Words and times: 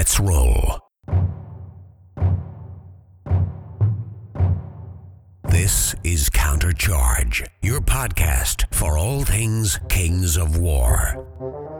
Let's 0.00 0.18
roll. 0.18 0.78
This 5.50 5.94
is 6.02 6.30
Countercharge, 6.30 7.46
your 7.60 7.82
podcast 7.82 8.64
for 8.74 8.96
all 8.96 9.24
things 9.24 9.78
Kings 9.90 10.38
of 10.38 10.56
War. 10.56 11.79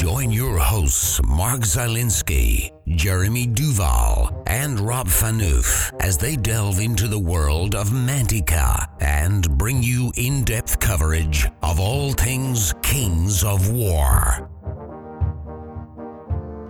Join 0.00 0.30
your 0.30 0.56
hosts, 0.56 1.20
Mark 1.28 1.60
Zielinski, 1.60 2.70
Jeremy 2.88 3.46
Duval, 3.46 4.44
and 4.46 4.80
Rob 4.80 5.08
Fanouf 5.08 5.92
as 6.00 6.16
they 6.16 6.36
delve 6.36 6.80
into 6.80 7.06
the 7.06 7.18
world 7.18 7.74
of 7.74 7.90
Mantica 7.90 8.88
and 9.02 9.46
bring 9.58 9.82
you 9.82 10.10
in 10.16 10.42
depth 10.44 10.80
coverage 10.80 11.46
of 11.62 11.78
all 11.78 12.14
things 12.14 12.72
Kings 12.80 13.44
of 13.44 13.70
War. 13.70 14.48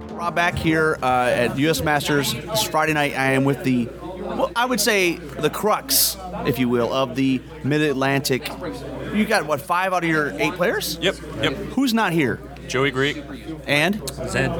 Rob 0.08 0.34
back 0.34 0.56
here 0.56 0.98
uh, 1.00 1.30
at 1.32 1.56
U.S. 1.56 1.82
Masters. 1.82 2.34
It's 2.34 2.64
Friday 2.64 2.94
night. 2.94 3.16
I 3.16 3.34
am 3.34 3.44
with 3.44 3.62
the, 3.62 3.88
well, 4.02 4.50
I 4.56 4.66
would 4.66 4.80
say 4.80 5.14
the 5.14 5.50
crux, 5.50 6.16
if 6.46 6.58
you 6.58 6.68
will, 6.68 6.92
of 6.92 7.14
the 7.14 7.40
Mid 7.62 7.80
Atlantic. 7.80 8.50
You 9.14 9.24
got 9.24 9.46
what 9.46 9.60
five 9.60 9.92
out 9.92 10.02
of 10.02 10.10
your 10.10 10.32
eight 10.32 10.54
players? 10.54 10.98
Yep, 11.00 11.14
yep. 11.42 11.54
Who's 11.54 11.94
not 11.94 12.12
here? 12.12 12.40
Joey 12.70 12.92
Greek. 12.92 13.22
And 13.66 13.96
Zed. 14.28 14.50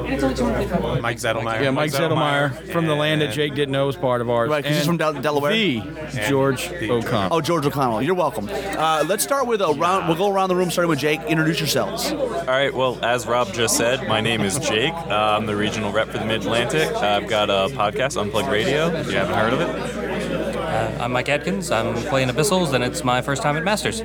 Mike 1.01 1.17
Zettelmeyer. 1.17 1.61
Yeah, 1.63 1.71
Mike 1.71 1.91
Zettelmeyer 1.91 2.71
from 2.71 2.85
the 2.85 2.93
land 2.95 3.21
that 3.21 3.31
Jake 3.33 3.55
didn't 3.55 3.71
know 3.71 3.87
was 3.87 3.95
part 3.95 4.19
of 4.19 4.29
ours. 4.29 4.49
Right, 4.49 4.63
'cause 4.63 4.75
he's 4.75 4.85
from 4.85 4.97
Del- 4.97 5.13
Delaware. 5.13 5.53
The 5.53 5.81
George 6.27 6.69
O'Connell. 6.71 7.29
oh, 7.31 7.39
George 7.41 7.65
O'Connell. 7.65 8.01
You're 8.01 8.15
welcome. 8.15 8.49
Uh, 8.51 9.03
let's 9.07 9.23
start 9.23 9.47
with 9.47 9.61
a 9.61 9.67
round. 9.73 10.07
We'll 10.09 10.17
go 10.17 10.29
around 10.31 10.49
the 10.49 10.55
room, 10.57 10.69
starting 10.69 10.89
with 10.89 10.99
Jake. 10.99 11.21
Introduce 11.23 11.59
yourselves. 11.59 12.11
All 12.11 12.27
right, 12.47 12.73
well, 12.73 12.99
as 13.01 13.25
Rob 13.25 13.53
just 13.53 13.77
said, 13.77 14.07
my 14.09 14.19
name 14.19 14.41
is 14.41 14.59
Jake. 14.59 14.93
Uh, 14.93 15.37
I'm 15.37 15.45
the 15.45 15.55
regional 15.55 15.91
rep 15.93 16.09
for 16.09 16.17
the 16.17 16.25
Mid 16.25 16.41
Atlantic. 16.41 16.93
I've 16.95 17.27
got 17.27 17.49
a 17.49 17.69
podcast, 17.73 18.19
Unplugged 18.19 18.49
Radio, 18.49 18.87
if 18.89 19.07
you 19.07 19.13
haven't 19.17 19.35
heard 19.35 19.53
of 19.53 19.61
it. 19.61 20.55
Uh, 20.57 20.91
I'm 21.03 21.11
Mike 21.13 21.29
Atkins. 21.29 21.71
I'm 21.71 21.93
playing 22.03 22.29
Abyssals, 22.29 22.73
and 22.73 22.83
it's 22.83 23.03
my 23.03 23.21
first 23.21 23.41
time 23.41 23.55
at 23.57 23.63
Masters. 23.63 24.01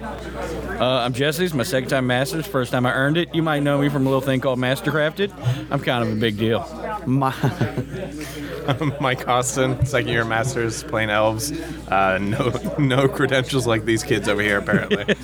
Uh, 0.79 0.99
I'm 0.99 1.15
Jesse. 1.15 1.43
It's 1.43 1.55
my 1.55 1.63
second 1.63 1.89
time 1.89 2.07
Masters. 2.07 2.47
First 2.47 2.71
time 2.73 2.85
I 2.85 2.93
earned 2.93 3.17
it. 3.17 3.35
You 3.35 3.43
might 3.43 3.63
know 3.63 3.79
me 3.79 3.89
from 3.89 4.03
a 4.03 4.11
little 4.11 4.21
thing 4.21 4.41
called 4.41 4.59
Mastercrafted. 4.59 5.33
I'm 5.71 5.81
kind 5.81 6.07
of 6.07 6.13
a 6.15 6.21
big 6.21 6.37
deal. 6.37 6.61
My, 7.07 7.35
Mike 9.01 9.27
Austin, 9.27 9.87
second 9.87 10.11
year 10.11 10.27
masters, 10.27 10.83
playing 10.83 11.09
elves. 11.09 11.51
Uh, 11.89 12.19
no, 12.19 12.51
no 12.79 13.09
credentials 13.09 13.67
like 13.67 13.87
these 13.87 14.03
kids 14.03 14.29
over 14.29 14.43
here, 14.43 14.59
apparently. 14.59 15.17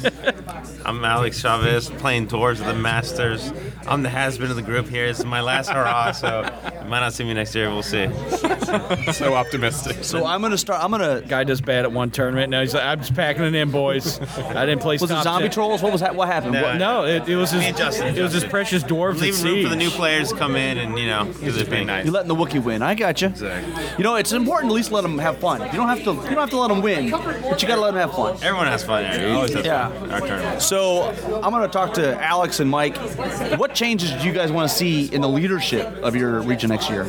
I'm 0.87 1.05
Alex 1.05 1.39
Chavez, 1.39 1.91
playing 1.91 2.29
Dwarves 2.29 2.61
of 2.61 2.67
the 2.67 2.75
Masters. 2.75 3.53
I'm 3.87 4.03
the 4.03 4.09
has-been 4.09 4.51
of 4.51 4.57
the 4.57 4.63
group 4.63 4.89
here. 4.89 5.07
This 5.09 5.19
is 5.21 5.25
my 5.25 5.41
last 5.41 5.69
hurrah, 5.71 6.13
so 6.13 6.43
you 6.83 6.89
might 6.89 7.01
not 7.01 7.13
see 7.13 7.25
me 7.25 7.35
next 7.35 7.55
year. 7.55 7.69
We'll 7.71 7.83
see. 7.83 8.09
so 9.13 9.35
optimistic. 9.35 10.05
so 10.05 10.25
I'm 10.27 10.41
gonna 10.43 10.59
start. 10.59 10.83
I'm 10.83 10.91
gonna. 10.91 11.21
Guy 11.23 11.45
does 11.45 11.61
bad 11.61 11.85
at 11.85 11.93
one 11.93 12.11
tournament. 12.11 12.51
Now 12.51 12.61
he's 12.61 12.75
like, 12.75 12.85
I'm 12.85 12.99
just 13.01 13.15
packing 13.15 13.45
it 13.45 13.55
in, 13.55 13.71
boys. 13.71 14.21
I 14.39 14.67
didn't 14.67 14.81
play. 14.83 14.95
Was 14.95 15.03
it 15.05 15.07
stop 15.09 15.25
zombie 15.25 15.45
set. 15.47 15.53
trolls? 15.53 15.83
What 15.83 15.93
was 15.93 16.01
that? 16.01 16.15
What 16.15 16.29
happened? 16.29 16.53
No. 16.53 16.63
What- 16.63 16.77
No, 16.77 17.05
it, 17.05 17.29
it 17.29 17.37
was 17.37 17.51
his. 17.51 17.61
Me 17.61 17.67
and 17.69 17.77
Justin, 17.77 18.17
It 18.17 18.23
was 18.23 18.33
his 18.33 18.45
precious 18.45 18.83
dwarves 18.83 19.15
at 19.17 19.21
Leaving 19.23 19.45
room 19.45 19.63
for 19.65 19.69
the 19.69 19.77
new 19.77 19.91
players 19.91 20.31
to 20.33 20.37
come 20.39 20.57
in 20.57 20.79
and, 20.79 20.99
you 20.99 21.07
know, 21.07 21.25
do 21.41 21.51
their 21.53 21.65
thing. 21.65 21.87
nice. 21.87 22.05
You're 22.05 22.13
letting 22.15 22.29
the 22.29 22.35
Wookiee 22.35 22.63
win. 22.63 22.83
I 22.83 22.95
got 22.95 23.21
you. 23.21 23.29
Exactly. 23.29 23.85
You 23.99 24.05
know, 24.05 24.17
it's 24.17 24.33
important 24.33 24.71
to 24.71 24.75
at 24.75 24.77
least 24.77 24.93
let 24.93 25.03
them 25.03 25.19
have 25.19 25.39
fun. 25.39 25.61
You 25.61 25.73
don't 25.73 25.89
have 25.89 25.99
to. 26.05 26.13
You 26.13 26.21
don't 26.23 26.39
have 26.39 26.51
to 26.51 26.59
let 26.59 26.69
them 26.69 26.83
win, 26.83 27.11
but 27.11 27.61
you 27.63 27.69
gotta 27.69 27.81
let 27.81 27.95
them 27.95 28.01
have 28.09 28.13
fun. 28.17 28.35
Everyone 28.43 28.67
has 28.67 28.85
fun 28.85 29.05
here. 29.11 29.35
Always 29.35 29.55
has 29.55 29.65
Yeah. 29.67 29.89
fun. 29.91 30.11
Our 30.11 30.21
tournament. 30.21 30.63
So 30.63 31.03
I'm 31.43 31.51
going 31.53 31.63
to 31.63 31.69
talk 31.69 31.95
to 31.95 32.21
Alex 32.23 32.61
and 32.61 32.71
Mike. 32.71 32.97
What 33.59 33.72
changes 33.75 34.11
do 34.13 34.27
you 34.27 34.33
guys 34.33 34.51
want 34.53 34.71
to 34.71 34.75
see 34.77 35.07
in 35.07 35.21
the 35.21 35.29
leadership 35.29 35.87
of 36.03 36.15
your 36.17 36.41
region 36.43 36.71
next 36.71 36.91
year? 36.91 37.05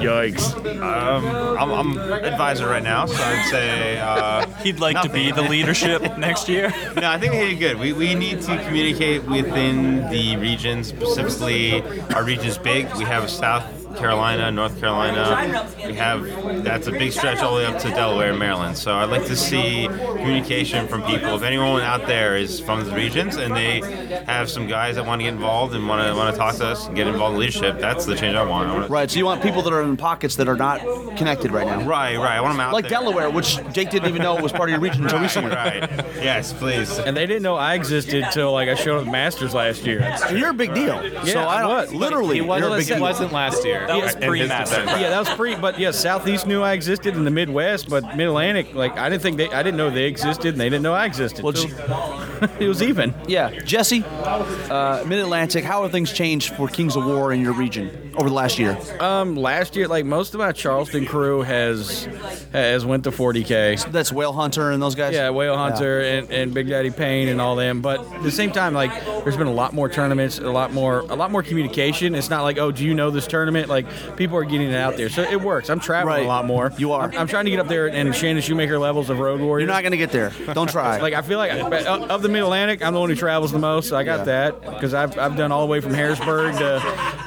Yikes. 0.00 0.54
Um, 0.82 1.24
I'm, 1.58 1.72
I'm 1.72 1.98
advisor 2.24 2.66
right 2.68 2.82
now, 2.82 3.06
so 3.06 3.22
I'd 3.22 3.48
say. 3.50 3.98
Uh, 3.98 4.46
He'd 4.62 4.80
like 4.80 5.00
to 5.02 5.08
be 5.08 5.32
the 5.32 5.42
leadership 5.42 6.02
next 6.18 6.48
year. 6.48 6.70
no, 6.96 7.10
I 7.10 7.18
think 7.18 7.32
they 7.32 7.50
did 7.50 7.58
good. 7.58 7.78
We, 7.78 7.92
we 7.92 8.14
need 8.14 8.40
to 8.42 8.64
communicate 8.64 9.24
within 9.24 10.08
the 10.10 10.36
region, 10.36 10.84
specifically, 10.84 11.82
our 12.14 12.24
region 12.24 12.46
is 12.46 12.58
big. 12.58 12.86
We 12.96 13.04
have 13.04 13.24
a 13.24 13.28
South 13.28 13.81
Carolina, 13.96 14.50
North 14.50 14.78
Carolina. 14.80 15.66
We 15.86 15.94
have 15.94 16.64
that's 16.64 16.86
a 16.86 16.92
big 16.92 17.12
stretch 17.12 17.38
all 17.38 17.56
the 17.56 17.62
way 17.62 17.66
up 17.66 17.80
to 17.82 17.88
Delaware 17.90 18.30
and 18.30 18.38
Maryland. 18.38 18.76
So 18.76 18.94
I'd 18.94 19.10
like 19.10 19.26
to 19.26 19.36
see 19.36 19.86
communication 19.88 20.86
from 20.88 21.02
people. 21.02 21.34
If 21.36 21.42
anyone 21.42 21.82
out 21.82 22.06
there 22.06 22.36
is 22.36 22.60
from 22.60 22.84
the 22.84 22.94
regions 22.94 23.36
and 23.36 23.54
they 23.54 23.80
have 24.26 24.50
some 24.50 24.66
guys 24.66 24.96
that 24.96 25.06
want 25.06 25.20
to 25.20 25.24
get 25.24 25.34
involved 25.34 25.74
and 25.74 25.86
want 25.88 26.06
to 26.06 26.14
want 26.14 26.32
to 26.34 26.38
talk 26.38 26.56
to 26.56 26.66
us 26.66 26.86
and 26.86 26.96
get 26.96 27.06
involved 27.06 27.34
in 27.34 27.40
leadership, 27.40 27.78
that's 27.80 28.06
the 28.06 28.14
change 28.16 28.36
I 28.36 28.44
want. 28.44 28.68
I 28.68 28.74
want 28.74 28.90
Right. 28.90 29.10
So 29.10 29.18
you 29.18 29.24
want 29.24 29.42
people 29.42 29.62
that 29.62 29.72
are 29.72 29.82
in 29.82 29.96
pockets 29.96 30.36
that 30.36 30.48
are 30.48 30.56
not 30.56 30.80
connected 31.16 31.50
right 31.52 31.66
now, 31.66 31.78
right, 31.86 32.16
right. 32.16 32.36
I 32.36 32.40
want 32.40 32.54
them 32.54 32.60
out 32.60 32.72
like 32.72 32.84
there. 32.84 32.90
Delaware, 32.90 33.30
which 33.30 33.56
Jake 33.72 33.90
didn't 33.90 34.08
even 34.08 34.22
know 34.22 34.36
was 34.36 34.52
part 34.52 34.68
of 34.68 34.72
your 34.72 34.80
region 34.80 35.02
until 35.04 35.18
Right, 35.22 35.22
recently. 35.24 35.50
right. 35.54 35.90
Yes, 36.22 36.52
please. 36.52 36.98
And 36.98 37.16
they 37.16 37.26
didn't 37.26 37.42
know 37.42 37.54
I 37.56 37.74
existed 37.74 38.22
until 38.24 38.52
like 38.52 38.68
I 38.68 38.74
showed 38.74 39.00
up 39.00 39.06
at 39.06 39.12
Masters 39.12 39.54
last 39.54 39.84
year. 39.86 40.16
You're 40.32 40.50
a 40.50 40.54
big 40.54 40.74
deal. 40.74 41.00
so 41.00 41.22
Yeah, 41.24 41.46
I 41.46 41.60
don't, 41.60 41.68
what? 41.68 41.92
literally, 41.92 42.36
He 42.36 42.40
wasn't- 42.40 42.68
you're 42.68 42.76
a 42.76 42.78
big 42.80 42.88
he 42.88 42.94
deal. 42.94 43.02
wasn't 43.02 43.32
last 43.32 43.64
year. 43.64 43.81
That 43.86 44.02
was 44.02 44.14
In 44.14 44.22
his 44.22 44.28
pre-Masters. 44.28 44.78
defense. 44.78 45.00
Yeah, 45.00 45.10
that 45.10 45.18
was 45.20 45.28
pre. 45.30 45.54
But 45.56 45.78
yeah, 45.78 45.90
Southeast 45.90 46.46
knew 46.46 46.62
I 46.62 46.72
existed 46.72 47.14
in 47.16 47.24
the 47.24 47.30
Midwest, 47.30 47.88
but 47.88 48.16
Mid 48.16 48.26
Atlantic, 48.28 48.74
like 48.74 48.96
I 48.98 49.08
didn't 49.08 49.22
think 49.22 49.36
they, 49.36 49.48
I 49.50 49.62
didn't 49.62 49.76
know 49.76 49.90
they 49.90 50.04
existed, 50.04 50.54
and 50.54 50.60
they 50.60 50.66
didn't 50.68 50.82
know 50.82 50.94
I 50.94 51.06
existed. 51.06 51.42
Well, 51.44 51.54
So, 51.54 51.68
it 52.60 52.68
was 52.68 52.82
even. 52.82 53.14
Yeah, 53.26 53.50
Jesse, 53.60 54.04
uh, 54.04 55.04
Mid 55.06 55.18
Atlantic. 55.18 55.64
How 55.64 55.82
have 55.82 55.92
things 55.92 56.12
changed 56.12 56.54
for 56.54 56.68
Kings 56.68 56.96
of 56.96 57.04
War 57.04 57.32
in 57.32 57.40
your 57.40 57.52
region 57.52 58.11
over 58.16 58.28
the 58.28 58.34
last 58.34 58.58
year? 58.58 58.78
Um, 59.00 59.36
last 59.36 59.76
year, 59.76 59.88
like 59.88 60.04
most 60.04 60.34
of 60.34 60.38
my 60.40 60.52
Charleston 60.52 61.06
crew 61.06 61.42
has 61.42 62.04
has 62.52 62.84
went 62.84 63.04
to 63.04 63.10
40k. 63.10 63.90
That's 63.92 64.12
Whale 64.12 64.32
Hunter 64.32 64.70
and 64.70 64.82
those 64.82 64.94
guys. 64.94 65.14
Yeah, 65.14 65.30
Whale 65.30 65.56
Hunter 65.56 66.00
and, 66.00 66.30
and 66.30 66.54
Big 66.54 66.68
Daddy 66.68 66.90
Payne 66.90 67.28
and 67.28 67.40
all 67.40 67.56
them. 67.56 67.80
But 67.80 68.00
at 68.14 68.22
the 68.22 68.30
same 68.30 68.52
time, 68.52 68.74
like 68.74 68.90
there's 69.24 69.36
been 69.36 69.46
a 69.46 69.52
lot 69.52 69.72
more 69.72 69.88
tournaments, 69.88 70.38
a 70.38 70.50
lot 70.50 70.72
more 70.72 71.00
a 71.00 71.14
lot 71.14 71.30
more 71.30 71.42
communication. 71.42 72.14
It's 72.14 72.30
not 72.30 72.42
like, 72.42 72.58
oh, 72.58 72.70
do 72.72 72.84
you 72.84 72.94
know 72.94 73.10
this 73.10 73.26
tournament? 73.26 73.68
Like 73.68 73.86
people 74.16 74.36
are 74.36 74.44
getting 74.44 74.68
it 74.70 74.74
out 74.76 74.96
there, 74.96 75.08
so 75.08 75.22
it 75.22 75.40
works. 75.40 75.70
I'm 75.70 75.80
traveling 75.80 76.02
Right. 76.16 76.24
a 76.24 76.28
lot 76.28 76.46
more. 76.46 76.72
You 76.78 76.92
are. 76.92 77.04
I'm, 77.10 77.18
I'm 77.18 77.26
trying 77.26 77.44
to 77.46 77.50
get 77.50 77.60
up 77.60 77.68
there 77.68 77.88
and 77.88 78.14
Shannon 78.14 78.42
Shoemaker 78.42 78.78
levels 78.78 79.08
of 79.10 79.18
Road 79.18 79.40
Warriors. 79.40 79.66
You're 79.66 79.74
not 79.74 79.82
gonna 79.82 79.96
get 79.96 80.10
there. 80.10 80.32
Don't 80.54 80.68
try. 80.70 80.98
Like 81.02 81.14
I 81.14 81.22
feel 81.22 81.38
like 81.38 81.52
uh, 81.52 82.06
of 82.10 82.22
the 82.22 82.28
Mid 82.28 82.42
Atlantic, 82.42 82.82
I'm 82.84 82.92
the 82.94 83.00
one 83.00 83.08
who 83.10 83.16
travels 83.16 83.50
the 83.52 83.58
most. 83.58 83.88
So 83.88 83.96
I 83.96 84.04
got 84.04 84.20
Yeah. 84.20 84.50
that 84.52 84.60
because 84.60 84.94
I've, 84.94 85.18
I've 85.18 85.36
done 85.36 85.50
all 85.52 85.60
the 85.62 85.66
way 85.70 85.80
from 85.80 85.94
Harrisburg 85.94 86.54
to, 86.58 86.80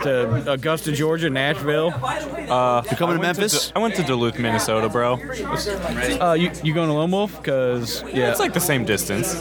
to 0.04 0.52
Augusta, 0.52 0.75
Georgia, 0.84 1.30
Nashville. 1.30 1.88
you 1.88 2.98
coming 2.98 3.16
to 3.18 3.22
Memphis? 3.22 3.72
I 3.76 3.80
went 3.80 3.96
to 3.96 4.04
Duluth, 4.04 4.40
Minnesota, 4.40 4.90
bro. 4.90 5.14
Uh, 5.16 6.34
you 6.34 6.52
you 6.64 6.74
going 6.74 6.88
to 6.88 6.94
Lone 6.94 7.12
Wolf? 7.12 7.38
Because 7.38 8.02
yeah, 8.14 8.32
It's 8.32 8.40
like 8.40 8.54
the 8.54 8.60
same 8.60 8.86
distance. 8.86 9.34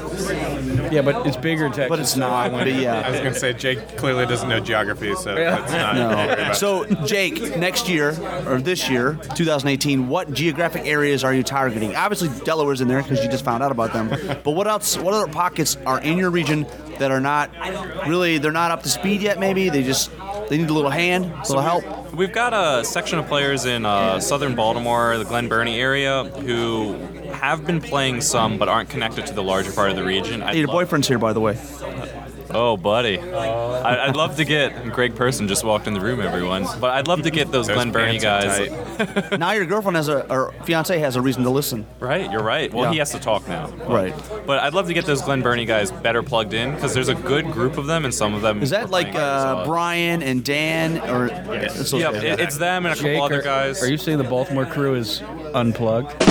yeah, 0.93 1.03
but 1.03 1.27
it's 1.27 1.37
bigger 1.37 1.67
in 1.67 1.73
Texas. 1.73 1.89
but 1.89 1.99
it's 1.99 2.17
not. 2.17 2.51
But 2.53 2.69
I 2.69 2.71
yeah. 2.71 3.11
was 3.11 3.21
going 3.21 3.33
to 3.35 3.39
say, 3.39 3.53
Jake 3.53 3.97
clearly 3.97 4.27
doesn't 4.27 4.49
know 4.49 4.61
geography, 4.61 5.15
so 5.15 5.35
that's 5.35 5.73
not. 5.73 5.95
No. 5.97 6.53
So, 6.53 6.85
Jake, 7.07 7.57
next 7.57 7.89
year 7.89 8.11
or 8.47 8.61
this 8.61 8.89
year, 8.89 9.19
2018, 9.35 10.09
what 10.09 10.33
geographic 10.33 10.87
areas 10.87 11.25
are 11.25 11.35
you 11.35 11.43
targeting? 11.43 11.95
Obviously, 11.97 12.29
Delaware's 12.45 12.81
in 12.81 12.89
there 12.89 13.03
because 13.03 13.23
you 13.25 13.31
just 13.31 13.45
found 13.45 13.63
out 13.63 13.73
about 13.73 13.93
them. 13.93 14.09
But 14.09 14.53
what 14.53 14.67
else? 14.67 14.97
What 14.99 15.15
other 15.15 15.31
pockets 15.31 15.77
are 15.87 16.01
in 16.01 16.19
your 16.19 16.31
region 16.31 16.67
that 16.99 17.11
are 17.11 17.21
not 17.21 17.51
really? 18.07 18.39
They're 18.39 18.53
not 18.53 18.71
up 18.71 18.83
to 18.85 18.89
speed 18.89 19.23
yet. 19.23 19.39
Maybe 19.41 19.69
they 19.69 19.83
just 19.83 20.11
they 20.49 20.59
need 20.59 20.71
a 20.71 20.73
little 20.73 20.91
hand, 20.91 21.25
a 21.27 21.39
little 21.49 21.63
help. 21.63 22.13
We've 22.15 22.33
got 22.33 22.53
a 22.53 22.85
section 22.85 23.19
of 23.19 23.27
players 23.27 23.65
in 23.65 23.85
uh, 23.87 24.21
southern 24.21 24.55
Baltimore, 24.55 25.19
the 25.19 25.25
Glen 25.25 25.49
Burnie 25.49 25.79
area, 25.81 26.25
who 26.25 26.95
have 27.33 27.67
been 27.67 27.81
playing 27.81 28.21
some 28.21 28.59
but 28.59 28.69
aren't 28.69 28.89
connected 28.89 29.27
to 29.27 29.35
the 29.35 29.43
larger 29.43 29.73
part 29.73 29.91
of 29.91 29.97
the 29.97 30.05
region. 30.05 30.43
I'd 30.43 30.53
Hey, 30.55 30.59
your 30.61 30.69
love- 30.69 30.75
boyfriend's 30.77 31.09
here, 31.09 31.19
by 31.19 31.33
the 31.33 31.41
way. 31.41 31.59
Oh, 32.51 32.77
buddy. 32.77 33.19
I, 33.19 34.07
I'd 34.09 34.17
love 34.17 34.37
to 34.37 34.45
get 34.45 34.93
Greg 34.93 35.15
Person 35.15 35.49
just 35.49 35.65
walked 35.65 35.87
in 35.87 35.95
the 35.95 36.01
room, 36.01 36.21
everyone. 36.21 36.65
But 36.81 36.91
I'd 36.93 37.09
love 37.09 37.23
to 37.23 37.31
get 37.31 37.51
those, 37.51 37.67
Those 37.67 37.75
Glen 37.77 37.91
Burnie 37.93 38.19
guys. 38.19 38.71
now 39.39 39.53
your 39.53 39.65
girlfriend 39.65 39.97
has 39.97 40.09
a 40.09 40.31
or 40.31 40.53
fiance 40.65 40.99
has 40.99 41.17
a 41.17 41.23
reason 41.23 41.43
to 41.45 41.51
listen. 41.51 41.87
Right, 42.01 42.31
you're 42.31 42.43
right. 42.43 42.73
Well, 42.73 42.85
Yeah. 42.85 42.93
he 42.93 42.99
has 42.99 43.11
to 43.13 43.19
talk 43.19 43.49
now. 43.49 43.69
Right. 43.89 44.15
But 44.47 44.61
I'd 44.61 44.75
love 44.75 44.87
to 44.89 44.95
get 44.95 45.07
those 45.07 45.23
Glen 45.23 45.43
Burnie 45.43 45.65
guys 45.65 45.91
better 45.91 46.23
plugged 46.23 46.53
in 46.55 46.75
because 46.75 46.95
there's 46.95 47.09
a 47.09 47.15
good 47.15 47.51
group 47.51 47.79
of 47.79 47.87
them, 47.87 48.05
and 48.05 48.13
some 48.15 48.35
of 48.35 48.43
them. 48.43 48.63
Is 48.63 48.71
that 48.71 48.85
are 48.85 48.89
like 48.89 49.13
playing 49.13 49.17
uh, 49.19 49.65
Brian 49.67 50.23
and 50.23 50.45
Dan 50.45 50.99
or? 51.11 51.27
It's 51.55 51.91
those 51.91 51.95
Yep, 51.95 52.15
it, 52.15 52.41
it's 52.41 52.59
them 52.59 52.87
and 52.87 52.93
a 52.95 52.97
couple 52.97 53.11
Jake, 53.13 53.23
other 53.23 53.39
are, 53.41 53.43
guys. 53.43 53.83
are 53.83 53.89
you 53.89 53.97
saying 53.97 54.19
the 54.19 54.25
Baltimore 54.25 54.67
crew 54.67 54.95
is 54.95 55.23
unplugged? 55.55 56.15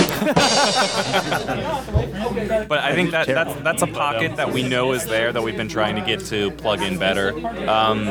But 2.68 2.80
I 2.80 2.94
think 2.95 3.12
that 3.12 3.27
that's, 3.27 3.54
that's 3.62 3.81
a 3.81 3.88
pocket 3.88 4.36
that 4.38 4.51
we 4.51 4.63
know 4.68 4.94
is 4.94 5.06
there 5.06 5.31
that 5.31 5.42
we've 5.42 5.57
been 5.57 5.68
trying 5.68 5.95
to 5.95 6.01
get 6.06 6.20
to 6.26 6.52
plug 6.52 6.82
in 6.82 6.98
better. 6.98 7.30
Um, 7.68 8.08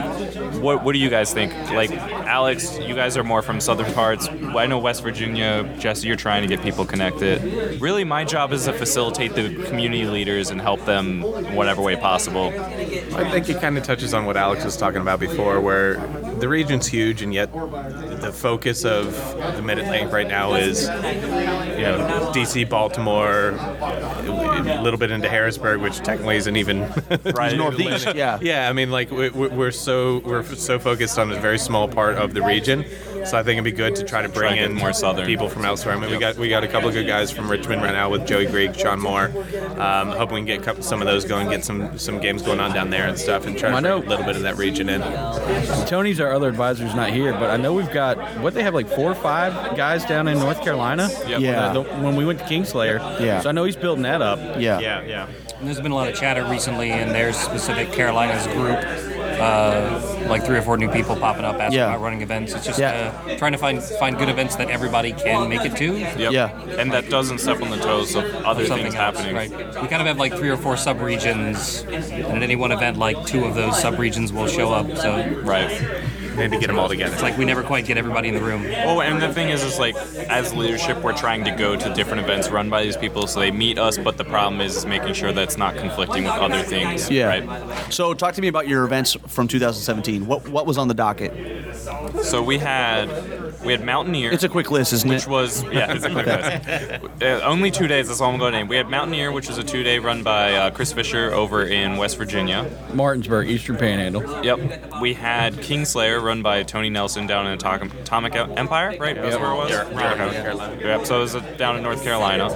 what, 0.62 0.84
what 0.84 0.92
do 0.92 0.98
you 0.98 1.10
guys 1.10 1.32
think? 1.32 1.52
Like, 1.70 1.90
Alex, 1.92 2.78
you 2.78 2.94
guys 2.94 3.16
are 3.16 3.24
more 3.24 3.42
from 3.42 3.60
southern 3.60 3.92
parts. 3.92 4.28
I 4.28 4.66
know 4.66 4.78
West 4.78 5.02
Virginia, 5.02 5.64
Jesse, 5.78 6.06
you're 6.06 6.16
trying 6.16 6.42
to 6.42 6.48
get 6.48 6.62
people 6.62 6.84
connected. 6.84 7.80
Really, 7.80 8.04
my 8.04 8.24
job 8.24 8.52
is 8.52 8.64
to 8.64 8.72
facilitate 8.72 9.34
the 9.34 9.64
community 9.64 10.06
leaders 10.06 10.50
and 10.50 10.60
help 10.60 10.84
them 10.84 11.22
in 11.22 11.54
whatever 11.54 11.82
way 11.82 11.96
possible. 11.96 12.52
I 13.14 13.30
think 13.30 13.48
it 13.48 13.60
kind 13.60 13.76
of 13.76 13.84
touches 13.84 14.14
on 14.14 14.26
what 14.26 14.36
Alex 14.36 14.64
was 14.64 14.76
talking 14.76 15.00
about 15.00 15.20
before, 15.20 15.60
where 15.60 15.94
the 16.38 16.48
region's 16.48 16.86
huge, 16.86 17.22
and 17.22 17.32
yet 17.32 17.50
the 18.22 18.32
focus 18.32 18.84
of 18.84 19.12
the 19.56 19.62
Mid 19.62 19.78
Atlantic 19.78 20.12
right 20.12 20.26
now 20.28 20.54
is, 20.54 20.82
you 20.84 21.82
know, 21.84 22.30
DC, 22.34 22.68
Baltimore, 22.68 23.50
a 23.50 24.80
little 24.82 24.98
bit 24.98 25.10
into 25.10 25.28
Harrisburg, 25.28 25.80
which 25.80 25.98
technically 25.98 26.36
isn't 26.36 26.56
even 26.56 26.80
Right. 27.34 27.56
Northeast, 27.56 28.14
yeah. 28.14 28.38
Yeah, 28.40 28.68
I 28.68 28.72
mean, 28.72 28.90
like 28.90 29.10
we- 29.10 29.30
we're 29.30 29.70
so 29.72 30.18
we're 30.24 30.42
so 30.44 30.78
focused 30.78 31.18
on 31.18 31.30
a 31.32 31.40
very 31.40 31.58
small 31.58 31.88
part 31.88 32.16
of 32.16 32.32
the 32.34 32.42
region. 32.42 32.84
So 33.24 33.38
I 33.38 33.42
think 33.42 33.54
it'd 33.58 33.64
be 33.64 33.72
good 33.72 33.94
to 33.96 34.04
try 34.04 34.22
to 34.22 34.28
bring 34.28 34.54
Try 34.54 34.64
in 34.64 34.74
more 34.74 34.92
southern. 34.92 35.26
people 35.26 35.48
from 35.48 35.64
elsewhere. 35.64 35.94
I 35.94 35.98
mean, 36.00 36.10
we 36.10 36.18
got 36.18 36.36
we 36.36 36.48
got 36.48 36.64
a 36.64 36.68
couple 36.68 36.88
of 36.88 36.94
good 36.94 37.06
guys 37.06 37.30
from 37.30 37.50
Richmond 37.50 37.80
right 37.82 37.92
now 37.92 38.10
with 38.10 38.26
Joey 38.26 38.46
Grigg, 38.46 38.76
Sean 38.76 39.00
Moore. 39.00 39.30
Um, 39.78 40.08
hoping 40.10 40.34
we 40.34 40.40
can 40.40 40.46
get 40.46 40.62
couple- 40.62 40.82
some 40.82 41.00
of 41.00 41.06
those 41.06 41.24
going, 41.24 41.48
get 41.48 41.64
some 41.64 41.98
some 41.98 42.20
games 42.20 42.42
going 42.42 42.60
on 42.60 42.72
down 42.72 42.90
there 42.90 43.06
and 43.08 43.18
stuff, 43.18 43.46
and 43.46 43.56
try 43.58 43.70
to 43.70 43.76
I 43.76 43.80
bring 43.80 43.90
know. 43.90 43.98
a 43.98 44.08
little 44.08 44.24
bit 44.24 44.36
of 44.36 44.42
that 44.42 44.56
region 44.56 44.88
in. 44.88 45.00
Tony's 45.86 46.20
our 46.20 46.32
other 46.32 46.48
advisor's 46.48 46.94
not 46.94 47.10
here, 47.10 47.32
but 47.32 47.50
I 47.50 47.56
know 47.56 47.72
we've 47.72 47.90
got 47.92 48.18
what 48.40 48.54
they 48.54 48.62
have 48.62 48.74
like 48.74 48.88
four 48.88 49.10
or 49.10 49.14
five 49.14 49.76
guys 49.76 50.04
down 50.04 50.28
in 50.28 50.38
North 50.38 50.62
Carolina. 50.62 51.08
Yep. 51.26 51.40
Yeah. 51.40 51.72
The- 51.72 51.82
the- 51.82 51.88
when 52.02 52.16
we 52.16 52.24
went 52.24 52.38
to 52.40 52.44
Kingslayer. 52.44 52.98
Yeah. 53.20 53.40
So 53.40 53.48
I 53.48 53.52
know 53.52 53.64
he's 53.64 53.76
building 53.76 54.02
that 54.02 54.22
up. 54.22 54.38
Yeah. 54.58 54.80
Yeah, 54.80 55.02
yeah. 55.02 55.26
And 55.58 55.66
there's 55.68 55.80
been 55.80 55.92
a 55.92 55.94
lot 55.94 56.08
of 56.08 56.14
chatter 56.16 56.44
recently 56.44 56.90
in 56.90 57.08
their 57.12 57.32
specific 57.32 57.92
Carolinas 57.92 58.46
group. 58.48 58.78
Uh, 59.42 60.26
like 60.28 60.44
three 60.44 60.56
or 60.56 60.62
four 60.62 60.76
new 60.78 60.88
people 60.88 61.16
popping 61.16 61.44
up 61.44 61.56
asking 61.56 61.78
Yeah. 61.78 61.88
about 61.90 62.00
running 62.00 62.22
events. 62.22 62.54
It's 62.54 62.64
just 62.64 62.78
Yeah. 62.78 63.12
uh, 63.26 63.36
trying 63.36 63.52
to 63.52 63.58
find 63.58 63.82
find 63.82 64.16
good 64.16 64.28
events 64.28 64.54
that 64.56 64.70
everybody 64.70 65.12
can 65.12 65.48
make 65.48 65.64
it 65.64 65.74
to. 65.76 65.96
Yep. 65.98 66.32
Yeah. 66.32 66.50
And 66.78 66.92
that 66.92 67.10
doesn't 67.10 67.38
step 67.38 67.60
on 67.60 67.70
the 67.70 67.76
toes 67.78 68.14
of 68.14 68.24
other 68.44 68.64
something 68.66 68.84
things 68.84 68.94
else, 68.94 69.16
happening. 69.16 69.34
Right. 69.34 69.50
We 69.50 69.88
kind 69.88 70.00
of 70.00 70.06
have 70.06 70.18
like 70.18 70.34
three 70.34 70.48
or 70.50 70.56
four 70.56 70.76
sub-regions, 70.76 71.84
and 71.90 72.36
at 72.36 72.42
any 72.42 72.56
one 72.56 72.70
event, 72.72 72.98
like 72.98 73.24
two 73.26 73.44
of 73.44 73.54
those 73.54 73.80
sub-regions 73.80 74.32
will 74.32 74.46
show 74.46 74.72
up. 74.72 74.96
So 74.96 75.24
Right. 75.42 75.70
Maybe 76.36 76.58
get 76.58 76.68
them 76.68 76.78
all 76.78 76.88
together. 76.88 77.12
It's 77.12 77.22
like 77.22 77.36
we 77.36 77.44
never 77.44 77.62
quite 77.62 77.86
get 77.86 77.96
everybody 77.98 78.28
in 78.28 78.34
the 78.34 78.42
room. 78.42 78.64
Oh, 78.84 79.00
and 79.00 79.20
the 79.20 79.32
thing 79.32 79.50
is, 79.50 79.62
is 79.62 79.78
like 79.78 79.94
as 79.96 80.54
leadership, 80.54 81.02
we're 81.02 81.16
trying 81.16 81.44
to 81.44 81.50
go 81.50 81.76
to 81.76 81.94
different 81.94 82.22
events 82.22 82.48
run 82.50 82.70
by 82.70 82.82
these 82.82 82.96
people, 82.96 83.26
so 83.26 83.40
they 83.40 83.50
meet 83.50 83.78
us. 83.78 83.98
But 83.98 84.16
the 84.16 84.24
problem 84.24 84.60
is, 84.60 84.76
is 84.76 84.86
making 84.86 85.14
sure 85.14 85.32
that 85.32 85.42
it's 85.42 85.58
not 85.58 85.76
conflicting 85.76 86.24
with 86.24 86.32
other 86.32 86.62
things. 86.62 87.10
Yeah. 87.10 87.26
Right. 87.26 87.92
So 87.92 88.14
talk 88.14 88.34
to 88.34 88.40
me 88.40 88.48
about 88.48 88.68
your 88.68 88.84
events 88.84 89.16
from 89.26 89.48
2017. 89.48 90.26
What 90.26 90.48
what 90.48 90.66
was 90.66 90.78
on 90.78 90.88
the 90.88 90.94
docket? 90.94 91.32
So 92.22 92.42
we 92.42 92.58
had 92.58 93.08
we 93.64 93.72
had 93.72 93.84
Mountaineer. 93.84 94.30
It's 94.32 94.44
a 94.44 94.48
quick 94.48 94.70
list, 94.70 94.92
isn't 94.92 95.08
which 95.08 95.22
it? 95.22 95.26
Which 95.26 95.30
was 95.30 95.62
yeah, 95.64 95.92
it's 95.92 96.04
a 96.04 96.10
quick 96.10 96.26
list. 96.26 97.22
Uh, 97.22 97.40
only 97.44 97.70
two 97.70 97.86
days. 97.86 98.08
That's 98.08 98.20
all 98.20 98.32
I'm 98.32 98.38
going 98.38 98.52
to 98.52 98.58
name. 98.58 98.68
We 98.68 98.76
had 98.76 98.88
Mountaineer, 98.88 99.32
which 99.32 99.48
was 99.48 99.58
a 99.58 99.64
two-day 99.64 99.98
run 99.98 100.22
by 100.22 100.54
uh, 100.54 100.70
Chris 100.70 100.92
Fisher 100.92 101.32
over 101.32 101.64
in 101.64 101.96
West 101.96 102.16
Virginia. 102.18 102.68
Martinsburg, 102.94 103.48
Eastern 103.48 103.76
Panhandle. 103.76 104.44
Yep. 104.44 105.00
We 105.00 105.14
had 105.14 105.54
Kingslayer 105.54 106.22
run 106.22 106.42
by 106.42 106.62
Tony 106.62 106.90
Nelson 106.90 107.26
down 107.26 107.46
in 107.46 107.52
Atomic, 107.52 107.92
Atomic 107.94 108.34
Empire, 108.34 108.96
right? 108.98 109.16
That's 109.16 109.36
where 109.36 109.52
it 109.52 109.56
was. 109.56 109.72
Okay. 109.72 110.86
Yep. 110.86 111.06
So 111.06 111.18
it 111.18 111.20
was 111.20 111.36
uh, 111.36 111.40
down 111.56 111.76
in 111.76 111.82
North 111.82 112.02
Carolina. 112.02 112.46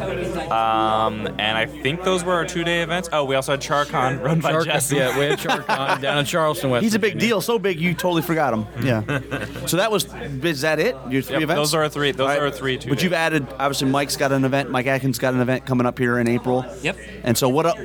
Um, 0.50 1.26
and 1.38 1.56
I 1.56 1.66
think 1.66 2.02
those 2.02 2.24
were 2.24 2.34
our 2.34 2.44
two-day 2.44 2.82
events. 2.82 3.08
Oh, 3.12 3.24
we 3.24 3.34
also 3.34 3.52
had 3.52 3.60
Charcon 3.60 4.22
run 4.22 4.40
by 4.40 4.52
Char- 4.52 4.64
Jesse. 4.64 4.96
yeah, 4.96 5.18
we 5.18 5.26
had 5.26 5.38
Charcon 5.38 6.00
down 6.00 6.18
in 6.18 6.24
Charleston, 6.24 6.70
West 6.70 6.82
He's 6.82 6.94
a 6.94 6.98
big 6.98 7.18
deal, 7.18 7.40
so 7.40 7.58
big 7.58 7.80
you 7.80 7.94
totally 7.94 8.22
forgot 8.22 8.52
him. 8.54 8.66
Yeah. 8.84 9.02
so 9.66 9.76
that 9.78 9.90
was 9.90 10.06
is 10.44 10.60
that 10.62 10.78
it? 10.78 10.96
Your 11.10 11.22
three 11.22 11.34
Yep, 11.36 11.42
events? 11.42 11.58
those 11.60 11.74
are 11.74 11.82
our 11.82 11.88
three. 11.88 12.12
Those 12.12 12.28
right. 12.28 12.38
are 12.38 12.44
our 12.46 12.50
three. 12.50 12.78
Two 12.78 12.88
But 12.90 13.02
you've 13.02 13.12
added 13.12 13.46
obviously 13.58 13.88
Mike's 13.88 14.16
got 14.16 14.32
an 14.32 14.44
event. 14.44 14.70
Mike 14.70 14.86
Atkins 14.86 15.18
got 15.18 15.34
an 15.34 15.40
event 15.40 15.66
coming 15.66 15.86
up 15.86 15.98
here 15.98 16.18
in 16.18 16.28
April. 16.28 16.64
Yep. 16.82 16.96
And 17.24 17.36
so 17.36 17.48
what? 17.48 17.66
Up, 17.66 17.76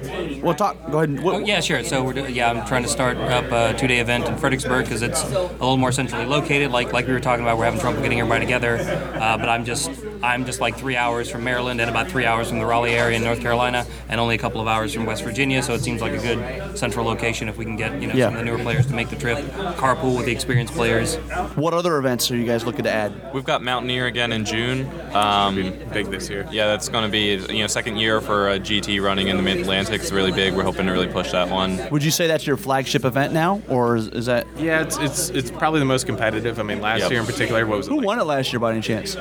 we'll 0.42 0.54
talk. 0.56 0.78
Go 0.92 0.98
ahead. 1.00 1.10
And, 1.10 1.24
what, 1.24 1.36
Oh, 1.36 1.40
yeah, 1.40 1.60
sure. 1.60 1.84
So 1.84 2.04
we're 2.04 2.14
do- 2.14 2.32
yeah, 2.32 2.50
I'm 2.52 2.66
trying 2.68 2.84
to 2.84 2.90
start 2.90 3.18
up 3.18 3.46
a 3.52 3.78
two-day 3.78 4.00
event 4.00 4.28
in 4.28 4.38
Fredericksburg 4.38 4.86
because 4.86 5.02
it's 5.02 5.24
a 5.24 5.40
little 5.54 5.78
more 5.78 5.92
centrally 5.92 6.26
located. 6.26 6.72
Like 6.72 6.94
like 6.94 7.08
we 7.08 7.14
were 7.14 7.20
talking 7.20 7.44
about, 7.44 7.58
we're 7.58 7.66
having 7.66 7.80
trouble 7.80 8.02
getting 8.02 8.20
everybody 8.20 8.46
together. 8.46 8.78
Uh, 8.80 9.38
but 9.38 9.50
I'm 9.50 9.66
just 9.66 9.90
I'm 10.24 10.46
just 10.46 10.62
like 10.62 10.78
three 10.78 10.96
hours 10.96 11.30
from 11.30 11.44
Maryland 11.44 11.82
and 11.82 11.90
about 11.90 12.10
three 12.10 12.26
hours 12.26 12.50
from 12.50 12.60
the 12.60 12.66
Raleigh 12.66 12.94
area 12.94 13.18
in 13.18 13.24
North 13.24 13.42
Carolina, 13.42 13.86
and 14.10 14.20
only 14.20 14.36
a 14.36 14.38
couple 14.38 14.62
of 14.62 14.68
hours 14.68 14.94
from 14.94 15.06
West 15.06 15.24
Virginia. 15.24 15.62
So 15.64 15.74
it 15.74 15.82
seems 15.82 16.02
like 16.02 16.14
a 16.14 16.18
good 16.18 16.78
central 16.78 17.06
location 17.06 17.50
if 17.50 17.58
we 17.58 17.66
can 17.66 17.76
get 17.76 18.00
you 18.02 18.08
know 18.08 18.14
Yeah. 18.14 18.26
some 18.28 18.34
of 18.36 18.40
the 18.40 18.46
newer 18.46 18.60
players 18.60 18.86
to 18.88 18.94
make 18.94 19.10
the 19.10 19.16
trip, 19.16 19.38
carpool 19.78 20.16
with 20.18 20.26
the 20.26 20.32
experienced 20.32 20.74
players. 20.74 21.16
What 21.56 21.74
other 21.74 21.98
events 21.98 22.30
are 22.32 22.36
you 22.38 22.46
guys 22.46 22.66
looking 22.66 22.84
to 22.84 22.92
add? 22.92 23.14
We've 23.34 23.44
got 23.44 23.62
Mountaineer 23.64 24.06
again 24.08 24.32
in 24.32 24.46
June. 24.46 24.90
Um, 25.14 25.74
Big 25.94 26.08
this 26.08 26.30
year. 26.30 26.48
yeah, 26.52 26.68
that's 26.68 26.88
going 26.90 27.04
to 27.04 27.10
be 27.10 27.36
you 27.54 27.62
know 27.62 27.68
second 27.68 27.98
year 27.98 28.22
for 28.22 28.50
a 28.50 28.60
GT 28.60 29.02
running 29.02 29.28
in 29.28 29.38
the 29.38 29.44
Mid 29.44 29.58
Atlantic. 29.60 30.02
It's 30.02 30.12
really 30.12 30.32
big. 30.32 30.54
We're 30.54 30.64
hoping 30.64 30.86
to 30.86 30.92
really 30.92 31.08
push 31.08 31.32
that 31.32 31.50
one. 31.50 31.80
Would 31.90 32.04
you 32.04 32.12
say 32.12 32.28
that's 32.28 32.46
your 32.48 32.58
flagship 32.58 33.06
event 33.06 33.34
now, 33.34 33.62
or 33.70 33.96
is, 33.96 34.08
is 34.10 34.26
that 34.28 34.48
Yeah, 34.58 34.82
it's 34.82 34.98
it's 34.98 35.30
it's 35.30 35.52
probably 35.52 35.80
the 35.80 35.86
most 35.86 36.06
competitive. 36.06 36.60
I 36.60 36.64
mean, 36.64 36.80
last 36.82 37.02
Yep. 37.02 37.12
year 37.12 37.20
in 37.22 37.26
particular, 37.26 37.66
what 37.66 37.78
was 37.78 37.88
it? 37.88 37.92
who 37.92 37.98
like? 37.98 38.06
won 38.06 38.20
it 38.20 38.24
last 38.26 38.52
year 38.54 38.60
by 38.60 38.72
any 38.72 38.82
chance? 38.82 39.16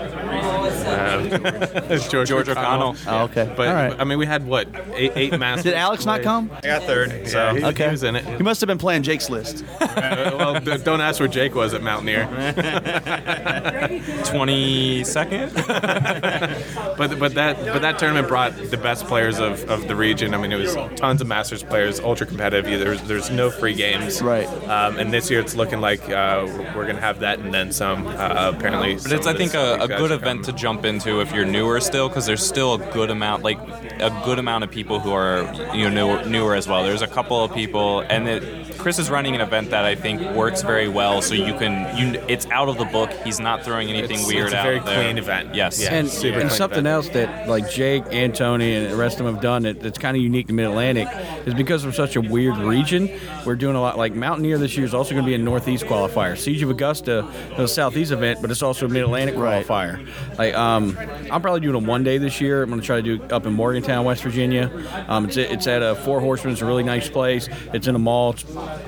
It's 1.91 2.09
George, 2.09 2.29
George 2.29 2.49
O'Connell. 2.49 2.95
Oh, 3.07 3.25
okay. 3.25 3.53
But 3.57 3.69
All 3.69 3.75
right. 3.75 3.99
I 3.99 4.05
mean, 4.05 4.19
we 4.19 4.27
had 4.27 4.47
what 4.47 4.69
eight, 4.95 5.13
eight 5.17 5.39
masters. 5.39 5.65
Did 5.65 5.75
Alex 5.75 6.07
not 6.07 6.17
play? 6.17 6.25
come? 6.25 6.51
I 6.53 6.61
got 6.61 6.83
third. 6.85 7.27
So 7.29 7.39
Yeah, 7.39 7.59
he, 7.59 7.65
Okay. 7.67 7.85
he 7.87 7.91
was 7.91 8.03
in 8.03 8.17
it. 8.17 8.25
He 8.25 8.43
must 8.43 8.61
have 8.61 8.69
been 8.69 8.79
playing 8.79 9.03
Jake's 9.03 9.29
list. 9.31 9.65
Uh, 9.81 9.87
well, 10.39 10.61
don't 10.61 11.01
ask 11.01 11.19
where 11.21 11.29
Jake 11.29 11.55
was 11.55 11.75
at 11.75 11.83
Mountaineer. 11.83 12.27
Twenty 14.25 15.05
second. 15.05 15.53
But 15.55 17.19
but 17.19 17.35
that 17.35 17.57
but 17.65 17.83
that 17.83 17.99
tournament 17.99 18.29
brought 18.29 18.57
the 18.71 18.77
best 18.77 19.07
players 19.07 19.39
of, 19.39 19.69
of 19.71 19.89
the 19.89 19.97
region. 19.97 20.35
I 20.35 20.39
mean, 20.39 20.53
it 20.53 20.57
was 20.59 20.75
tons 20.97 21.21
of 21.21 21.27
Masters 21.27 21.63
players, 21.63 22.01
ultra 22.01 22.27
competitive. 22.27 22.79
There's 22.81 23.03
there's 23.03 23.31
no 23.31 23.51
free 23.51 23.75
games. 23.75 24.23
Right. 24.23 24.47
Um, 24.69 24.99
and 24.99 25.13
this 25.13 25.31
year 25.31 25.41
it's 25.41 25.55
looking 25.57 25.81
like 25.81 26.03
uh, 26.11 26.47
we're 26.75 26.87
gonna 26.87 27.01
have 27.01 27.21
that 27.21 27.39
and 27.39 27.53
then 27.53 27.73
some. 27.73 28.07
Uh, 28.07 28.53
apparently. 28.55 28.95
But 28.97 29.13
it's, 29.13 29.27
I 29.27 29.35
think, 29.35 29.55
a, 29.55 29.79
a 29.81 29.89
good 29.89 30.11
event 30.11 30.45
to 30.47 30.53
jump 30.53 30.80
into 30.85 31.21
if 31.21 31.33
you're 31.33 31.45
newer 31.45 31.81
still, 31.81 32.09
because 32.09 32.27
there's 32.27 32.45
still 32.47 32.75
a 32.75 32.93
good 32.93 33.11
amount, 33.11 33.43
like 33.43 33.59
a 34.01 34.23
good 34.25 34.39
amount 34.39 34.65
of 34.65 34.71
people 34.71 35.01
who 35.01 35.13
are 35.13 35.43
you 35.75 35.89
know 35.91 36.17
newer, 36.17 36.25
newer 36.27 36.55
as 36.55 36.67
well. 36.69 36.83
There's 36.85 37.03
a 37.03 37.07
couple 37.07 37.43
of 37.45 37.53
people, 37.55 38.01
and 38.01 38.29
it, 38.29 38.79
Chris 38.79 38.99
is 38.99 39.11
running 39.11 39.35
an 39.35 39.41
event 39.43 39.71
that 39.71 39.85
I 39.85 39.95
think 39.95 40.21
works 40.35 40.63
very 40.63 40.89
well. 40.89 41.21
So 41.23 41.35
you 41.35 41.53
can, 41.55 41.97
you, 41.97 42.21
it's 42.29 42.47
out 42.47 42.69
of 42.69 42.79
the 42.79 42.87
book. 42.87 43.11
He's 43.25 43.39
not 43.41 43.63
throwing 43.65 43.89
anything 43.91 44.17
It's- 44.21 44.27
weird 44.27 44.47
it's 44.47 44.55
a 44.55 44.59
out 44.59 44.63
very 44.65 44.79
there. 44.81 45.03
clean 45.05 45.19
event. 45.19 45.55
Yes. 45.55 45.81
Yeah. 45.83 45.93
And, 45.95 46.09
super 46.09 46.39
and 46.41 46.51
something 46.51 46.79
event. 46.81 46.87
else 46.95 47.09
that 47.11 47.49
like 47.49 47.71
Jake 47.71 48.05
and 48.11 48.35
Tony 48.35 48.75
and 48.75 48.91
the 48.91 48.97
rest 48.97 49.21
of 49.21 49.27
them 49.27 49.35
have 49.35 49.43
done 49.43 49.63
that, 49.65 49.81
that's 49.81 49.99
kind 49.99 50.17
of 50.17 50.23
unique 50.23 50.47
to 50.47 50.53
Mid 50.55 50.67
Atlantic 50.67 51.09
is 51.47 51.53
because 51.55 51.85
we're 51.85 51.93
such 51.93 52.17
a 52.17 52.21
weird 52.23 52.57
region. 52.57 53.11
We're 53.45 53.57
doing 53.57 53.77
a 53.77 53.81
lot 53.81 53.99
like 53.99 54.15
Mountaineer 54.15 54.57
this 54.59 54.77
year 54.77 54.87
is 54.87 54.95
also 54.95 55.13
going 55.13 55.25
to 55.25 55.29
be 55.29 55.35
a 55.35 55.39
Northeast 55.39 55.85
qualifier. 55.85 56.39
Siege 56.39 56.63
of 56.63 56.71
Augusta 56.71 57.29
is 57.55 57.59
a 57.59 57.69
Southeast 57.69 58.13
event, 58.13 58.41
but 58.41 58.51
it's 58.51 58.63
also 58.63 58.87
a 58.87 58.89
Mid 58.89 59.03
Atlantic 59.03 59.37
Right. 59.37 59.65
qualifier. 59.67 60.09
Like 60.39 60.55
um, 60.55 60.70
I'm 60.71 61.43
probably 61.43 61.61
doing 61.61 61.75
a 61.75 61.87
one 61.87 62.05
day 62.05 62.19
this 62.19 62.41
year. 62.41 62.63
I'm 62.63 62.69
going 62.71 62.81
to 62.81 62.87
try 62.87 63.01
to 63.01 63.17
do 63.19 63.23
up 63.35 63.47
in 63.47 63.53
Morgantown, 63.53 64.05
West 64.05 64.23
Virginia. 64.23 64.71
Um, 65.09 65.27
it's 65.27 65.37
it's 65.37 65.67
at 65.67 65.83
a 65.83 65.95
Four 65.95 66.21
Horsemen. 66.21 66.53
It's 66.53 66.63
a 66.63 66.67
really 66.67 66.83
nice 66.83 67.09
place. 67.09 67.49
It's 67.73 67.87
in 67.87 67.95
a 67.95 67.99
mall. 67.99 68.31
It's 68.31 68.45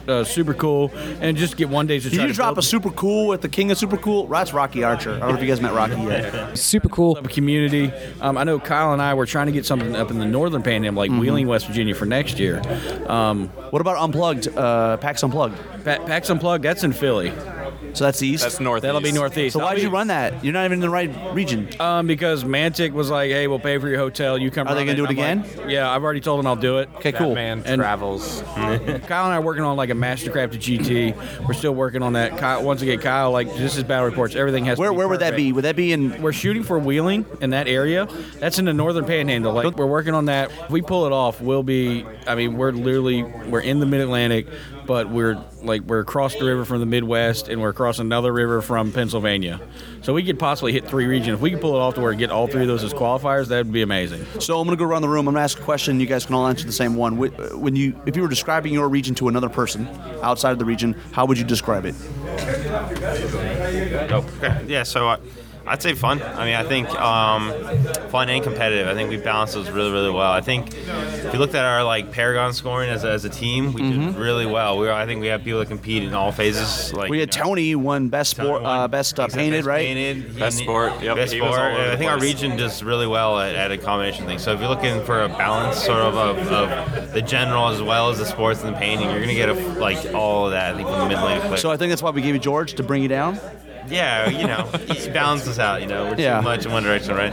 uh, 0.09 0.25
super 0.25 0.55
cool, 0.55 0.91
and 1.21 1.37
just 1.37 1.57
get 1.57 1.69
one 1.69 1.87
day 1.87 1.99
to 1.99 2.09
Did 2.09 2.15
try 2.17 2.25
you 2.25 2.29
to 2.29 2.35
drop 2.35 2.55
build- 2.55 2.59
a 2.59 2.63
super 2.63 2.91
cool 2.91 3.29
with 3.29 3.41
the 3.43 3.49
king 3.49 3.71
of 3.71 3.79
super 3.79 3.97
cool? 3.97 4.27
That's 4.27 4.53
Rocky 4.53 4.85
Archer. 4.85 5.15
I 5.15 5.19
don't 5.21 5.29
know 5.31 5.35
if 5.37 5.41
you 5.43 5.49
guys 5.49 5.61
met 5.61 5.73
Rocky 5.75 6.01
yet. 6.03 6.57
Super 6.59 6.89
cool. 6.89 7.17
of 7.19 7.25
a 7.25 7.29
community. 7.29 7.93
Um, 8.21 8.37
I 8.39 8.45
know 8.45 8.59
Kyle 8.59 8.93
and 8.93 9.03
I 9.03 9.15
were 9.15 9.27
trying 9.27 9.47
to 9.47 9.53
get 9.53 9.67
something 9.67 9.95
up 9.97 10.11
in 10.11 10.19
the 10.19 10.27
northern 10.27 10.63
panhandle, 10.63 11.03
like 11.03 11.11
Wheeling, 11.11 11.47
West 11.49 11.67
Virginia, 11.67 11.95
for 11.95 12.07
next 12.07 12.39
year. 12.39 12.61
Um, 13.07 13.49
What 13.71 13.81
about 13.81 13.97
Unplugged? 13.99 14.49
Uh, 14.57 14.97
PAX 14.99 15.23
Unplugged. 15.23 15.57
Pa- 15.85 16.05
PAX 16.07 16.31
Unplugged, 16.31 16.65
that's 16.65 16.85
in 16.85 16.93
Philly. 16.93 17.33
So 17.95 18.05
that's 18.05 18.19
the 18.19 18.29
east. 18.29 18.43
That's 18.43 18.61
northeast. 18.61 18.83
That'll 18.83 19.01
be 19.01 19.13
northeast. 19.13 19.53
so 19.55 19.61
why 19.61 19.71
I'll 19.71 19.75
did 19.75 19.83
you 19.83 19.91
run 19.91 20.07
that? 20.09 20.45
You're 20.45 20.53
not 20.53 20.65
even 20.65 20.75
in 20.77 20.81
the 20.81 20.91
right 20.91 21.11
region. 21.35 21.69
Um, 21.81 22.07
because 22.07 22.45
Mantic 22.45 22.93
was 22.93 23.11
like, 23.11 23.31
"Hey, 23.31 23.47
we'll 23.49 23.59
pay 23.59 23.79
for 23.79 23.89
your 23.89 23.99
hotel. 23.99 24.39
You 24.39 24.51
come." 24.51 24.67
Are 24.69 24.75
they 24.75 24.85
gonna 24.85 24.97
do 24.97 25.05
it 25.05 25.09
I'm 25.11 25.13
again? 25.13 25.43
like, 25.59 25.71
yeah, 25.71 25.91
I've 25.91 26.03
already 26.03 26.21
told 26.21 26.39
them 26.39 26.47
I'll 26.47 26.57
do 26.57 26.79
it. 26.79 26.89
Okay, 26.97 27.13
cool. 27.13 27.35
Man 27.35 27.63
And- 27.67 27.81
travels. 27.81 28.43
Kyle 28.55 29.25
and 29.25 29.33
I 29.33 29.37
are 29.37 29.41
working 29.43 29.65
on 29.65 29.77
like 29.77 29.91
a 29.91 29.95
Mastercraft 29.95 30.53
GT. 30.55 31.47
We're 31.47 31.55
still 31.55 31.75
working 31.75 32.03
on 32.03 32.15
that. 32.15 32.39
Kyle, 32.39 32.63
once 32.63 32.83
again, 32.83 32.99
Kyle, 32.99 33.31
like 33.31 33.49
this 33.57 33.77
is 33.77 33.85
battle 33.85 34.07
reports. 34.07 34.35
Everything 34.35 34.65
has. 34.67 34.79
Where 34.79 34.89
to 34.89 34.93
be 34.95 34.99
where 34.99 35.09
would 35.09 35.21
that 35.21 35.37
be? 35.37 35.53
Would 35.53 35.65
that 35.65 35.77
be 35.77 35.93
in? 35.93 36.21
We're 36.23 36.33
shooting 36.33 36.63
for 36.63 36.79
Wheeling 36.79 37.27
in 37.41 37.51
that 37.51 37.69
area. 37.69 38.07
That's 38.39 38.59
in 38.59 38.65
the 38.65 38.73
northern 38.75 39.05
panhandle. 39.05 39.53
Like 39.53 39.77
we're 39.77 39.87
working 39.87 40.15
on 40.15 40.27
that. 40.27 40.51
If 40.51 40.71
we 40.71 40.83
pull 40.83 41.07
it 41.07 41.13
off, 41.13 41.41
we'll 41.41 41.63
be. 41.63 42.05
I 42.27 42.35
mean, 42.35 42.57
we're 42.57 42.73
literally 42.73 43.23
we're 43.23 43.61
in 43.61 43.81
the 43.81 43.87
mid 43.87 44.01
Atlantic, 44.01 44.47
but 44.87 45.09
we're 45.09 45.39
like 45.63 45.83
we're 45.83 46.01
across 46.01 46.35
the 46.35 46.45
river 46.45 46.65
from 46.65 46.81
the 46.81 46.87
Midwest, 46.87 47.49
and 47.49 47.61
we're 47.61 47.69
across 47.69 47.93
across 47.93 47.99
another 47.99 48.33
river 48.33 48.63
from 48.63 48.93
Pennsylvania. 48.93 49.61
So 50.03 50.15
we 50.15 50.23
could 50.23 50.39
possibly 50.39 50.73
hit 50.73 50.87
three 50.89 51.07
regions. 51.07 51.35
If 51.35 51.41
we 51.41 51.51
could 51.51 51.61
pull 51.61 51.75
it 51.77 51.81
off 51.81 51.95
to 51.95 52.01
where 52.01 52.11
we 52.11 52.17
get 52.17 52.31
all 52.31 52.47
three 52.47 52.63
of 52.63 52.69
those 52.69 52.83
as 52.85 52.95
qualifiers, 52.95 53.49
that 53.49 53.59
would 53.59 53.73
be 53.73 53.83
amazing. 53.83 54.25
So 54.41 54.59
I'm 54.59 54.67
going 54.67 54.77
to 54.77 54.83
go 54.83 54.89
around 54.89 55.03
the 55.03 55.09
room. 55.09 55.29
I'm 55.29 55.35
going 55.35 55.41
to 55.41 55.45
ask 55.45 55.59
a 55.59 55.63
question. 55.63 56.01
You 56.01 56.07
guys 56.07 56.25
can 56.25 56.35
all 56.35 56.47
answer 56.47 56.65
the 56.65 56.73
same 56.73 56.95
one. 56.95 57.17
When 57.17 57.77
you, 57.77 58.01
if 58.07 58.17
you 58.17 58.23
were 58.23 58.29
describing 58.29 58.73
your 58.73 58.89
region 58.89 59.15
to 59.17 59.29
another 59.29 59.49
person 59.49 59.87
outside 60.23 60.53
of 60.53 60.59
the 60.59 60.65
region, 60.65 60.95
how 61.13 61.27
would 61.27 61.39
you 61.39 61.45
describe 61.45 61.85
it? 61.85 61.95
Okay. 64.11 64.65
Yeah, 64.73 64.85
so 64.85 65.09
I, 65.09 65.19
I'd 65.67 65.81
say 65.83 65.95
fun. 65.95 66.21
I 66.23 66.45
mean, 66.45 66.55
I 66.55 66.65
think 66.65 66.89
um, 67.01 67.53
fun 68.11 68.29
and 68.29 68.43
competitive. 68.43 68.89
I 68.89 68.95
think 68.95 69.11
we 69.11 69.17
balanced 69.17 69.55
those 69.55 69.71
really, 69.71 69.93
really 69.93 70.11
well. 70.11 70.31
I 70.33 70.41
think 70.41 70.75
if 70.75 71.33
you 71.33 71.39
looked 71.39 71.55
at 71.55 71.65
our 71.65 71.85
like 71.85 72.11
Paragon 72.11 72.53
scoring 72.53 72.91
as 72.91 73.05
a, 73.05 73.11
as 73.11 73.25
a 73.25 73.29
team, 73.29 73.73
we 73.73 73.83
did 73.83 74.17
really 74.17 74.45
well. 74.47 74.79
We 74.79 74.87
were, 74.87 74.93
I 74.93 75.07
think 75.07 75.21
we 75.21 75.29
have 75.29 75.45
people 75.45 75.61
that 75.61 75.69
compete 75.69 76.03
in 76.03 76.15
all 76.15 76.33
phases. 76.33 76.93
Like 76.93 77.11
We 77.11 77.21
had 77.21 77.35
you 77.35 77.41
know, 77.41 77.45
Tony 77.47 77.75
won 77.77 78.09
best 78.09 78.33
sport, 78.33 78.63
uh, 78.65 78.89
best 78.89 79.19
uh, 79.21 79.29
painted, 79.29 79.59
best 79.59 79.67
right? 79.69 79.87
Painted. 79.87 80.39
Best 80.39 80.59
He- 80.59 80.65
sport, 80.65 81.01
yep, 81.01 81.17
Best 81.17 81.33
sport. 81.33 81.53
all 81.53 81.59
I 81.59 81.91
the 81.91 81.97
think 81.97 82.11
our 82.11 82.19
region 82.19 82.57
does 82.57 82.83
really 82.83 83.07
well 83.07 83.39
at, 83.39 83.55
at 83.55 83.71
a 83.71 83.79
combination 83.79 84.27
thing. 84.27 84.39
So 84.39 84.53
if 84.53 84.61
you're 84.61 84.69
looking 84.69 85.03
for 85.05 85.23
a 85.23 85.29
balance, 85.29 85.83
sort 85.83 86.01
of, 86.01 86.17
of, 86.17 86.39
of 86.53 87.13
the 87.13 87.23
general 87.23 87.69
as 87.69 87.81
well 87.81 88.11
as 88.11 88.19
the 88.19 88.27
sports 88.27 88.63
and 88.65 88.75
the 88.75 88.79
painting, 88.79 89.09
you're 89.11 89.21
gonna 89.21 89.35
get 89.35 89.49
a, 89.49 89.55
like 89.79 90.13
all 90.15 90.47
of 90.47 90.53
that. 90.53 90.75
I 90.75 90.77
think 90.77 90.89
from 90.89 90.99
the 90.99 91.09
mid 91.09 91.19
lane 91.19 91.41
player. 91.41 91.57
So 91.57 91.71
I 91.71 91.77
think 91.77 91.91
that's 91.91 92.03
why 92.03 92.11
we 92.11 92.21
gave 92.23 92.35
you 92.35 92.41
George 92.41 92.75
to 92.75 92.83
bring 92.83 93.03
you 93.03 93.09
down. 93.09 93.39
Yeah, 93.89 94.29
you 94.29 94.47
know, 94.47 94.69
it 94.75 95.13
balances 95.13 95.59
out. 95.59 95.81
You 95.81 95.87
know, 95.89 96.05
we're 96.11 96.17
Yeah. 96.17 96.39
too 96.39 96.45
much 96.45 96.67
in 96.67 96.73
one 96.73 96.83
direction, 96.83 97.15
right? 97.15 97.33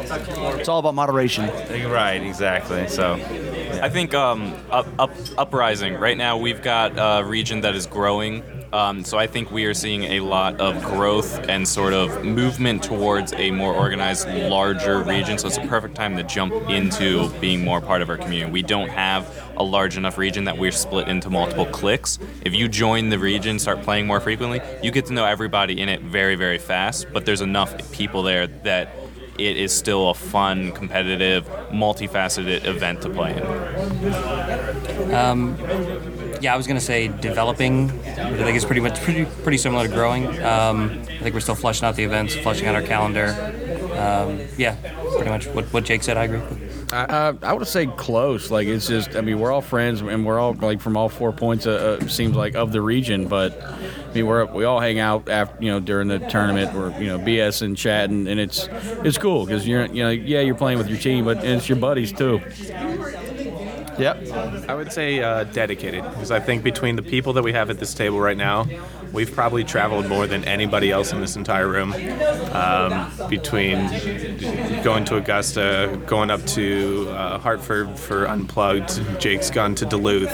It's 0.60 0.68
all 0.70 0.80
about 0.80 0.96
moderation. 0.96 1.50
Right, 1.90 2.22
exactly. 2.22 2.88
So. 2.88 3.20
I 3.82 3.88
think 3.88 4.14
um, 4.14 4.54
up, 4.72 4.88
up, 5.00 5.12
uprising. 5.38 5.94
Right 5.94 6.18
now, 6.18 6.36
we've 6.38 6.62
got 6.62 6.94
a 6.98 7.24
region 7.24 7.62
that 7.62 7.76
is 7.76 7.86
growing. 7.86 8.44
Um, 8.72 9.04
so 9.04 9.18
I 9.18 9.26
think 9.26 9.50
we 9.52 9.66
are 9.66 9.74
seeing 9.74 10.04
a 10.04 10.20
lot 10.20 10.62
of 10.62 10.84
growth 10.84 11.48
and 11.50 11.68
sort 11.68 11.94
of 11.94 12.24
movement 12.24 12.84
towards 12.84 13.34
a 13.34 13.50
more 13.50 13.74
organized, 13.74 14.28
larger 14.30 15.02
region. 15.02 15.38
So 15.40 15.48
it's 15.48 15.58
a 15.58 15.68
perfect 15.68 15.96
time 15.96 16.16
to 16.18 16.24
jump 16.24 16.54
into 16.70 17.30
being 17.40 17.64
more 17.64 17.82
part 17.82 18.02
of 18.02 18.10
our 18.10 18.18
community. 18.18 18.52
We 18.52 18.62
don't 18.62 18.90
have 18.90 19.52
a 19.58 19.64
large 19.64 19.98
enough 19.98 20.18
region 20.18 20.44
that 20.46 20.58
we're 20.58 20.72
split 20.72 21.08
into 21.08 21.30
multiple 21.30 21.66
cliques. 21.66 22.20
If 22.44 22.54
you 22.54 22.68
join 22.68 23.10
the 23.10 23.18
region, 23.18 23.58
start 23.58 23.82
playing 23.82 24.06
more 24.06 24.20
frequently, 24.20 24.62
you 24.84 24.92
get 24.92 25.08
to 25.08 25.14
know 25.14 25.26
everybody 25.26 25.82
in 25.82 25.90
it 25.90 26.02
very, 26.02 26.36
very 26.36 26.60
fast. 26.60 27.08
But 27.12 27.26
there's 27.26 27.42
enough 27.42 27.92
people 27.92 28.22
there 28.22 28.46
that 28.48 28.96
it 29.40 29.58
is 29.58 29.76
still 29.76 30.10
a 30.10 30.14
fun, 30.14 30.74
competitive, 30.74 31.48
multifaceted 31.72 32.66
event 32.66 33.02
to 33.02 33.10
play 33.10 33.36
in. 33.36 33.44
Yeah, 36.42 36.54
I 36.54 36.58
was 36.58 36.68
gonna 36.68 36.80
say 36.80 37.08
developing. 37.08 37.90
I 37.92 38.36
think 38.38 38.56
it's 38.56 38.66
pretty 38.66 38.82
much 38.82 39.00
pretty 39.02 39.26
pretty 39.44 39.58
similar 39.58 39.88
to 39.88 39.94
growing. 39.94 40.26
Um, 40.42 40.90
I 41.02 41.18
think 41.20 41.34
we're 41.34 41.42
still 41.42 41.56
fleshing 41.56 41.86
out 41.86 41.96
the 41.96 42.04
events, 42.04 42.36
fleshing 42.36 42.68
out 42.68 42.76
our 42.76 42.82
calendar. 42.82 43.28
Um, 44.00 44.40
yeah, 44.58 44.76
pretty 45.16 45.30
much 45.30 45.48
what, 45.48 45.66
what 45.74 45.84
Jake 45.84 46.04
said. 46.04 46.16
I 46.18 46.24
agree. 46.26 46.40
with. 46.40 46.94
Uh, 46.94 47.34
I 47.44 47.54
would 47.54 47.68
say 47.68 47.86
close. 47.86 48.50
Like 48.50 48.68
it's 48.68 48.88
just, 48.88 49.16
I 49.16 49.22
mean, 49.22 49.40
we're 49.40 49.52
all 49.52 49.62
friends 49.62 50.02
and 50.02 50.26
we're 50.26 50.40
all 50.40 50.54
like 50.54 50.82
from 50.82 50.98
all 50.98 51.10
four 51.10 51.32
points. 51.32 51.68
Uh, 51.68 52.00
uh, 52.02 52.08
seems 52.08 52.36
like 52.36 52.56
of 52.56 52.72
the 52.72 52.82
region, 52.82 53.28
but 53.28 53.62
I 53.62 54.14
mean, 54.14 54.26
we're 54.26 54.46
we 54.46 54.64
all 54.64 54.80
hang 54.80 54.98
out 54.98 55.30
after 55.30 55.64
you 55.64 55.72
know 55.72 55.80
during 55.80 56.08
the 56.08 56.20
tournament. 56.20 56.74
We're 56.74 56.98
you 57.00 57.08
know 57.08 57.20
BS 57.20 57.62
and 57.62 57.78
chatting, 57.78 58.28
and 58.28 58.40
it's 58.40 58.68
it's 59.04 59.18
cool 59.18 59.46
because 59.46 59.68
you're 59.68 59.86
you 59.88 60.04
know 60.04 60.10
yeah 60.10 60.40
you're 60.40 60.56
playing 60.56 60.78
with 60.78 60.90
your 60.90 61.00
team, 61.00 61.26
but 61.26 61.44
it's 61.44 61.70
your 61.70 61.78
buddies 61.78 62.12
too. 62.12 62.42
Yep. 64.00 64.70
I 64.70 64.74
would 64.76 64.92
say 64.92 65.22
uh, 65.22 65.44
dedicated 65.46 66.04
because 66.04 66.32
I 66.32 66.40
think 66.40 66.64
between 66.64 66.96
the 66.96 67.02
people 67.04 67.34
that 67.34 67.44
we 67.44 67.54
have 67.54 67.70
at 67.70 67.80
this 67.80 67.94
table 67.94 68.20
right 68.20 68.38
now, 68.38 68.66
we've 69.12 69.32
probably 69.34 69.64
traveled 69.64 70.08
more 70.08 70.26
than 70.28 70.44
anybody 70.46 70.92
else 70.92 71.12
in 71.12 71.20
this 71.22 71.36
entire 71.36 71.68
room. 71.68 71.94
Um, 72.54 73.12
between 73.30 73.78
going 74.84 75.06
to 75.06 75.18
Augusta, 75.18 76.00
going 76.08 76.30
up 76.32 76.46
to 76.48 77.08
uh, 77.12 77.38
Hartford 77.40 77.98
for 77.98 78.26
Unplugged, 78.28 79.20
Jake's 79.20 79.50
gone 79.50 79.76
to 79.76 79.86
Duluth, 79.86 80.30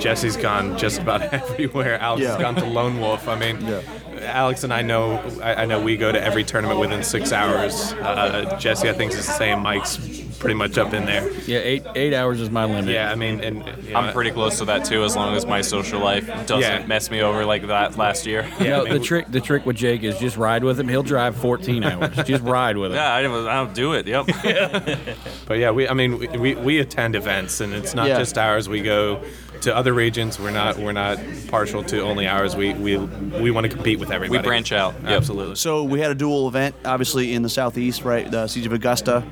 Jesse's 0.00 0.36
gone 0.36 0.78
just 0.78 1.00
about 1.00 1.22
everywhere. 1.32 1.98
Alex 1.98 2.22
Yeah. 2.22 2.32
has 2.32 2.40
gone 2.40 2.54
to 2.56 2.64
Lone 2.66 3.00
Wolf. 3.00 3.28
I 3.28 3.36
mean. 3.38 3.60
Yeah. 3.60 3.80
Alex 4.22 4.64
and 4.64 4.72
I 4.72 4.82
know. 4.82 5.14
I, 5.42 5.62
I 5.62 5.64
know 5.64 5.82
we 5.82 5.96
go 5.96 6.12
to 6.12 6.22
every 6.22 6.44
tournament 6.44 6.78
within 6.78 7.02
six 7.02 7.32
hours. 7.32 7.94
Uh, 7.94 8.54
Jesse, 8.60 8.86
I 8.90 8.92
think, 8.92 9.12
is 9.12 9.16
the 9.26 9.32
same. 9.32 9.60
Mike's 9.60 9.96
pretty 10.40 10.54
much 10.54 10.76
up 10.78 10.92
in 10.92 11.04
there. 11.04 11.30
Yeah, 11.46 11.58
eight 11.58 11.84
eight 11.94 12.12
hours 12.14 12.40
is 12.40 12.50
my 12.50 12.64
limit. 12.64 12.92
Yeah, 12.92 13.12
I 13.12 13.14
mean, 13.14 13.40
and 13.40 13.58
you 13.84 13.92
know, 13.92 14.00
I'm 14.00 14.12
pretty 14.12 14.30
close 14.32 14.58
to 14.58 14.64
that 14.64 14.84
too, 14.84 15.04
as 15.04 15.14
long 15.14 15.36
as 15.36 15.46
my 15.46 15.60
social 15.60 16.00
life 16.00 16.26
doesn't 16.46 16.60
Yeah. 16.80 16.86
mess 16.86 17.10
me 17.10 17.20
over 17.22 17.44
like 17.44 17.66
that 17.68 17.96
last 17.96 18.26
year. 18.26 18.48
You 18.58 18.68
know, 18.68 18.80
I 18.80 18.84
mean, 18.84 18.94
the 18.94 19.00
trick 19.00 19.26
the 19.30 19.40
trick 19.40 19.64
with 19.66 19.76
Jake 19.76 20.02
is 20.02 20.18
just 20.18 20.36
ride 20.36 20.64
with 20.64 20.80
him. 20.80 20.88
He'll 20.88 21.02
drive 21.04 21.36
14 21.36 21.84
hours. 21.84 22.16
just 22.24 22.42
ride 22.42 22.76
with 22.76 22.90
him. 22.90 22.96
Yeah, 22.96 23.14
I 23.14 23.22
don't, 23.22 23.46
I 23.46 23.54
don't 23.54 23.74
do 23.74 23.92
it. 23.92 24.06
Yep. 24.08 24.26
But 25.46 25.58
yeah, 25.58 25.70
we 25.70 25.88
I 25.88 25.94
mean 25.94 26.18
we, 26.18 26.28
we, 26.28 26.54
we 26.54 26.78
attend 26.78 27.14
events 27.16 27.60
and 27.60 27.72
it's 27.72 27.94
not 27.94 28.08
Yeah. 28.08 28.18
just 28.18 28.38
ours. 28.38 28.68
We 28.68 28.80
go 28.82 29.22
to 29.62 29.76
other 29.76 29.92
regions. 29.92 30.38
We're 30.40 30.50
not 30.52 30.78
we're 30.78 30.92
not 30.92 31.18
partial 31.48 31.82
to 31.84 32.00
only 32.00 32.26
ours. 32.26 32.56
We 32.56 32.72
we, 32.74 32.96
we 32.96 33.50
want 33.50 33.64
to 33.64 33.68
compete 33.74 33.98
with 33.98 34.10
everybody. 34.10 34.38
We 34.38 34.42
branch 34.42 34.72
out. 34.72 34.94
Yep. 35.02 35.10
Absolutely. 35.10 35.56
So 35.56 35.84
we 35.84 36.00
had 36.00 36.10
a 36.10 36.14
dual 36.14 36.48
event, 36.48 36.74
obviously 36.84 37.34
in 37.34 37.42
the 37.42 37.48
southeast, 37.50 38.04
right? 38.04 38.30
The 38.30 38.46
Siege 38.46 38.66
of 38.66 38.72
Augusta. 38.72 39.22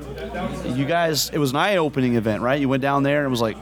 You 0.78 0.84
guys, 0.84 1.30
it 1.30 1.38
was 1.38 1.50
an 1.50 1.56
eye-opening 1.56 2.14
event, 2.14 2.40
right? 2.42 2.60
You 2.60 2.68
went 2.68 2.82
down 2.82 3.02
there 3.02 3.18
and 3.18 3.26
it 3.26 3.30
was 3.30 3.40
like, 3.40 3.56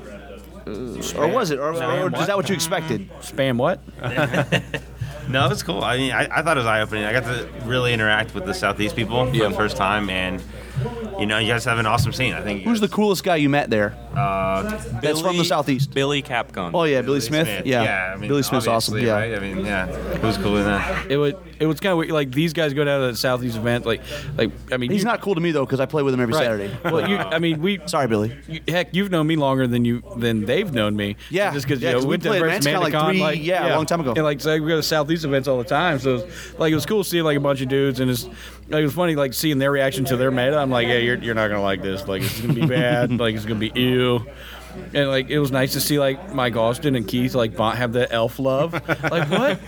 uh, 0.67 1.21
or 1.21 1.29
was 1.29 1.51
it? 1.51 1.59
Or, 1.59 1.71
or 1.73 2.15
is 2.15 2.27
that 2.27 2.37
what 2.37 2.49
you 2.49 2.55
expected? 2.55 3.09
Spam 3.21 3.57
what? 3.57 3.81
No, 5.29 5.47
it 5.47 5.49
was 5.49 5.63
cool. 5.63 5.83
I 5.83 5.97
mean, 5.97 6.13
I, 6.13 6.29
I 6.39 6.43
thought 6.43 6.57
it 6.57 6.61
was 6.61 6.67
eye 6.67 6.81
opening. 6.83 7.05
I 7.05 7.13
got 7.13 7.25
to 7.25 7.49
really 7.65 7.93
interact 7.93 8.35
with 8.35 8.45
the 8.45 8.55
Southeast 8.55 8.95
people 8.95 9.27
for 9.27 9.37
the 9.37 9.51
first 9.51 9.77
time, 9.77 10.09
and 10.09 10.41
you 11.19 11.27
know, 11.27 11.39
you 11.39 11.49
guys 11.49 11.65
have 11.65 11.79
an 11.79 11.87
awesome 11.87 12.13
scene. 12.13 12.33
I 12.33 12.43
think. 12.43 12.63
Who's 12.63 12.81
the 12.81 12.89
coolest 12.89 13.25
guy 13.25 13.37
you 13.37 13.49
met 13.49 13.69
there? 13.69 13.97
Uh, 14.17 14.63
That's 15.03 15.21
from 15.21 15.37
the 15.37 15.45
southeast. 15.45 15.93
Billy 15.93 16.23
Capcom. 16.23 16.71
Oh 16.75 16.85
yeah, 16.85 17.03
Billy 17.03 17.21
Smith. 17.21 17.67
Yeah, 17.67 17.83
yeah. 17.83 18.13
I 18.15 18.17
mean, 18.17 18.29
Billy 18.29 18.43
Smith's 18.43 18.67
awesome. 18.67 18.99
Yeah. 18.99 19.13
right? 19.13 19.35
I 19.35 19.41
mean, 19.41 19.65
yeah. 19.65 19.87
Who's 19.87 20.39
cooler 20.39 20.63
than 20.63 20.73
that? 20.73 21.11
It 21.11 21.17
would 21.19 21.37
it 21.61 21.67
was 21.67 21.81
kind 21.81 21.93
of 21.93 21.99
weird. 21.99 22.11
Like 22.11 22.31
these 22.33 22.53
guys 22.53 22.73
go 22.75 22.85
down 22.85 23.01
to 23.03 23.07
the 23.09 23.17
southeast 23.17 23.57
event. 23.57 23.85
Like 23.87 24.01
like 24.37 24.51
I 24.73 24.77
mean 24.79 24.91
He's 24.91 25.05
not 25.05 25.21
cool 25.21 25.35
to 25.35 25.41
me 25.41 25.53
though 25.53 25.67
because 25.67 25.81
I 25.81 25.87
play 25.87 26.03
with 26.03 26.15
him 26.15 26.21
every 26.21 26.35
right. 26.35 26.45
Saturday. 26.45 26.77
Well, 26.85 27.09
you 27.09 27.17
I 27.17 27.39
mean 27.39 27.61
we 27.61 27.81
Sorry, 27.87 28.07
Billy. 28.09 28.37
you, 28.49 28.61
heck, 28.67 28.95
you've 28.95 29.11
known 29.11 29.27
me 29.27 29.37
longer 29.37 29.67
than 29.67 29.85
you 29.85 30.03
than 30.17 30.45
they've 30.47 30.73
known 30.73 30.97
me. 30.97 31.17
Yeah. 31.31 31.53
just 31.53 31.67
because 31.67 31.83
Yeah, 31.83 31.91
you 31.91 31.95
know 31.97 31.99
'cause 32.01 32.07
we 32.07 32.11
went 32.11 32.23
to 32.23 32.29
the 32.31 32.39
first 32.39 32.65
kinda 32.65 32.81
like 32.81 32.93
Manticon, 32.95 33.33
three- 33.33 33.41
yeah, 33.41 33.75
a 33.75 33.77
long 33.77 33.87
time 33.87 34.01
ago. 34.01 34.13
And 34.17 34.25
like 34.25 34.41
so 34.41 34.53
we 34.55 34.67
go 34.69 34.77
to 34.77 34.83
southeast 34.83 35.25
events 35.25 35.47
all 35.47 35.59
the 35.59 35.65
time, 35.65 35.99
so 35.99 36.17
it's, 36.17 36.59
like 36.59 36.73
it 36.73 36.75
was 36.75 36.87
cool 36.87 37.05
seeing 37.05 37.25
like 37.25 37.37
a 37.37 37.41
bunch 37.41 37.61
of 37.61 37.69
dudes, 37.69 38.01
and 38.01 38.11
it's 38.11 38.25
like 38.69 38.81
it 38.81 38.85
was 38.85 38.95
funny 38.95 39.15
like 39.15 39.33
seeing 39.35 39.59
their 39.59 39.71
reaction 39.71 40.05
to 40.07 40.17
their 40.17 40.31
meta. 40.31 40.57
I'm 40.59 40.71
like, 40.71 40.89
yeah, 40.89 40.97
you're, 40.99 41.19
you're 41.19 41.35
not 41.35 41.49
gonna 41.49 41.63
like 41.63 41.83
this. 41.83 42.09
Like 42.09 42.23
it's 42.23 42.41
gonna 42.41 42.55
be 42.55 42.67
bad. 42.67 43.11
like 43.21 43.35
it's 43.35 43.45
gonna 43.45 43.61
be 43.61 43.71
ew. 43.75 44.06
And 44.93 45.09
like 45.09 45.31
it 45.31 45.39
was 45.39 45.51
nice 45.51 45.73
to 45.73 45.81
see 45.81 45.99
like 45.99 46.35
Mike 46.35 46.55
Austin 46.55 46.97
and 46.97 47.09
Keith 47.09 47.35
like 47.35 47.57
bon- 47.57 47.77
have 47.77 47.93
the 47.93 48.11
elf 48.13 48.39
love. 48.39 48.73
Like 49.11 49.31
what? 49.31 49.59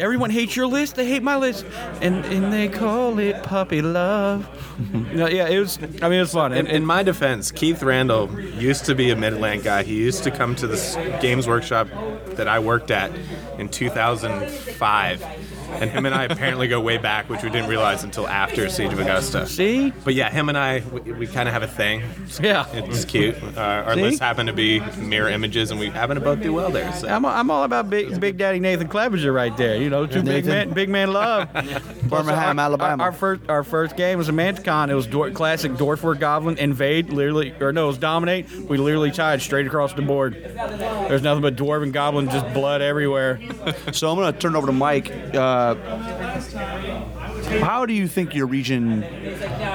Everyone 0.00 0.30
hates 0.30 0.54
your 0.54 0.66
list. 0.66 0.96
They 0.96 1.06
hate 1.06 1.22
my 1.22 1.36
list, 1.36 1.64
and 2.02 2.24
and 2.26 2.52
they 2.52 2.68
call 2.68 3.18
it 3.18 3.42
puppy 3.42 3.80
love. 3.80 4.46
no, 5.14 5.26
yeah, 5.28 5.48
it 5.48 5.58
was. 5.58 5.78
I 5.78 6.08
mean, 6.08 6.18
it 6.18 6.20
was 6.20 6.32
fun. 6.32 6.52
In, 6.52 6.66
in 6.66 6.84
my 6.84 7.02
defense, 7.02 7.50
Keith 7.50 7.82
Randall 7.82 8.28
used 8.40 8.84
to 8.86 8.94
be 8.94 9.10
a 9.10 9.16
Midland 9.16 9.62
guy. 9.62 9.82
He 9.82 9.96
used 9.96 10.24
to 10.24 10.30
come 10.30 10.54
to 10.56 10.66
this 10.66 10.96
games 11.20 11.46
workshop 11.48 11.88
that 12.36 12.48
I 12.48 12.58
worked 12.58 12.90
at 12.90 13.10
in 13.58 13.68
2005. 13.68 15.24
And 15.72 15.90
him 15.90 16.04
and 16.06 16.14
I 16.14 16.24
apparently 16.24 16.68
go 16.68 16.80
way 16.80 16.98
back, 16.98 17.28
which 17.30 17.42
we 17.42 17.50
didn't 17.50 17.68
realize 17.70 18.04
until 18.04 18.28
after 18.28 18.68
Siege 18.68 18.92
of 18.92 18.98
Augusta. 19.00 19.46
See? 19.46 19.90
But 20.04 20.14
yeah, 20.14 20.30
him 20.30 20.48
and 20.48 20.58
I, 20.58 20.82
we, 20.92 21.12
we 21.12 21.26
kind 21.26 21.48
of 21.48 21.52
have 21.54 21.62
a 21.62 21.66
thing. 21.68 22.02
Yeah. 22.42 22.66
It's 22.72 23.04
cute. 23.04 23.36
Uh, 23.56 23.60
our 23.86 23.94
See? 23.94 24.02
lists 24.02 24.20
happen 24.20 24.46
to 24.46 24.52
be 24.52 24.80
mirror 24.98 25.28
images, 25.28 25.70
and 25.70 25.80
we 25.80 25.88
happen 25.88 26.16
to 26.16 26.20
both 26.20 26.42
do 26.42 26.52
well 26.52 26.70
there. 26.70 26.92
So. 26.92 27.08
I'm, 27.08 27.24
I'm 27.24 27.50
all 27.50 27.64
about 27.64 27.88
Big 27.90 28.18
Big 28.20 28.36
Daddy 28.36 28.58
Nathan 28.60 28.88
Clevenger 28.88 29.32
right 29.32 29.56
there. 29.56 29.76
You 29.76 29.90
know, 29.90 30.06
two 30.06 30.22
big 30.22 30.44
Nathan. 30.44 30.50
man, 30.50 30.70
big 30.70 30.88
man 30.88 31.12
love. 31.12 31.52
Birmingham, 32.04 32.58
Our- 32.58 32.64
Alabama. 32.66 33.02
Our, 33.02 33.10
our 33.10 33.12
first 33.12 33.42
our 33.48 33.64
first 33.64 33.96
game 33.96 34.18
was 34.18 34.28
a 34.28 34.32
Manticon. 34.32 34.90
It 34.90 34.94
was 34.94 35.06
Dor- 35.06 35.30
classic 35.30 35.72
Dorfwar 35.72 36.18
Goblin 36.18 36.58
invade. 36.58 37.10
Literally, 37.10 37.54
or 37.60 37.72
no, 37.72 37.84
it 37.84 37.88
was 37.88 37.98
dominate. 37.98 38.50
We 38.52 38.76
literally 38.78 39.10
tied 39.10 39.40
straight 39.42 39.66
across 39.66 39.92
the 39.92 40.02
board. 40.02 40.34
There's 40.34 41.22
nothing 41.22 41.42
but 41.42 41.56
dwarf 41.56 41.82
and 41.82 41.92
goblin, 41.92 42.28
just 42.28 42.52
blood 42.54 42.80
everywhere. 42.82 43.40
So 43.92 44.10
I'm 44.10 44.16
going 44.16 44.32
to 44.32 44.38
turn 44.38 44.54
it 44.54 44.58
over 44.58 44.66
to 44.66 44.72
Mike. 44.72 45.10
Uh, 45.34 45.59
how 47.60 47.86
do 47.86 47.92
you 47.92 48.06
think 48.06 48.34
your 48.34 48.46
region 48.46 49.04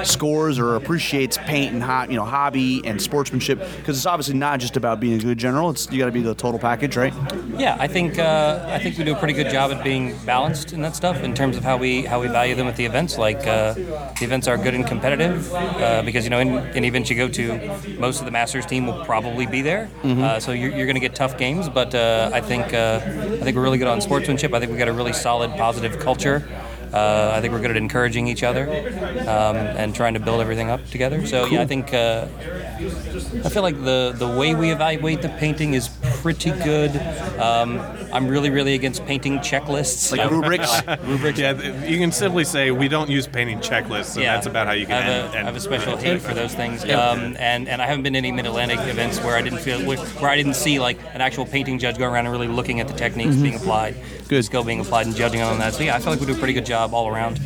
scores 0.03 0.59
or 0.59 0.75
appreciates 0.75 1.37
paint 1.37 1.73
and 1.73 1.83
hot, 1.83 2.09
you 2.09 2.15
know, 2.17 2.25
hobby 2.25 2.81
and 2.85 3.01
sportsmanship? 3.01 3.59
Because 3.77 3.97
it's 3.97 4.05
obviously 4.05 4.35
not 4.35 4.59
just 4.59 4.77
about 4.77 4.99
being 4.99 5.19
a 5.19 5.23
good 5.23 5.37
general. 5.37 5.69
It's 5.69 5.91
you 5.91 5.99
got 5.99 6.05
to 6.05 6.11
be 6.11 6.21
the 6.21 6.35
total 6.35 6.59
package, 6.59 6.95
right? 6.95 7.13
Yeah, 7.57 7.77
I 7.79 7.87
think 7.87 8.19
uh, 8.19 8.65
I 8.67 8.79
think 8.79 8.97
we 8.97 9.03
do 9.03 9.13
a 9.13 9.19
pretty 9.19 9.33
good 9.33 9.49
job 9.49 9.71
at 9.71 9.83
being 9.83 10.15
balanced 10.25 10.73
in 10.73 10.81
that 10.81 10.95
stuff 10.95 11.23
in 11.23 11.33
terms 11.33 11.57
of 11.57 11.63
how 11.63 11.77
we 11.77 12.03
how 12.03 12.21
we 12.21 12.27
value 12.27 12.55
them 12.55 12.67
at 12.67 12.75
the 12.75 12.85
events. 12.85 13.17
Like 13.17 13.45
uh, 13.47 13.73
the 13.73 14.21
events 14.21 14.47
are 14.47 14.57
good 14.57 14.73
and 14.73 14.85
competitive 14.85 15.53
uh, 15.53 16.01
because 16.03 16.23
you 16.23 16.29
know 16.29 16.39
in 16.39 16.57
any 16.75 16.87
event 16.87 17.09
you 17.09 17.15
go 17.15 17.27
to, 17.27 17.97
most 17.99 18.19
of 18.19 18.25
the 18.25 18.31
Masters 18.31 18.65
team 18.65 18.87
will 18.87 19.03
probably 19.05 19.45
be 19.45 19.61
there. 19.61 19.89
Uh, 20.03 20.39
so 20.39 20.51
you're, 20.51 20.71
you're 20.71 20.85
going 20.85 20.95
to 20.95 20.99
get 21.01 21.15
tough 21.15 21.37
games, 21.37 21.69
but 21.69 21.93
uh, 21.93 22.29
I 22.33 22.41
think 22.41 22.73
uh, 22.73 22.99
I 23.03 23.43
think 23.43 23.55
we're 23.55 23.63
really 23.63 23.77
good 23.77 23.87
on 23.87 24.01
sportsmanship. 24.01 24.53
I 24.53 24.59
think 24.59 24.71
we 24.71 24.77
got 24.77 24.87
a 24.87 24.93
really 24.93 25.13
solid, 25.13 25.51
positive 25.51 25.74
culture. 25.99 26.43
Uh, 26.93 27.31
I 27.33 27.41
think 27.41 27.53
we're 27.53 27.59
good 27.59 27.71
at 27.71 27.77
encouraging 27.77 28.27
each 28.27 28.43
other 28.43 28.69
um, 29.27 29.55
and 29.55 29.93
trying 29.95 30.13
to 30.13 30.19
build 30.19 30.41
everything 30.41 30.69
up 30.69 30.85
together. 30.89 31.25
So 31.25 31.45
yeah, 31.45 31.61
I 31.61 31.65
think 31.65 31.93
uh, 31.93 32.27
I 33.43 33.49
feel 33.49 33.63
like 33.63 33.81
the 33.83 34.13
the 34.15 34.27
way 34.27 34.55
we 34.55 34.71
evaluate 34.71 35.21
the 35.21 35.29
painting 35.29 35.73
is 35.73 35.89
pretty 36.21 36.51
good. 36.51 36.95
Um, 37.39 37.79
I'm 38.11 38.27
really 38.27 38.49
really 38.49 38.75
against 38.75 39.05
painting 39.05 39.39
checklists. 39.39 40.15
Like 40.15 40.29
rubrics. 40.29 40.81
rubrics. 41.03 41.39
Yeah, 41.39 41.53
th- 41.53 41.89
you 41.89 41.97
can 41.97 42.11
simply 42.11 42.43
say 42.43 42.71
we 42.71 42.87
don't 42.87 43.09
use 43.09 43.27
painting 43.27 43.59
checklists, 43.59 44.15
and 44.15 44.25
that's 44.25 44.47
about 44.47 44.67
how 44.67 44.73
you 44.73 44.85
can 44.85 44.95
I 44.95 45.01
have, 45.01 45.25
end, 45.25 45.33
a, 45.33 45.35
I 45.35 45.39
end 45.39 45.47
have 45.47 45.55
a 45.55 45.59
special 45.59 45.97
hate 45.97 46.21
for 46.21 46.33
those 46.33 46.53
things, 46.53 46.83
um, 46.85 47.35
and 47.39 47.67
and 47.67 47.81
I 47.81 47.85
haven't 47.85 48.03
been 48.03 48.13
to 48.13 48.19
any 48.19 48.31
Mid 48.31 48.45
Atlantic 48.45 48.79
events 48.79 49.21
where 49.21 49.35
I 49.35 49.41
didn't 49.41 49.59
feel 49.59 49.79
where, 49.85 49.97
where 49.97 50.31
I 50.31 50.35
didn't 50.35 50.55
see 50.55 50.79
like 50.79 50.97
an 51.13 51.21
actual 51.21 51.45
painting 51.45 51.79
judge 51.79 51.97
going 51.97 52.13
around 52.13 52.25
and 52.25 52.33
really 52.33 52.47
looking 52.47 52.79
at 52.79 52.87
the 52.87 52.93
techniques 52.93 53.35
being 53.35 53.55
applied, 53.55 53.95
good 54.27 54.43
skill 54.45 54.63
being 54.63 54.79
applied, 54.79 55.07
and 55.07 55.15
judging 55.15 55.41
on 55.41 55.59
that. 55.59 55.73
So 55.73 55.83
yeah, 55.83 55.95
I 55.95 55.99
feel 55.99 56.11
like 56.11 56.19
we 56.19 56.25
do 56.25 56.35
a 56.35 56.37
pretty 56.37 56.53
good 56.53 56.65
job 56.75 56.93
all 56.93 57.07
around. 57.07 57.39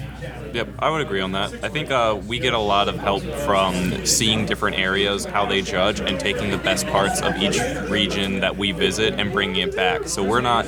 Yep, 0.54 0.68
I 0.80 0.90
would 0.90 1.02
agree 1.02 1.22
on 1.22 1.32
that. 1.34 1.64
I 1.64 1.70
think 1.70 1.92
uh, 1.92 2.20
we 2.28 2.40
get 2.40 2.54
a 2.54 2.60
lot 2.60 2.88
of 2.90 2.98
help 2.98 3.24
from 3.24 4.06
seeing 4.06 4.46
different 4.46 4.78
areas, 4.78 5.26
how 5.26 5.46
they 5.46 5.62
judge, 5.62 6.00
and 6.00 6.20
taking 6.20 6.50
the 6.50 6.58
best 6.58 6.88
parts 6.88 7.22
of 7.22 7.36
each 7.38 7.60
region 7.90 8.40
that 8.40 8.58
we 8.58 8.72
visit 8.72 9.14
and 9.20 9.32
bringing 9.32 9.68
it 9.68 9.76
back. 9.76 10.08
So 10.08 10.24
we're 10.24 10.42
not 10.42 10.66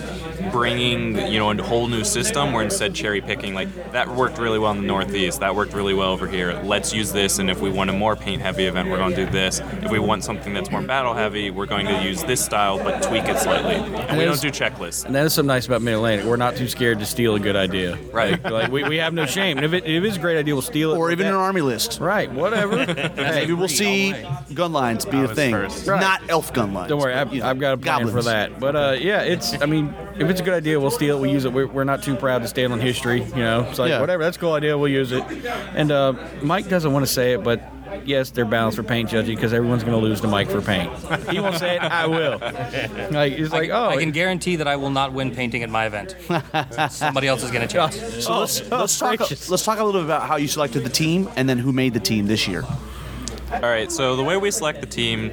bringing 0.52 1.16
you 1.32 1.40
know 1.40 1.52
a 1.52 1.64
whole 1.64 1.88
new 1.88 2.04
system. 2.04 2.54
We're 2.54 2.64
instead 2.64 2.94
cherry 2.96 3.22
picking. 3.22 3.54
Like 3.54 3.92
that 3.92 4.08
worked 4.08 4.38
really 4.38 4.60
well 4.60 4.72
in 4.72 4.82
the 4.82 4.88
Northeast. 4.88 5.40
That 5.40 5.56
worked 5.56 5.74
really 5.74 5.94
well 5.94 6.12
over 6.12 6.28
here. 6.28 6.60
Let's 6.64 6.94
use 6.94 7.12
this. 7.12 7.40
And 7.40 7.50
if 7.50 7.60
we 7.60 7.70
want 7.70 7.90
a 7.90 7.94
more 7.94 8.16
paint 8.16 8.42
heavy 8.42 8.66
event, 8.66 8.90
we're 8.90 8.98
going 8.98 9.16
to 9.16 9.26
do 9.26 9.32
this. 9.32 9.60
If 9.82 9.92
we 9.92 10.00
want 10.00 10.24
something 10.24 10.54
that's 10.54 10.72
more 10.72 10.82
battle 10.82 11.14
heavy, 11.14 11.52
we're 11.52 11.66
going 11.66 11.88
to 11.88 12.04
use 12.04 12.24
this 12.24 12.44
style 12.44 12.78
but 12.78 13.02
tweak 13.04 13.26
it 13.26 13.38
slightly. 13.38 13.76
And 13.76 14.18
we 14.18 14.26
don't 14.26 14.40
do 14.42 14.52
checklists. 14.52 15.06
And 15.06 15.16
that 15.16 15.26
is 15.26 15.34
something 15.34 15.48
nice 15.48 15.66
about 15.66 15.82
Mid 15.82 15.96
Atlantic. 15.96 16.26
We're 16.26 16.38
not 16.38 16.56
too 16.56 16.68
scared 16.68 17.00
to 17.00 17.06
steal 17.06 17.36
a 17.36 17.40
good 17.40 17.56
idea. 17.56 17.98
Right. 18.12 18.42
Like, 18.44 18.52
like, 18.52 18.72
we, 18.72 18.84
we 18.84 18.98
have 18.98 19.14
no 19.14 19.26
shame. 19.26 19.58
And 19.74 19.80
if 19.80 19.86
it, 19.86 19.90
if 19.98 20.04
it's 20.04 20.18
a 20.18 20.20
great 20.20 20.38
idea, 20.38 20.54
we'll 20.56 20.62
steal 20.62 20.94
it. 20.94 20.98
or 20.98 21.12
even 21.12 21.26
That- 21.26 21.34
an 21.34 21.40
army 21.40 21.62
list. 21.62 22.00
Right, 22.00 22.32
whatever. 22.32 22.78
Maybe 23.16 23.54
we'll 23.54 23.68
see 23.68 24.14
gun 24.54 24.74
lines 24.74 25.06
be 25.06 25.20
a 25.22 25.28
thing. 25.28 25.54
Right. 25.54 25.86
not 25.88 26.22
elf 26.30 26.54
gun 26.54 26.74
lines. 26.74 26.90
Don't 26.90 27.00
worry, 27.00 27.14
but, 27.14 27.34
I've, 27.34 27.44
I've 27.44 27.60
got 27.60 27.74
a 27.74 27.78
plan 27.78 28.08
for 28.10 28.22
that. 28.24 28.60
But 28.60 28.76
uh, 28.76 28.98
yeah, 29.00 29.22
it's. 29.22 29.60
I 29.62 29.66
mean, 29.66 29.94
if 30.18 30.30
it's 30.30 30.42
a 30.42 30.44
good 30.44 30.54
idea, 30.54 30.80
we'll 30.80 30.92
steal 30.92 31.18
it. 31.18 31.22
We 31.22 31.32
use 31.32 31.46
it. 31.46 31.54
We're, 31.54 31.68
we're 31.68 31.84
not 31.84 32.04
too 32.04 32.16
proud 32.16 32.42
to 32.42 32.48
stand 32.48 32.74
on 32.74 32.80
history. 32.80 33.24
You 33.24 33.36
know, 33.36 33.68
it's 33.70 33.80
like 33.80 33.90
Yeah. 33.90 34.00
whatever. 34.02 34.24
That's 34.24 34.38
a 34.38 34.40
cool 34.40 34.54
idea. 34.54 34.78
We'll 34.78 34.92
use 34.92 35.12
it. 35.12 35.24
And 35.76 35.92
uh, 35.92 36.14
Mike 36.42 36.68
doesn't 36.68 36.92
want 36.92 37.06
to 37.06 37.12
say 37.12 37.34
it, 37.34 37.44
but 37.44 37.62
yes, 38.06 38.32
they're 38.32 38.46
balanced 38.46 38.78
for 38.78 38.84
paint 38.84 39.10
judging 39.10 39.36
because 39.36 39.54
everyone's 39.54 39.84
going 39.84 40.00
to 40.00 40.04
lose 40.04 40.22
to 40.22 40.28
Mike 40.28 40.50
for 40.50 40.62
paint. 40.62 40.92
He 41.30 41.40
won't 41.40 41.58
say 41.58 41.76
it. 41.76 41.82
I 41.82 42.08
will. 42.08 42.40
Like 43.12 43.34
he's 43.34 43.52
like, 43.52 43.70
oh, 43.70 43.90
I 43.90 43.98
can 43.98 44.12
guarantee 44.12 44.56
that 44.58 44.68
I 44.68 44.76
will 44.76 44.90
not 44.90 45.14
win 45.14 45.34
painting 45.34 45.64
at 45.64 45.70
my 45.70 45.86
event. 45.86 46.16
Somebody 46.92 47.28
else 47.28 47.44
is 47.44 47.52
going 47.52 47.68
to 47.68 47.78
oh, 47.80 47.90
chance. 47.90 48.24
So 48.24 48.40
let's 48.40 48.62
oh, 48.72 48.80
let's 48.80 48.98
talk 48.98 49.18
gracious. 49.18 49.50
let's 49.50 49.64
talk 49.64 49.80
a 49.80 49.84
little 49.84 50.02
bit 50.02 50.06
about 50.06 50.28
how 50.28 50.38
you 50.38 50.48
selected 50.48 50.84
the 50.84 50.90
team 50.90 51.30
and 51.36 51.48
then 51.48 51.58
who 51.58 51.72
made 51.72 51.94
the 51.94 52.00
team 52.00 52.28
this 52.28 52.48
year. 52.48 52.64
All 53.54 53.60
right, 53.70 53.92
so 53.92 54.16
the 54.16 54.24
way 54.24 54.38
we 54.38 54.50
select 54.52 54.80
the 54.82 54.88
team 54.88 55.32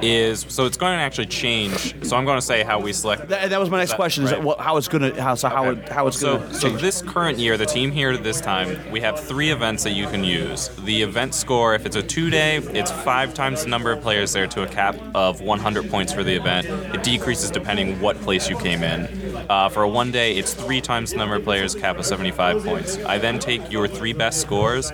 is 0.00 0.46
so 0.48 0.64
it's 0.66 0.76
going 0.76 0.96
to 0.96 1.02
actually 1.02 1.26
change. 1.26 1.94
So 2.06 2.16
I'm 2.16 2.24
going 2.24 2.38
to 2.38 2.44
say 2.46 2.62
how 2.62 2.78
we 2.80 2.92
select. 2.92 3.28
That, 3.28 3.50
that 3.50 3.58
was 3.60 3.68
my 3.68 3.78
next 3.78 3.90
That- 3.92 3.96
question: 3.96 4.24
is 4.24 4.32
right. 4.32 4.42
what, 4.42 4.60
how 4.60 4.76
it's 4.76 4.88
gonna 4.88 5.20
how 5.20 5.34
so 5.34 5.48
how 5.48 5.70
it, 5.70 5.88
how 5.88 6.06
it's 6.06 6.18
So, 6.18 6.38
gonna 6.38 6.54
so 6.54 6.68
change. 6.68 6.80
this 6.80 7.02
current 7.02 7.38
year, 7.38 7.56
the 7.56 7.66
team 7.66 7.90
here 7.90 8.16
this 8.16 8.40
time, 8.40 8.78
we 8.90 9.00
have 9.00 9.18
three 9.18 9.50
events 9.50 9.82
that 9.84 9.92
you 9.92 10.06
can 10.06 10.22
use. 10.24 10.68
The 10.84 11.02
event 11.02 11.34
score, 11.34 11.74
if 11.74 11.84
it's 11.84 11.96
a 11.96 12.02
two-day, 12.02 12.58
it's 12.58 12.90
five 12.90 13.34
times 13.34 13.64
the 13.64 13.68
number 13.70 13.90
of 13.92 14.00
players 14.00 14.32
there 14.32 14.46
to 14.48 14.62
a 14.62 14.66
cap 14.68 14.96
of 15.14 15.40
100 15.40 15.90
points 15.90 16.12
for 16.12 16.22
the 16.22 16.34
event. 16.34 16.66
It 16.94 17.02
decreases 17.02 17.50
depending 17.50 18.00
what 18.00 18.20
place 18.20 18.48
you 18.48 18.56
came 18.56 18.82
in. 18.82 19.08
Uh, 19.50 19.68
for 19.68 19.82
a 19.82 19.88
one-day, 19.88 20.36
it's 20.36 20.54
three 20.54 20.80
times 20.80 21.10
the 21.10 21.16
number 21.16 21.34
of 21.36 21.44
players, 21.44 21.74
cap 21.74 21.98
of 21.98 22.06
75 22.06 22.64
points. 22.64 22.98
I 23.04 23.18
then 23.18 23.38
take 23.38 23.70
your 23.72 23.88
three 23.88 24.12
best 24.12 24.40
scores, 24.40 24.92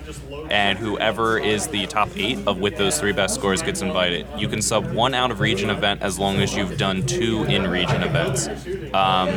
and 0.49 0.77
whoever 0.79 1.37
is 1.37 1.67
the 1.67 1.85
top 1.87 2.09
eight 2.15 2.38
of 2.47 2.59
with 2.59 2.77
those 2.77 2.99
three 2.99 3.13
best 3.13 3.35
scores 3.35 3.61
gets 3.61 3.81
invited. 3.81 4.27
You 4.37 4.47
can 4.47 4.61
sub 4.61 4.91
one 4.91 5.13
out 5.13 5.31
of 5.31 5.39
region 5.39 5.69
event 5.69 6.01
as 6.01 6.19
long 6.19 6.37
as 6.37 6.55
you've 6.55 6.77
done 6.77 7.05
two 7.05 7.43
in 7.45 7.67
region 7.67 8.03
events. 8.03 8.47
Um, 8.93 9.29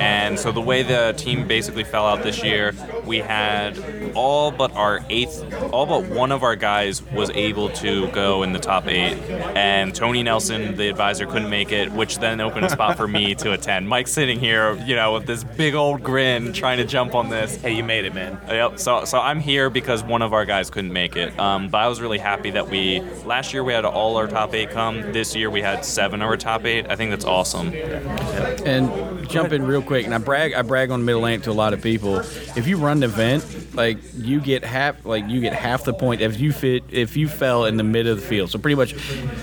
and 0.00 0.38
so 0.38 0.52
the 0.52 0.60
way 0.60 0.82
the 0.82 1.14
team 1.16 1.46
basically 1.46 1.84
fell 1.84 2.06
out 2.06 2.22
this 2.22 2.42
year, 2.42 2.74
we 3.04 3.18
had 3.18 3.78
all 4.14 4.50
but 4.50 4.72
our 4.74 5.00
eighth, 5.08 5.44
all 5.72 5.86
but 5.86 6.06
one 6.06 6.32
of 6.32 6.42
our 6.42 6.56
guys 6.56 7.02
was 7.02 7.30
able 7.30 7.68
to 7.70 8.08
go 8.08 8.42
in 8.42 8.52
the 8.52 8.58
top 8.58 8.86
eight, 8.86 9.16
and 9.56 9.94
Tony 9.94 10.22
Nelson, 10.22 10.76
the 10.76 10.88
advisor, 10.88 11.26
couldn't 11.26 11.50
make 11.50 11.72
it, 11.72 11.90
which 11.92 12.18
then 12.18 12.40
opened 12.40 12.66
a 12.66 12.70
spot 12.70 12.96
for 12.96 13.08
me 13.08 13.34
to 13.36 13.52
attend. 13.52 13.88
Mike's 13.88 14.12
sitting 14.12 14.38
here, 14.38 14.74
you 14.84 14.94
know, 14.94 15.14
with 15.14 15.26
this 15.26 15.44
big 15.44 15.74
old 15.74 16.02
grin, 16.02 16.52
trying 16.52 16.78
to 16.78 16.84
jump 16.84 17.14
on 17.14 17.28
this. 17.28 17.56
Hey, 17.56 17.72
you 17.72 17.84
made 17.84 18.04
it, 18.04 18.14
man. 18.14 18.38
Yep. 18.48 18.78
So, 18.78 19.04
so 19.04 19.18
I'm 19.20 19.40
here 19.40 19.70
because 19.70 20.02
one 20.02 20.22
of 20.22 20.32
our 20.32 20.44
guys 20.44 20.70
couldn't 20.70 20.92
make 20.92 21.16
it. 21.16 21.38
Um, 21.38 21.68
but 21.68 21.78
I 21.78 21.88
was 21.88 22.00
really 22.00 22.18
happy 22.18 22.27
that 22.36 22.68
we 22.68 23.00
last 23.24 23.52
year 23.54 23.64
we 23.64 23.72
had 23.72 23.84
all 23.86 24.16
our 24.16 24.26
top 24.26 24.54
eight 24.54 24.70
come. 24.70 25.12
This 25.12 25.34
year 25.34 25.48
we 25.50 25.62
had 25.62 25.84
seven 25.84 26.20
of 26.20 26.28
our 26.28 26.36
top 26.36 26.64
eight. 26.66 26.86
I 26.90 26.94
think 26.96 27.10
that's 27.10 27.24
awesome. 27.24 27.72
And 27.72 29.28
jump 29.28 29.52
in 29.52 29.66
real 29.66 29.82
quick. 29.82 30.04
And 30.04 30.14
I 30.14 30.18
brag, 30.18 30.52
I 30.54 30.62
brag 30.62 30.90
on 30.90 31.04
Mid 31.04 31.16
Atlantic 31.16 31.44
to 31.44 31.50
a 31.50 31.52
lot 31.52 31.72
of 31.72 31.82
people. 31.82 32.16
If 32.18 32.66
you 32.66 32.76
run 32.76 32.98
an 32.98 33.02
event, 33.04 33.74
like 33.74 33.98
you 34.14 34.40
get 34.40 34.64
half, 34.64 35.04
like 35.06 35.26
you 35.28 35.40
get 35.40 35.52
half 35.54 35.84
the 35.84 35.94
point 35.94 36.20
if 36.20 36.38
you 36.40 36.52
fit, 36.52 36.84
if 36.90 37.16
you 37.16 37.28
fell 37.28 37.64
in 37.64 37.76
the 37.76 37.84
mid 37.84 38.06
of 38.06 38.20
the 38.20 38.26
field. 38.26 38.50
So 38.50 38.58
pretty 38.58 38.74
much, 38.74 38.92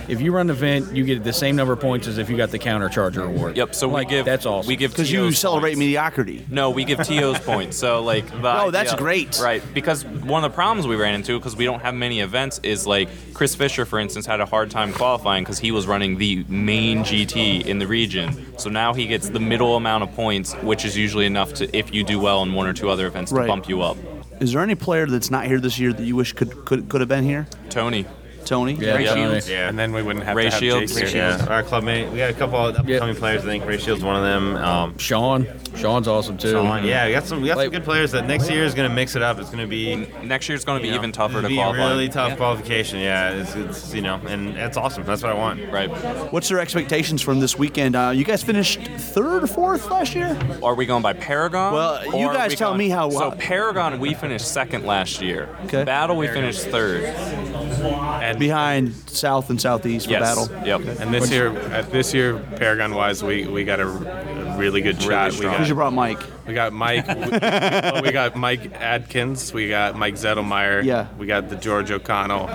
if 0.08 0.21
you 0.21 0.32
run 0.32 0.50
an 0.50 0.56
event, 0.56 0.95
you 0.95 1.04
get 1.06 1.24
the 1.24 1.34
same 1.34 1.56
number 1.56 1.74
of 1.74 1.80
points 1.80 2.08
as 2.08 2.17
if 2.17 2.30
you 2.30 2.38
got 2.38 2.52
the 2.52 2.60
counter 2.60 2.89
charger 2.89 3.24
award. 3.24 3.58
Yep. 3.58 3.74
So 3.76 3.89
like 3.89 4.08
we 4.08 4.15
give 4.15 4.26
that's 4.26 4.45
awesome. 4.45 4.67
We 4.67 4.76
give 4.76 4.91
because 4.91 5.12
you 5.12 5.32
celebrate 5.32 5.71
points. 5.71 5.80
mediocrity. 5.80 6.45
No, 6.50 6.69
we 6.69 6.84
give 6.84 7.00
TOs 7.00 7.39
points. 7.45 7.78
So 7.78 8.04
like 8.04 8.28
the 8.30 8.62
Oh, 8.62 8.71
that's 8.71 8.91
idea- 8.91 9.00
great. 9.00 9.39
Right, 9.41 9.63
because 9.74 10.06
one 10.06 10.43
of 10.43 10.52
the 10.52 10.56
problems 10.56 10.88
we 10.88 10.95
ran 10.95 11.15
into 11.15 11.38
because 11.39 11.56
we 11.56 11.65
don't 11.65 11.82
have 11.82 11.93
many 11.95 12.19
events 12.19 12.60
is 12.63 12.74
like 12.88 13.09
Chris 13.33 13.53
Fisher, 13.53 13.85
for 13.85 13.99
instance, 13.99 14.25
had 14.25 14.41
a 14.41 14.45
hard 14.45 14.71
time 14.71 14.91
qualifying 14.91 15.43
because 15.43 15.59
he 15.59 15.71
was 15.71 15.85
running 15.85 16.17
the 16.17 16.43
main 16.49 16.99
GT 16.99 17.65
in 17.65 17.79
the 17.79 17.88
region. 17.88 18.57
So 18.57 18.69
now 18.69 18.93
he 18.93 19.05
gets 19.07 19.29
the 19.29 19.39
middle 19.39 19.75
amount 19.75 20.03
of 20.03 20.13
points, 20.15 20.53
which 20.55 20.83
is 20.83 20.97
usually 20.97 21.25
enough 21.25 21.53
to 21.55 21.77
if 21.77 21.93
you 21.93 22.03
do 22.03 22.19
well 22.19 22.41
in 22.43 22.53
one 22.53 22.67
or 22.67 22.73
two 22.73 22.89
other 22.89 23.05
events 23.07 23.31
to 23.31 23.45
bump 23.45 23.69
you 23.69 23.81
up. 23.81 23.97
Is 24.39 24.51
there 24.51 24.61
any 24.61 24.75
player 24.75 25.05
that's 25.05 25.29
not 25.29 25.45
here 25.45 25.59
this 25.59 25.79
year 25.79 25.93
that 25.93 26.03
you 26.03 26.15
wish 26.15 26.33
could 26.33 26.65
could, 26.65 26.89
could 26.89 27.01
have 27.01 27.07
been 27.09 27.23
here? 27.23 27.47
Tony. 27.69 28.05
Tony. 28.45 28.73
Yeah, 28.73 28.95
Ray 28.95 29.05
Tony. 29.05 29.21
Shields. 29.31 29.49
Yeah. 29.49 29.67
And 29.69 29.77
then 29.77 29.91
we 29.93 30.01
wouldn't 30.01 30.25
have 30.25 30.36
Ray 30.36 30.45
to 30.45 30.49
have 30.51 30.60
Shields. 30.60 30.95
Jake 30.95 31.08
here. 31.10 31.38
Yeah, 31.39 31.45
our 31.49 31.63
clubmate. 31.63 32.12
We 32.12 32.17
got 32.19 32.29
a 32.29 32.34
couple 32.34 32.60
of 32.65 32.75
upcoming 32.75 33.15
players. 33.15 33.41
I 33.43 33.45
think 33.45 33.65
Ray 33.65 33.77
Shields 33.77 34.03
one 34.03 34.15
of 34.15 34.23
them. 34.23 34.55
Um, 34.58 34.97
Sean, 34.97 35.47
Sean's 35.75 36.08
awesome 36.08 36.38
too. 36.38 36.51
Sean, 36.51 36.86
yeah, 36.86 37.05
we 37.08 37.12
got 37.13 37.25
some. 37.25 37.41
We 37.41 37.47
got 37.47 37.58
Like- 37.58 37.65
some 37.67 37.73
good 37.73 37.84
players. 37.84 38.12
That 38.12 38.25
next 38.27 38.49
year 38.49 38.63
is 38.63 38.73
going 38.73 38.88
to 38.89 38.95
mix 38.95 39.15
it 39.15 39.21
up. 39.21 39.39
It's 39.39 39.49
going 39.49 39.63
to 39.63 39.67
be 39.67 39.95
Next 40.23 40.47
year. 40.47 40.55
year's 40.55 40.63
going 40.65 40.77
to 40.79 40.81
be 40.81 40.88
you 40.88 40.93
know, 40.93 40.99
even 40.99 41.12
tougher 41.12 41.41
to 41.41 41.47
be 41.47 41.55
qualify. 41.55 41.89
really 41.89 42.10
tough 42.10 42.38
qualification. 42.38 42.99
Yeah, 42.99 43.31
it's, 43.31 43.55
it's 43.55 43.93
you 43.93 44.01
know, 44.01 44.19
and 44.27 44.55
that's 44.55 44.77
awesome. 44.77 45.03
That's 45.05 45.21
what 45.23 45.31
I 45.31 45.36
want. 45.36 45.71
Right. 45.71 45.89
What's 46.31 46.49
your 46.49 46.60
expectations 46.60 47.21
from 47.21 47.39
this 47.39 47.58
weekend? 47.58 47.95
Uh, 47.95 48.12
you 48.15 48.23
guys 48.23 48.43
finished 48.43 48.79
third 48.81 49.43
or 49.43 49.47
fourth 49.47 49.89
last 49.89 50.15
year. 50.15 50.38
Are 50.63 50.75
we 50.75 50.86
going 50.86 51.01
by 51.01 51.13
Paragon? 51.13 51.73
Well, 51.73 52.05
you 52.05 52.25
or 52.27 52.31
are 52.31 52.34
guys 52.34 52.51
we 52.51 52.55
tell 52.55 52.69
going- 52.69 52.79
me 52.79 52.89
how- 52.89 53.10
So 53.10 53.31
Paragon, 53.31 53.99
we 53.99 54.13
finished 54.13 54.47
second 54.51 54.86
last 54.86 55.21
year. 55.21 55.49
Okay. 55.65 55.84
Battle, 55.84 56.15
we 56.15 56.27
finished 56.27 56.62
third. 56.67 57.03
And 57.03 58.35
Behind 58.39 58.93
South 59.10 59.50
and 59.50 59.60
Southeast 59.60 60.08
for 60.08 60.19
battle. 60.19 60.50
Yep. 60.65 61.00
And 61.00 61.13
this 61.13 61.32
year, 61.32 61.50
uh, 61.50 61.82
this 61.84 62.13
year, 62.13 62.38
Paragon 62.58 62.93
wise, 62.95 63.24
we, 63.24 63.48
we 63.48 63.63
got 63.63 63.80
a, 63.80 63.88
a 63.88 64.58
really 64.58 64.82
good 64.82 65.02
shot. 65.02 65.32
We 65.32 65.38
strong. 65.38 65.54
Because 65.54 65.69
you 65.69 65.76
brought 65.76 65.93
Mike. 65.93 66.21
we 66.48 66.54
got 66.54 66.74
Mike. 66.74 67.08
we, 67.95 68.02
we 68.02 68.12
got 68.12 68.36
Mike 68.36 68.74
Adkins. 68.74 69.54
We 69.54 69.69
got 69.69 69.95
Mike 69.95 70.15
Zettelmeyer. 70.15 70.84
Yeah. 70.84 71.08
We 71.17 71.28
got 71.28 71.50
the 71.50 71.56
George 71.56 71.91
O'Connell. 71.91 72.48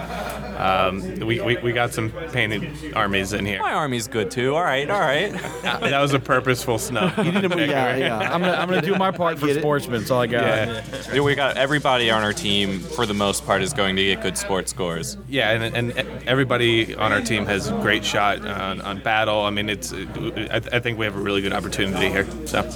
Um, 0.60 1.26
we, 1.26 1.40
we, 1.40 1.56
we 1.58 1.72
got 1.72 1.92
some 1.92 2.10
painted 2.32 2.94
armies 2.94 3.32
in 3.32 3.46
here. 3.46 3.60
My 3.60 3.72
army's 3.72 4.06
good 4.08 4.30
too. 4.30 4.54
All 4.54 4.62
right, 4.62 4.88
all 4.90 5.00
right. 5.00 5.32
That 5.90 6.00
was 6.00 6.14
a 6.14 6.20
purposeful 6.20 6.78
snub. 6.78 7.16
You 7.18 7.32
need 7.32 7.50
to, 7.50 7.66
yeah, 7.66 7.96
yeah. 7.96 8.18
I'm 8.32 8.40
gonna, 8.40 8.52
I'm 8.52 8.68
gonna 8.68 8.82
do 8.82 8.94
my 8.96 9.10
part 9.10 9.38
for 9.38 9.52
sportsmen. 9.52 10.00
That's 10.00 10.10
all 10.10 10.20
I 10.20 10.26
got. 10.26 10.42
Yeah. 10.42 10.82
Yeah, 11.12 11.20
we 11.20 11.34
got 11.34 11.56
everybody 11.56 12.10
on 12.10 12.22
our 12.22 12.32
team 12.32 12.80
for 12.80 13.06
the 13.06 13.14
most 13.14 13.44
part 13.44 13.62
is 13.62 13.72
going 13.72 13.96
to 13.96 14.04
get 14.04 14.22
good 14.22 14.36
sports 14.38 14.70
scores. 14.70 15.16
Yeah, 15.28 15.50
and, 15.50 15.74
and 15.74 15.92
everybody 16.28 16.94
on 16.94 17.12
our 17.12 17.20
team 17.20 17.46
has 17.46 17.70
great 17.70 18.04
shot 18.04 18.44
on, 18.46 18.80
on 18.82 19.00
battle. 19.00 19.40
I 19.40 19.50
mean, 19.50 19.68
it's. 19.68 19.92
I, 19.92 20.60
I 20.72 20.78
think 20.80 20.98
we 20.98 21.04
have 21.04 21.16
a 21.16 21.20
really 21.20 21.40
good 21.40 21.52
opportunity 21.52 22.08
here. 22.08 22.26
So, 22.46 22.68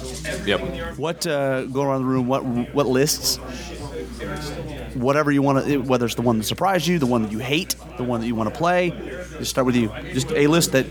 Yep. 0.45 0.97
What 0.97 1.25
uh, 1.27 1.65
go 1.65 1.83
around 1.83 2.01
the 2.01 2.07
room? 2.07 2.27
What 2.27 2.43
what 2.73 2.87
lists? 2.87 3.39
Whatever 4.95 5.31
you 5.31 5.41
want 5.41 5.65
to, 5.65 5.77
whether 5.79 6.05
it's 6.05 6.15
the 6.15 6.21
one 6.21 6.37
that 6.37 6.43
surprised 6.45 6.87
you, 6.87 6.99
the 6.99 7.05
one 7.05 7.23
that 7.23 7.31
you 7.31 7.39
hate, 7.39 7.75
the 7.97 8.03
one 8.03 8.21
that 8.21 8.27
you 8.27 8.35
want 8.35 8.51
to 8.51 8.57
play. 8.57 8.91
Just 9.37 9.51
start 9.51 9.65
with 9.65 9.75
you. 9.75 9.91
Just 10.13 10.31
a 10.31 10.47
list 10.47 10.71
that, 10.71 10.85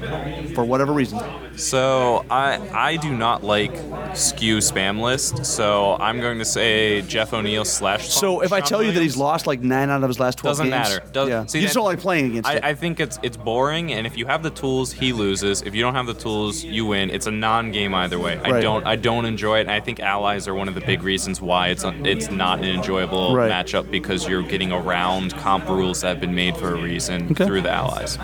for 0.54 0.64
whatever 0.64 0.92
reason. 0.92 1.18
So 1.56 2.24
I 2.30 2.58
I 2.72 2.96
do 2.96 3.16
not 3.16 3.42
like 3.42 3.74
skew 4.14 4.58
spam 4.58 5.00
list. 5.00 5.46
So 5.46 5.94
I'm 5.94 6.20
going 6.20 6.38
to 6.38 6.44
say 6.44 7.02
Jeff 7.02 7.32
O'Neill 7.32 7.64
slash. 7.64 8.08
So 8.08 8.42
if 8.42 8.52
I 8.52 8.60
tell 8.60 8.82
you 8.82 8.92
that 8.92 9.02
he's 9.02 9.16
lost 9.16 9.46
like 9.46 9.60
nine 9.60 9.88
out 9.88 10.02
of 10.02 10.08
his 10.08 10.20
last 10.20 10.38
twelve 10.38 10.58
Doesn't 10.58 10.70
games, 10.70 10.88
matter. 10.90 11.02
Does- 11.12 11.28
yeah. 11.28 11.46
see, 11.46 11.58
you 11.58 11.64
just 11.64 11.74
don't 11.74 11.84
like 11.84 12.00
playing 12.00 12.26
against 12.26 12.48
I, 12.48 12.54
it. 12.56 12.64
I 12.64 12.74
think 12.74 13.00
it's 13.00 13.18
it's 13.22 13.36
boring, 13.36 13.92
and 13.92 14.06
if 14.06 14.18
you 14.18 14.26
have 14.26 14.42
the 14.42 14.50
tools, 14.50 14.92
he 14.92 15.12
loses. 15.12 15.62
If 15.62 15.74
you 15.74 15.82
don't 15.82 15.94
have 15.94 16.06
the 16.06 16.14
tools, 16.14 16.62
you 16.64 16.86
win. 16.86 17.10
It's 17.10 17.26
a 17.26 17.30
non-game 17.30 17.94
either 17.94 18.18
way. 18.18 18.38
I 18.38 18.60
don't 18.60 18.84
I 18.86 18.96
don't 18.96 19.24
enjoy 19.24 19.58
it, 19.58 19.62
and 19.62 19.70
I 19.70 19.80
think 19.80 20.00
allies 20.00 20.48
are 20.48 20.54
one 20.54 20.68
of 20.68 20.74
the 20.74 20.80
big 20.82 21.02
reasons 21.02 21.40
why 21.40 21.68
it's 21.68 21.84
it's 21.84 22.30
not 22.30 22.58
an 22.58 22.66
enjoyable 22.66 23.34
Right. 23.34 23.50
matchup 23.50 23.90
because 24.00 24.26
you're 24.28 24.42
getting 24.42 24.72
around 24.72 25.34
comp 25.36 25.68
rules 25.68 26.00
that 26.00 26.08
have 26.08 26.20
been 26.20 26.34
made 26.34 26.56
for 26.56 26.74
a 26.74 26.80
reason 26.80 27.28
Okay. 27.30 27.46
through 27.46 27.62
the 27.62 27.70
allies. 27.70 28.18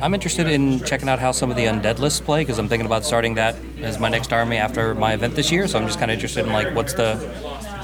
I'm 0.00 0.14
interested 0.14 0.48
in 0.48 0.82
checking 0.84 1.08
out 1.08 1.20
how 1.20 1.30
some 1.30 1.48
of 1.50 1.56
the 1.56 1.66
undead 1.66 2.00
lists 2.00 2.20
play 2.20 2.40
because 2.40 2.58
I'm 2.58 2.68
thinking 2.68 2.86
about 2.86 3.04
starting 3.04 3.34
that 3.34 3.54
as 3.82 4.00
my 4.00 4.08
next 4.08 4.32
army 4.32 4.56
after 4.56 4.94
my 4.96 5.12
event 5.14 5.36
this 5.36 5.52
year. 5.52 5.68
So 5.68 5.78
I'm 5.78 5.86
just 5.86 5.98
kind 6.00 6.10
of 6.10 6.16
interested 6.16 6.44
in 6.44 6.52
like 6.52 6.74
what's 6.74 6.92
the 6.94 7.14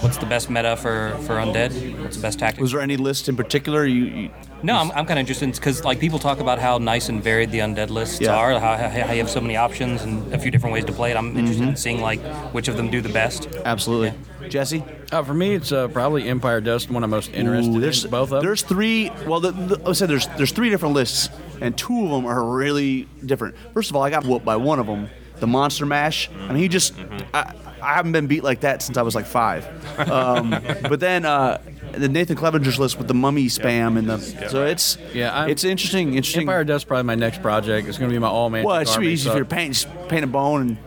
what's 0.01 0.17
the 0.17 0.27
best 0.27 0.51
meta 0.51 0.77
for 0.77 1.17
for 1.27 1.35
undead? 1.37 1.71
What's 2.03 2.17
the 2.17 2.23
best 2.23 2.41
tactic? 2.41 2.61
Was 2.61 2.73
there 2.73 2.81
any 2.81 2.97
list 2.97 3.29
in 3.29 3.37
particular 3.37 3.85
you? 3.87 4.05
you 4.07 4.31
No, 4.65 4.75
I'm, 4.75 4.91
I'm 4.91 5.07
kind 5.07 5.13
of 5.13 5.19
interested 5.19 5.53
because 5.55 5.85
like 5.85 6.01
people 6.01 6.19
talk 6.19 6.41
about 6.41 6.59
how 6.59 6.79
nice 6.79 7.09
and 7.09 7.23
varied 7.23 7.53
the 7.53 7.61
undead 7.61 7.91
lists 7.91 8.21
Yeah. 8.21 8.35
are, 8.35 8.59
how, 8.59 8.77
how, 8.77 8.89
how 8.89 9.13
you 9.13 9.19
have 9.21 9.31
so 9.31 9.41
many 9.41 9.57
options 9.57 10.03
and 10.03 10.35
a 10.35 10.39
few 10.41 10.51
different 10.51 10.75
ways 10.75 10.87
to 10.87 10.93
play 10.93 11.13
it. 11.13 11.17
I'm 11.17 11.37
interested 11.37 11.61
Mm-hmm. 11.63 11.71
in 11.71 11.77
seeing 11.77 12.01
like 12.01 12.21
which 12.53 12.67
of 12.67 12.77
them 12.77 12.91
do 12.91 13.01
the 13.01 13.11
best. 13.21 13.47
absolutely, 13.65 14.13
Jesse. 14.51 14.85
Uh, 15.13 15.23
for 15.23 15.35
me, 15.35 15.55
it's 15.55 15.73
uh, 15.73 15.89
probably 15.89 16.29
Empire 16.29 16.61
Dust, 16.61 16.91
one 16.91 17.05
I'm 17.05 17.11
most 17.11 17.31
interested 17.33 17.75
Ooh, 17.77 17.81
there's 17.81 18.05
in. 18.05 18.11
Both 18.11 18.25
of 18.25 18.31
them. 18.31 18.43
There's 18.43 18.63
three. 18.63 19.11
Well, 19.27 19.41
the, 19.41 19.53
the, 19.53 19.89
I 19.89 19.93
said 19.93 20.09
there's 20.09 20.27
there's 20.37 20.53
three 20.53 20.71
different 20.71 20.95
lists, 20.95 21.29
and 21.61 21.77
two 21.77 22.05
of 22.05 22.11
them 22.11 22.27
are 22.27 22.45
really 22.45 23.09
different. 23.25 23.57
First 23.75 23.91
of 23.91 23.97
all, 23.97 24.03
I 24.03 24.11
got 24.11 24.25
whooped 24.25 24.45
by 24.45 24.57
one 24.57 24.79
of 24.79 24.87
them, 24.87 25.09
the 25.37 25.47
Monster 25.47 25.87
Mash. 25.87 26.31
I 26.31 26.49
mean, 26.49 26.57
he 26.57 26.69
just. 26.69 26.95
I, 27.33 27.55
I 27.81 27.95
haven't 27.95 28.13
been 28.13 28.27
beat 28.27 28.43
like 28.43 28.61
that 28.61 28.83
since 28.83 28.99
I 28.99 29.03
was 29.03 29.15
like 29.15 29.27
five. 29.27 29.65
Um, 30.11 30.51
but 30.83 31.01
then 31.01 31.25
uh, 31.25 31.61
the 31.93 32.09
Nathan 32.09 32.37
Clevenger's 32.37 32.79
list 32.79 32.99
with 32.99 33.09
the 33.09 33.15
mummy 33.15 33.47
spam 33.47 33.99
and 33.99 34.09
the 34.09 34.19
so 34.49 34.67
it's 34.67 34.99
Yeah, 35.15 35.33
I'm- 35.33 35.51
it's 35.51 35.65
interesting. 35.65 36.15
Interesting. 36.15 36.43
Empire 36.43 36.65
Dust 36.65 36.89
probably 36.89 37.05
my 37.05 37.15
next 37.15 37.41
project. 37.41 37.89
It's 37.89 37.99
going 37.99 38.11
to 38.11 38.15
be 38.15 38.19
my 38.19 38.29
all 38.29 38.51
man. 38.51 38.65
well, 38.65 38.79
it 38.81 38.89
should 38.89 39.01
be 39.01 39.09
easy 39.09 39.29
if 39.29 39.37
you're 39.37 39.45
paint 39.45 39.87
paint 40.09 40.25
a 40.25 40.27
bone 40.27 40.61
and 40.63 40.79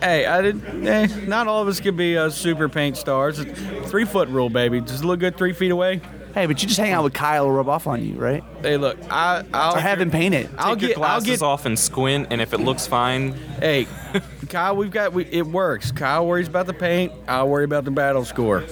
Hey, 0.00 0.24
I 0.26 0.40
did. 0.42 0.86
Eh, 0.86 1.06
not 1.26 1.46
all 1.46 1.60
of 1.62 1.68
us 1.68 1.78
can 1.80 1.94
be 1.96 2.16
uh, 2.16 2.30
super 2.30 2.68
paint 2.68 2.96
stars. 2.96 3.38
Three 3.86 4.04
foot 4.04 4.28
rule, 4.28 4.48
baby. 4.48 4.80
Does 4.80 5.00
it 5.02 5.04
look 5.04 5.20
good 5.20 5.36
three 5.36 5.52
feet 5.52 5.70
away? 5.70 6.00
hey, 6.32 6.46
but 6.46 6.62
you 6.62 6.68
just 6.68 6.78
hang 6.78 6.92
out 6.92 7.02
with 7.02 7.12
Kyle 7.12 7.44
or 7.44 7.52
rub 7.54 7.68
off 7.68 7.88
on 7.88 8.04
you, 8.04 8.14
right? 8.14 8.44
Hey, 8.62 8.76
look, 8.76 8.96
I, 9.10 9.44
I'll 9.52 9.74
Or 9.76 9.80
have 9.80 10.00
him 10.00 10.12
paint 10.12 10.32
it. 10.32 10.48
I'll 10.56 10.74
Take 10.76 10.82
your 10.82 10.88
get. 10.90 10.96
I'll 10.98 11.02
glasses 11.20 11.26
get. 11.40 11.42
off 11.42 11.66
and 11.66 11.76
squint, 11.76 12.28
and 12.30 12.40
if 12.40 12.52
it 12.54 12.58
looks 12.58 12.86
fine, 12.86 13.32
Hey, 13.58 13.88
Kyle, 14.48 14.76
we've 14.76 14.92
got. 14.92 15.12
We, 15.12 15.24
it 15.26 15.44
works. 15.46 15.90
Kyle 15.92 16.24
worries 16.26 16.46
about 16.48 16.66
the 16.66 16.72
paint. 16.72 17.12
I'll 17.26 17.48
worry 17.48 17.64
about 17.64 17.84
the 17.84 17.90
battle 17.90 18.24
score. 18.24 18.64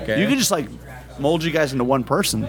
Okay. 0.00 0.20
You 0.20 0.28
can 0.28 0.36
just 0.38 0.50
like 0.50 0.68
mold 1.18 1.42
you 1.42 1.50
guys 1.52 1.72
into 1.72 1.84
one 1.84 2.04
person. 2.04 2.42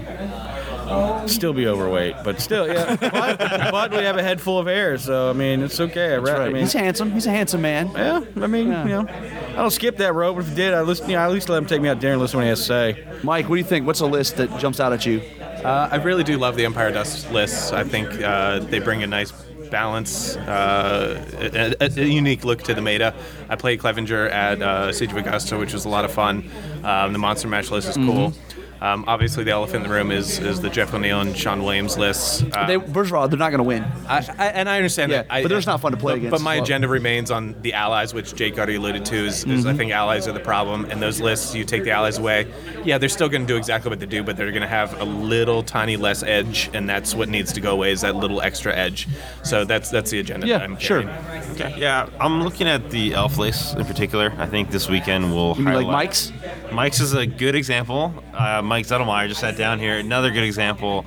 Still 1.27 1.53
be 1.53 1.67
overweight, 1.67 2.15
but 2.23 2.39
still, 2.41 2.67
yeah. 2.67 2.95
but, 2.99 3.37
but 3.71 3.91
we 3.91 3.97
have 3.97 4.17
a 4.17 4.23
head 4.23 4.39
full 4.41 4.59
of 4.59 4.67
hair, 4.67 4.97
so 4.97 5.29
I 5.29 5.33
mean, 5.33 5.61
it's 5.63 5.79
okay. 5.79 6.13
I, 6.13 6.17
ra- 6.17 6.35
I 6.43 6.47
mean, 6.49 6.61
He's 6.63 6.73
handsome. 6.73 7.11
He's 7.11 7.25
a 7.25 7.31
handsome 7.31 7.61
man. 7.61 7.91
yeah. 7.95 8.21
I 8.41 8.47
mean, 8.47 8.67
you 8.67 8.73
know, 8.73 9.07
I 9.07 9.53
don't 9.55 9.71
skip 9.71 9.97
that 9.97 10.13
road. 10.13 10.33
But 10.35 10.43
if 10.43 10.49
he 10.49 10.55
did, 10.55 10.73
I 10.73 10.81
listen. 10.81 11.09
You 11.09 11.15
know, 11.15 11.21
I 11.21 11.25
at 11.25 11.31
least 11.31 11.49
let 11.49 11.57
him 11.57 11.65
take 11.65 11.81
me 11.81 11.89
out 11.89 11.95
to 11.95 11.99
dinner 12.01 12.13
and 12.13 12.21
listen 12.21 12.33
to 12.33 12.37
what 12.37 12.43
he 12.43 12.49
has 12.49 12.59
to 12.59 12.65
say. 12.65 13.05
Mike, 13.23 13.49
what 13.49 13.55
do 13.55 13.59
you 13.59 13.63
think? 13.67 13.85
What's 13.87 13.99
a 14.01 14.05
list 14.05 14.37
that 14.37 14.57
jumps 14.59 14.79
out 14.79 14.93
at 14.93 15.05
you? 15.05 15.21
Uh, 15.63 15.89
I 15.91 15.95
really 15.97 16.23
do 16.23 16.37
love 16.37 16.55
the 16.55 16.65
Empire 16.65 16.91
Dust 16.91 17.31
lists. 17.31 17.71
I 17.71 17.83
think 17.83 18.07
uh, 18.21 18.59
they 18.59 18.79
bring 18.79 19.01
a 19.01 19.07
nice 19.07 19.31
balance, 19.71 20.35
uh, 20.37 21.25
a, 21.79 21.83
a- 21.83 22.01
a 22.01 22.05
unique 22.05 22.45
look 22.45 22.61
to 22.63 22.73
the 22.75 22.81
meta. 22.81 23.15
I 23.49 23.55
played 23.55 23.79
Clevenger 23.79 24.29
at 24.29 24.61
uh, 24.61 24.91
Siege 24.93 25.11
of 25.11 25.17
Augusta, 25.17 25.57
which 25.57 25.73
was 25.73 25.85
a 25.85 25.89
lot 25.89 26.05
of 26.05 26.11
fun. 26.11 26.49
Um, 26.83 27.13
the 27.13 27.19
Monster 27.19 27.47
Match 27.47 27.71
list 27.71 27.89
is 27.89 27.95
cool. 27.95 28.31
Um, 28.85 29.03
obviously, 29.07 29.43
the 29.43 29.49
elephant 29.51 29.83
in 29.83 29.89
the 29.89 29.95
room 29.95 30.11
is, 30.11 30.37
is 30.37 30.61
the 30.61 30.69
Jeff 30.69 30.93
O'Neill 30.93 31.19
and 31.21 31.35
Sean 31.35 31.63
Williams 31.63 31.97
lists. 31.97 32.43
Uh, 32.53 32.67
They, 32.67 32.77
first 32.77 33.09
of 33.09 33.15
all, 33.15 33.27
they're 33.27 33.39
not 33.39 33.49
going 33.49 33.57
to 33.57 33.63
win. 33.63 33.83
I, 34.07 34.17
I, 34.37 34.45
and 34.49 34.69
I 34.69 34.77
understand 34.77 35.11
Yeah, 35.11 35.23
that. 35.23 35.31
I, 35.31 35.41
but 35.41 35.47
they're 35.49 35.57
just 35.57 35.65
not 35.65 35.81
fun 35.81 35.91
to 35.93 35.97
play 35.97 36.13
but, 36.13 36.17
against 36.17 36.31
But 36.33 36.41
my 36.41 36.55
well. 36.57 36.63
agenda 36.63 36.87
remains 36.87 37.31
on 37.31 37.59
the 37.63 37.73
allies, 37.73 38.13
which 38.13 38.35
Jake 38.35 38.57
already 38.57 38.75
alluded 38.75 39.03
to. 39.05 39.15
Is, 39.15 39.43
is 39.45 39.65
I 39.65 39.69
Mm-hmm. 39.69 39.77
think 39.79 39.91
allies 39.91 40.27
are 40.27 40.33
the 40.33 40.39
problem, 40.39 40.85
and 40.91 41.01
those 41.01 41.19
lists, 41.19 41.55
you 41.55 41.65
take 41.65 41.83
the 41.83 41.89
allies 41.91 42.19
away. 42.19 42.45
Yeah, 42.83 42.99
they're 42.99 43.09
still 43.09 43.27
going 43.27 43.41
to 43.41 43.47
do 43.47 43.57
exactly 43.57 43.89
what 43.89 43.99
they 43.99 44.05
do, 44.05 44.21
but 44.23 44.37
they're 44.37 44.51
going 44.51 44.61
to 44.61 44.67
have 44.67 45.01
a 45.01 45.03
little 45.05 45.63
tiny 45.63 45.97
less 45.97 46.21
edge, 46.21 46.69
and 46.75 46.87
that's 46.87 47.15
what 47.15 47.27
needs 47.27 47.51
to 47.53 47.61
go 47.61 47.71
away 47.71 47.91
is 47.91 48.01
that 48.01 48.15
little 48.15 48.39
extra 48.43 48.71
edge. 48.75 49.07
So 49.43 49.65
that's 49.65 49.89
that's 49.89 50.11
the 50.11 50.19
agenda. 50.19 50.45
Yeah, 50.45 50.59
that 50.59 50.63
I'm 50.65 50.77
sure. 50.77 51.09
Okay, 51.53 51.73
yeah, 51.75 52.07
I'm 52.19 52.43
looking 52.43 52.67
at 52.67 52.91
the 52.91 53.15
elf 53.15 53.39
list 53.39 53.77
in 53.77 53.85
particular. 53.85 54.31
I 54.37 54.45
think 54.45 54.69
this 54.69 54.87
weekend 54.87 55.33
will 55.33 55.55
You 55.57 55.63
mean 55.65 55.73
like 55.73 55.87
Mike's? 55.87 56.31
Mike's 56.71 56.99
is 56.99 57.13
a 57.15 57.25
good 57.25 57.55
example. 57.55 58.13
Uh, 58.33 58.61
Mike 58.75 58.87
Zettelmeyer 58.87 59.29
just 59.29 59.39
sat 59.39 59.55
down 59.55 59.79
here. 59.79 59.97
Another 59.97 60.31
good 60.31 60.43
example. 60.43 61.05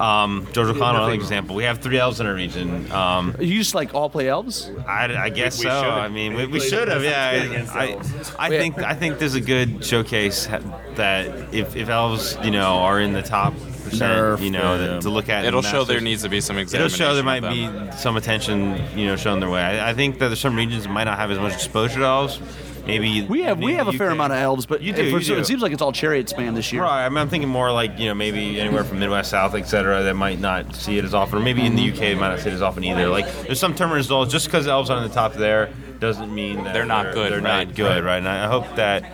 Um, 0.00 0.48
George 0.52 0.68
O'Connell, 0.68 1.02
another 1.02 1.12
example. 1.12 1.54
We 1.54 1.64
have 1.64 1.80
three 1.80 1.98
elves 1.98 2.20
in 2.20 2.26
our 2.26 2.32
region. 2.32 2.90
Um, 2.90 3.36
You 3.38 3.58
just 3.58 3.74
like 3.74 3.94
all 3.94 4.08
play 4.08 4.30
elves? 4.30 4.70
I, 4.88 5.14
I 5.14 5.28
guess 5.28 5.58
we 5.58 5.64
so. 5.64 5.82
should've. 5.82 5.98
I 5.98 6.08
mean, 6.08 6.32
we, 6.32 6.46
we 6.46 6.58
should 6.58 6.88
have. 6.88 7.04
Yeah. 7.04 7.66
I, 7.70 7.98
I, 8.38 8.46
I 8.46 8.48
think 8.48 8.78
I 8.78 8.94
think 8.94 9.18
there's 9.18 9.34
a 9.34 9.42
good 9.42 9.84
showcase 9.84 10.46
that 10.94 11.52
if, 11.54 11.76
if 11.76 11.90
elves, 11.90 12.38
you 12.42 12.50
know, 12.50 12.76
are 12.76 12.98
in 12.98 13.12
the 13.12 13.20
top 13.20 13.52
percent, 13.84 14.14
Nerf, 14.14 14.42
you 14.42 14.50
know, 14.50 14.94
yeah. 14.94 15.00
to 15.00 15.10
look 15.10 15.28
at. 15.28 15.44
it'll 15.44 15.60
show 15.60 15.84
there 15.84 16.00
needs 16.00 16.22
to 16.22 16.30
be 16.30 16.40
some 16.40 16.56
It'll 16.56 16.88
show 16.88 17.14
there 17.14 17.22
might 17.22 17.40
be 17.42 17.68
some 17.98 18.16
attention, 18.16 18.80
you 18.96 19.04
know, 19.04 19.16
shown 19.16 19.38
their 19.38 19.50
way. 19.50 19.60
I, 19.60 19.90
I 19.90 19.94
think 19.94 20.18
that 20.20 20.28
there's 20.28 20.40
some 20.40 20.56
regions 20.56 20.84
that 20.84 20.90
might 20.90 21.04
not 21.04 21.18
have 21.18 21.30
as 21.30 21.38
much 21.38 21.52
exposure 21.52 21.98
to 21.98 22.06
elves. 22.06 22.40
Maybe 22.86 23.22
We 23.22 23.42
have 23.42 23.58
we 23.58 23.74
have 23.74 23.88
a 23.88 23.92
fair 23.92 24.08
UK. 24.08 24.12
amount 24.14 24.32
of 24.32 24.38
elves, 24.40 24.66
but 24.66 24.82
You 24.82 24.92
do, 24.92 25.02
it, 25.02 25.10
you 25.10 25.16
it 25.18 25.24
do. 25.24 25.44
seems 25.44 25.62
like 25.62 25.72
it's 25.72 25.82
all 25.82 25.92
chariot 25.92 26.26
spam 26.26 26.54
this 26.54 26.72
year. 26.72 26.82
Right. 26.82 27.04
I 27.04 27.08
mean, 27.08 27.18
I'm 27.18 27.28
thinking 27.28 27.48
more 27.48 27.70
like 27.72 27.98
you 27.98 28.06
know 28.08 28.14
maybe 28.14 28.60
anywhere 28.60 28.84
from 28.84 28.98
Midwest, 28.98 29.30
South, 29.30 29.54
etc. 29.54 30.02
That 30.02 30.14
might 30.14 30.40
not 30.40 30.74
see 30.74 30.98
it 30.98 31.04
as 31.04 31.14
often, 31.14 31.38
or 31.38 31.42
maybe 31.42 31.64
in 31.64 31.76
the 31.76 31.90
UK 31.92 31.98
they 31.98 32.14
might 32.14 32.30
not 32.30 32.40
see 32.40 32.50
it 32.50 32.54
as 32.54 32.62
often 32.62 32.82
either. 32.84 33.08
Like 33.08 33.26
there's 33.42 33.60
some 33.60 33.74
tournament 33.74 33.98
results 33.98 34.32
just 34.32 34.46
because 34.46 34.66
elves 34.66 34.90
aren't 34.90 35.04
in 35.04 35.08
the 35.08 35.14
top 35.14 35.34
there 35.34 35.70
doesn't 36.00 36.34
mean 36.34 36.64
that 36.64 36.72
They're 36.74 36.84
not 36.84 37.14
good, 37.14 37.30
They're 37.32 37.40
right, 37.40 37.64
not 37.68 37.76
good, 37.76 38.02
right? 38.02 38.16
And 38.18 38.26
I 38.28 38.48
hope 38.48 38.74
that 38.74 39.04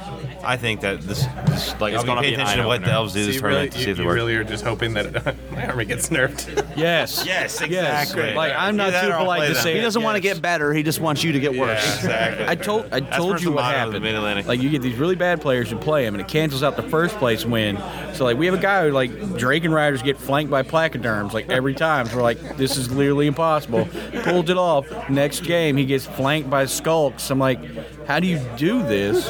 I 0.45 0.57
think 0.57 0.81
that 0.83 1.01
this, 1.03 1.27
this 1.47 1.81
like 1.81 1.93
It's 1.95 2.01
I'll 2.01 2.07
gonna 2.07 2.21
be 2.21 2.31
be 2.31 2.37
paying 2.37 2.41
attention 2.41 2.63
to 2.63 2.67
what 2.69 2.83
the 2.85 2.91
elves 2.91 3.13
do 3.13 3.21
So 3.21 3.27
this 3.27 3.35
you 3.37 3.41
tournament 3.41 3.71
really, 3.75 3.77
to 3.77 3.79
see 3.79 3.85
you, 3.87 3.91
if 3.91 3.97
they 3.97 4.03
you 4.03 4.07
work. 4.09 4.15
really 4.15 4.35
are 4.37 4.45
just 4.45 4.65
hoping 4.65 4.95
that 4.95 5.37
my 5.53 5.67
army 5.67 5.85
gets 5.85 6.09
nerfed. 6.11 6.77
Yes. 6.77 7.25
Yes, 7.27 7.61
Yes. 7.61 7.63
exactly. 7.63 8.35
Like 8.35 8.53
I'm 8.57 8.77
not 8.77 8.95
Either 8.95 9.09
too 9.09 9.13
or 9.13 9.17
I'll 9.17 9.21
polite 9.25 9.49
to 9.49 9.55
them. 9.55 9.63
say 9.63 9.75
He 9.75 9.81
doesn't 9.81 10.03
want 10.03 10.17
to 10.17 10.21
get 10.21 10.41
better. 10.41 10.73
He 10.73 10.83
just 10.83 11.01
wants 11.01 11.23
you 11.25 11.33
to 11.33 11.41
get 11.41 11.51
worse. 11.57 11.85
Yeah, 11.85 11.95
exactly. 11.97 12.47
I 12.49 12.55
told 12.55 12.85
I 12.93 13.01
That's 13.01 13.17
told 13.17 13.33
first 13.33 13.45
you 13.45 13.53
what 13.53 13.63
motto 13.63 13.69
of 13.69 13.75
the 13.75 13.79
happened. 13.99 14.05
Mid-Atlantic. 14.05 14.47
Like 14.47 14.63
you 14.63 14.71
get 14.71 14.83
these 14.83 14.97
really 14.97 15.17
bad 15.17 15.41
players 15.41 15.71
who 15.71 15.77
play 15.79 16.05
them, 16.05 16.15
and 16.15 16.21
it 16.21 16.29
cancels 16.29 16.63
out 16.63 16.77
the 16.77 16.83
first 16.85 17.17
place 17.17 17.45
win. 17.45 17.77
So 18.15 18.25
like 18.25 18.37
we 18.39 18.47
have 18.47 18.55
a 18.55 18.59
guy 18.59 18.87
who 18.87 18.93
like 18.93 19.11
Drakon 19.11 19.73
Riders 19.75 20.03
get 20.03 20.17
flanked 20.19 20.51
by 20.51 20.63
placoderms 20.63 21.33
like 21.33 21.49
every 21.51 21.75
time. 21.75 22.07
So 22.07 22.17
we're 22.17 22.23
like, 22.23 22.57
this 22.57 22.77
is 22.77 22.91
literally 22.93 23.27
impossible. 23.27 23.89
Pulled 24.23 24.51
it 24.51 24.57
off. 24.57 24.87
Next 25.11 25.41
game 25.41 25.77
he 25.77 25.85
gets 25.85 26.07
flanked 26.07 26.49
by 26.51 26.67
skulks. 26.67 27.31
I'm 27.31 27.39
like, 27.39 27.59
how 28.07 28.21
do 28.21 28.27
you 28.27 28.39
do 28.57 28.83
this? 28.83 29.29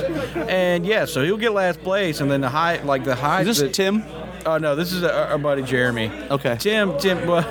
And 0.48 0.86
yeah, 0.86 0.97
so 1.06 1.24
he'll 1.24 1.36
get 1.36 1.52
last 1.52 1.80
place, 1.82 2.20
and 2.20 2.30
then 2.30 2.40
the 2.40 2.48
high 2.48 2.82
like 2.82 3.04
the 3.04 3.14
high. 3.14 3.40
Is 3.42 3.46
this 3.46 3.60
the- 3.60 3.68
Tim? 3.68 4.04
Oh 4.46 4.56
no, 4.58 4.76
this 4.76 4.92
is 4.92 5.02
our, 5.02 5.10
our 5.12 5.38
buddy 5.38 5.62
Jeremy. 5.62 6.10
Okay. 6.30 6.56
Tim, 6.58 6.96
Tim, 6.98 7.26
well, 7.26 7.42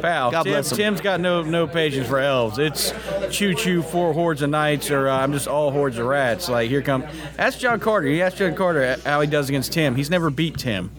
pal. 0.00 0.30
God 0.30 0.42
Tim, 0.44 0.52
bless 0.52 0.70
him. 0.70 0.76
Tim's 0.76 1.00
got 1.00 1.18
no 1.20 1.42
no 1.42 1.66
patience 1.66 2.06
for 2.06 2.18
elves. 2.18 2.58
It's 2.58 2.92
choo 3.30 3.54
choo 3.54 3.82
four 3.82 4.12
hordes 4.12 4.42
of 4.42 4.50
knights, 4.50 4.90
or 4.90 5.08
uh, 5.08 5.18
I'm 5.18 5.32
just 5.32 5.48
all 5.48 5.70
hordes 5.70 5.98
of 5.98 6.06
rats. 6.06 6.48
Like 6.48 6.68
here 6.68 6.82
come. 6.82 7.04
Ask 7.38 7.58
John 7.58 7.80
Carter. 7.80 8.08
You 8.08 8.22
ask 8.22 8.36
John 8.36 8.54
Carter 8.54 8.96
how 9.04 9.20
he 9.20 9.26
does 9.26 9.48
against 9.48 9.72
Tim. 9.72 9.94
He's 9.96 10.10
never 10.10 10.30
beat 10.30 10.58
Tim. 10.58 10.90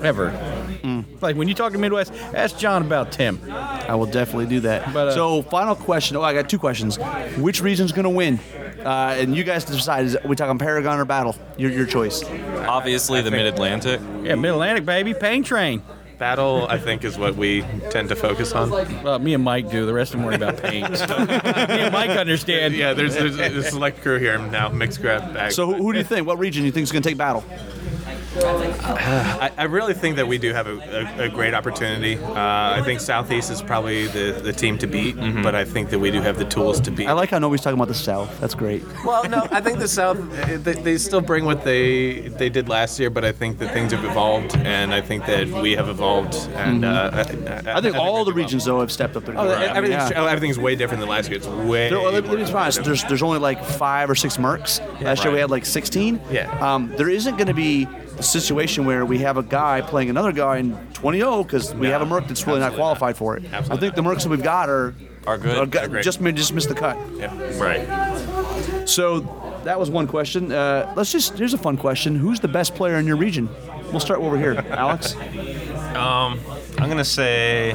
Ever. 0.00 0.30
Mm. 0.82 1.04
Like 1.20 1.34
when 1.36 1.48
you 1.48 1.54
talk 1.54 1.72
to 1.72 1.78
Midwest, 1.78 2.12
ask 2.32 2.56
John 2.56 2.82
about 2.82 3.10
Tim. 3.10 3.40
I 3.50 3.96
will 3.96 4.06
definitely 4.06 4.46
do 4.46 4.60
that. 4.60 4.94
But, 4.94 5.08
uh, 5.08 5.14
so, 5.14 5.42
final 5.42 5.74
question. 5.74 6.16
Oh, 6.16 6.22
I 6.22 6.32
got 6.34 6.48
two 6.48 6.58
questions. 6.58 6.98
Which 7.36 7.60
region's 7.60 7.90
going 7.90 8.04
to 8.04 8.10
win? 8.10 8.38
Uh, 8.84 9.16
and 9.18 9.36
you 9.36 9.44
guys 9.44 9.64
decide. 9.64 10.06
Is 10.06 10.16
we 10.24 10.36
talking 10.36 10.58
Paragon 10.58 10.98
or 10.98 11.04
Battle? 11.04 11.36
Your 11.56 11.70
your 11.70 11.86
choice. 11.86 12.22
Obviously, 12.66 13.22
the 13.22 13.30
Mid 13.30 13.46
Atlantic. 13.46 14.00
Yeah, 14.22 14.34
Mid 14.36 14.52
Atlantic 14.52 14.84
baby, 14.84 15.14
pain 15.14 15.42
train. 15.42 15.82
Battle, 16.18 16.66
I 16.68 16.78
think, 16.78 17.04
is 17.04 17.16
what 17.16 17.36
we 17.36 17.62
tend 17.90 18.08
to 18.08 18.16
focus 18.16 18.52
on. 18.52 18.70
Well, 18.70 19.20
me 19.20 19.34
and 19.34 19.44
Mike 19.44 19.70
do. 19.70 19.86
The 19.86 19.94
rest 19.94 20.14
of 20.14 20.18
them 20.18 20.26
worry 20.26 20.34
about 20.34 20.60
paint. 20.60 20.90
me 20.90 20.98
and 20.98 21.92
Mike 21.92 22.10
understand. 22.10 22.74
Yeah, 22.74 22.92
there's, 22.92 23.14
there's 23.14 23.38
a 23.38 23.62
select 23.62 24.02
crew 24.02 24.18
here 24.18 24.36
now, 24.36 24.68
mixed 24.68 25.00
grab 25.00 25.32
bag. 25.32 25.52
So, 25.52 25.66
who, 25.66 25.74
who 25.74 25.92
do 25.92 25.98
you 25.98 26.04
think? 26.04 26.26
What 26.26 26.40
region 26.40 26.62
do 26.62 26.66
you 26.66 26.72
think 26.72 26.82
is 26.82 26.92
going 26.92 27.04
to 27.04 27.08
take 27.08 27.18
Battle? 27.18 27.44
I, 28.44 29.50
I 29.56 29.64
really 29.64 29.94
think 29.94 30.16
that 30.16 30.26
we 30.28 30.38
do 30.38 30.52
have 30.52 30.66
a, 30.66 30.78
a, 31.18 31.24
a 31.24 31.28
great 31.28 31.54
opportunity. 31.54 32.16
Uh, 32.16 32.32
I 32.34 32.82
think 32.84 33.00
Southeast 33.00 33.50
is 33.50 33.62
probably 33.62 34.06
the, 34.08 34.40
the 34.42 34.52
team 34.52 34.78
to 34.78 34.86
beat, 34.86 35.16
but 35.42 35.54
I 35.54 35.64
think 35.64 35.90
that 35.90 35.98
we 35.98 36.10
do 36.10 36.20
have 36.20 36.38
the 36.38 36.44
tools 36.44 36.80
to 36.82 36.90
beat. 36.90 37.06
I 37.06 37.12
like 37.12 37.30
how 37.30 37.38
nobody's 37.38 37.62
talking 37.62 37.78
about 37.78 37.88
the 37.88 37.94
South. 37.94 38.38
That's 38.40 38.54
great. 38.54 38.82
Well, 39.04 39.28
no, 39.28 39.46
I 39.50 39.60
think 39.60 39.78
the 39.78 39.88
South 39.88 40.18
eh, 40.38 40.56
they, 40.58 40.74
they 40.74 40.98
still 40.98 41.20
bring 41.20 41.44
what 41.44 41.64
they 41.64 42.28
they 42.28 42.48
did 42.48 42.68
last 42.68 42.98
year, 42.98 43.10
but 43.10 43.24
I 43.24 43.32
think 43.32 43.58
that 43.58 43.72
things 43.72 43.92
have 43.92 44.04
evolved, 44.04 44.56
and 44.56 44.92
I 44.94 45.00
think 45.00 45.26
that 45.26 45.48
we 45.48 45.72
have 45.72 45.88
evolved. 45.88 46.34
And 46.54 46.84
uh, 46.84 47.10
I, 47.12 47.76
I 47.76 47.80
think 47.80 47.96
all 47.96 48.24
the 48.24 48.32
regions 48.32 48.64
though 48.64 48.80
have 48.80 48.92
stepped 48.92 49.16
up 49.16 49.24
their 49.24 49.34
game. 49.34 49.44
Oh, 49.44 49.50
I 49.50 49.64
everything's, 49.64 50.10
yeah. 50.10 50.22
oh, 50.22 50.26
everything's 50.26 50.58
way 50.58 50.74
different 50.76 51.00
than 51.00 51.08
last 51.08 51.28
year. 51.28 51.38
It's 51.38 51.46
way. 51.46 51.88
There, 51.90 51.98
let, 51.98 52.24
let 52.24 52.38
me 52.38 52.44
be 52.44 52.52
honest. 52.52 52.84
There's 52.84 53.04
there's 53.04 53.22
only 53.22 53.38
like 53.38 53.64
five 53.64 54.10
or 54.10 54.14
six 54.14 54.36
mercs. 54.36 54.80
Last 55.02 55.24
year 55.24 55.32
we 55.32 55.40
had 55.40 55.50
like 55.50 55.64
16. 55.64 56.20
Yeah. 56.30 56.74
Um, 56.74 56.92
there 56.96 57.08
isn't 57.08 57.36
going 57.36 57.46
to 57.48 57.54
be 57.54 57.86
a 58.18 58.22
situation 58.22 58.84
where 58.84 59.04
we 59.06 59.18
have 59.18 59.36
a 59.36 59.42
guy 59.42 59.80
playing 59.80 60.10
another 60.10 60.32
guy 60.32 60.58
in 60.58 60.72
20-0 60.94 61.44
because 61.44 61.74
we 61.74 61.86
No, 61.86 61.92
have 61.92 62.02
a 62.02 62.06
merc 62.06 62.26
that's 62.26 62.46
really 62.46 62.58
not 62.60 62.66
absolutely 62.66 62.78
qualified 62.82 63.16
for 63.16 63.36
it. 63.36 63.44
Absolutely 63.52 63.76
I 63.76 63.80
think 63.80 63.94
the 63.94 64.02
mercs 64.10 64.22
that 64.24 64.28
we've 64.30 64.42
got 64.42 64.68
are 64.68 64.94
Are 65.26 65.38
good? 65.38 65.70
go- 65.70 65.80
Are 65.82 65.88
great. 65.88 66.04
just 66.04 66.20
just 66.22 66.52
missed 66.52 66.68
the 66.68 66.74
cut. 66.74 66.96
Yeah. 67.16 67.32
Right. 67.58 68.88
So 68.88 69.20
that 69.64 69.78
was 69.78 69.90
one 69.90 70.06
question. 70.06 70.50
Uh, 70.52 70.92
let's 70.96 71.12
just 71.12 71.38
here's 71.38 71.54
a 71.54 71.58
fun 71.58 71.76
question. 71.76 72.14
Who's 72.16 72.40
the 72.40 72.48
best 72.48 72.74
player 72.74 72.96
in 72.96 73.06
your 73.06 73.16
region? 73.16 73.48
We'll 73.90 74.00
start 74.00 74.20
over 74.20 74.36
here, 74.36 74.54
Alex. 74.70 75.14
Um, 75.94 76.38
I'm 76.78 76.88
gonna 76.88 77.04
say 77.04 77.74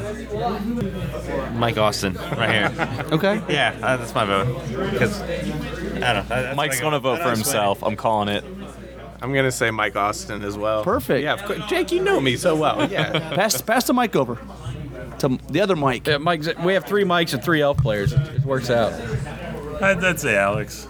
Mike 1.54 1.76
Austin 1.78 2.14
right 2.36 2.50
here. 2.70 3.04
Okay. 3.12 3.42
yeah, 3.48 3.76
uh, 3.82 3.96
that's 3.96 4.14
my 4.14 4.24
vote. 4.24 4.60
Because 4.90 5.20
I 5.22 6.12
don't 6.12 6.28
know. 6.28 6.42
that's 6.42 6.56
Mike's 6.56 6.80
gonna 6.80 7.00
vote 7.00 7.20
for 7.20 7.30
himself. 7.30 7.82
I'm 7.82 7.96
calling 7.96 8.28
it. 8.28 8.44
I'm 9.24 9.32
gonna 9.32 9.50
say 9.50 9.70
Mike 9.70 9.96
Austin 9.96 10.42
as 10.44 10.58
well. 10.58 10.84
Perfect. 10.84 11.22
Yeah, 11.24 11.32
of 11.32 11.42
course. 11.44 11.60
Jake, 11.66 11.90
you 11.92 12.02
know 12.02 12.20
me 12.20 12.36
so 12.36 12.54
well. 12.54 12.90
Yeah. 12.90 13.10
Pass 13.34 13.62
pass 13.62 13.86
the 13.86 13.94
mic 13.94 14.14
over 14.14 14.38
to 15.20 15.38
the 15.48 15.62
other 15.62 15.74
mic. 15.76 16.06
Yeah, 16.06 16.18
Mike, 16.18 16.42
we 16.62 16.74
have 16.74 16.84
three 16.84 17.04
mics 17.04 17.32
and 17.32 17.42
three 17.42 17.62
elf 17.62 17.78
players. 17.78 18.12
It, 18.12 18.20
it 18.20 18.44
works 18.44 18.68
out. 18.68 18.92
I'd, 19.82 20.04
I'd 20.04 20.20
say 20.20 20.36
Alex. 20.36 20.86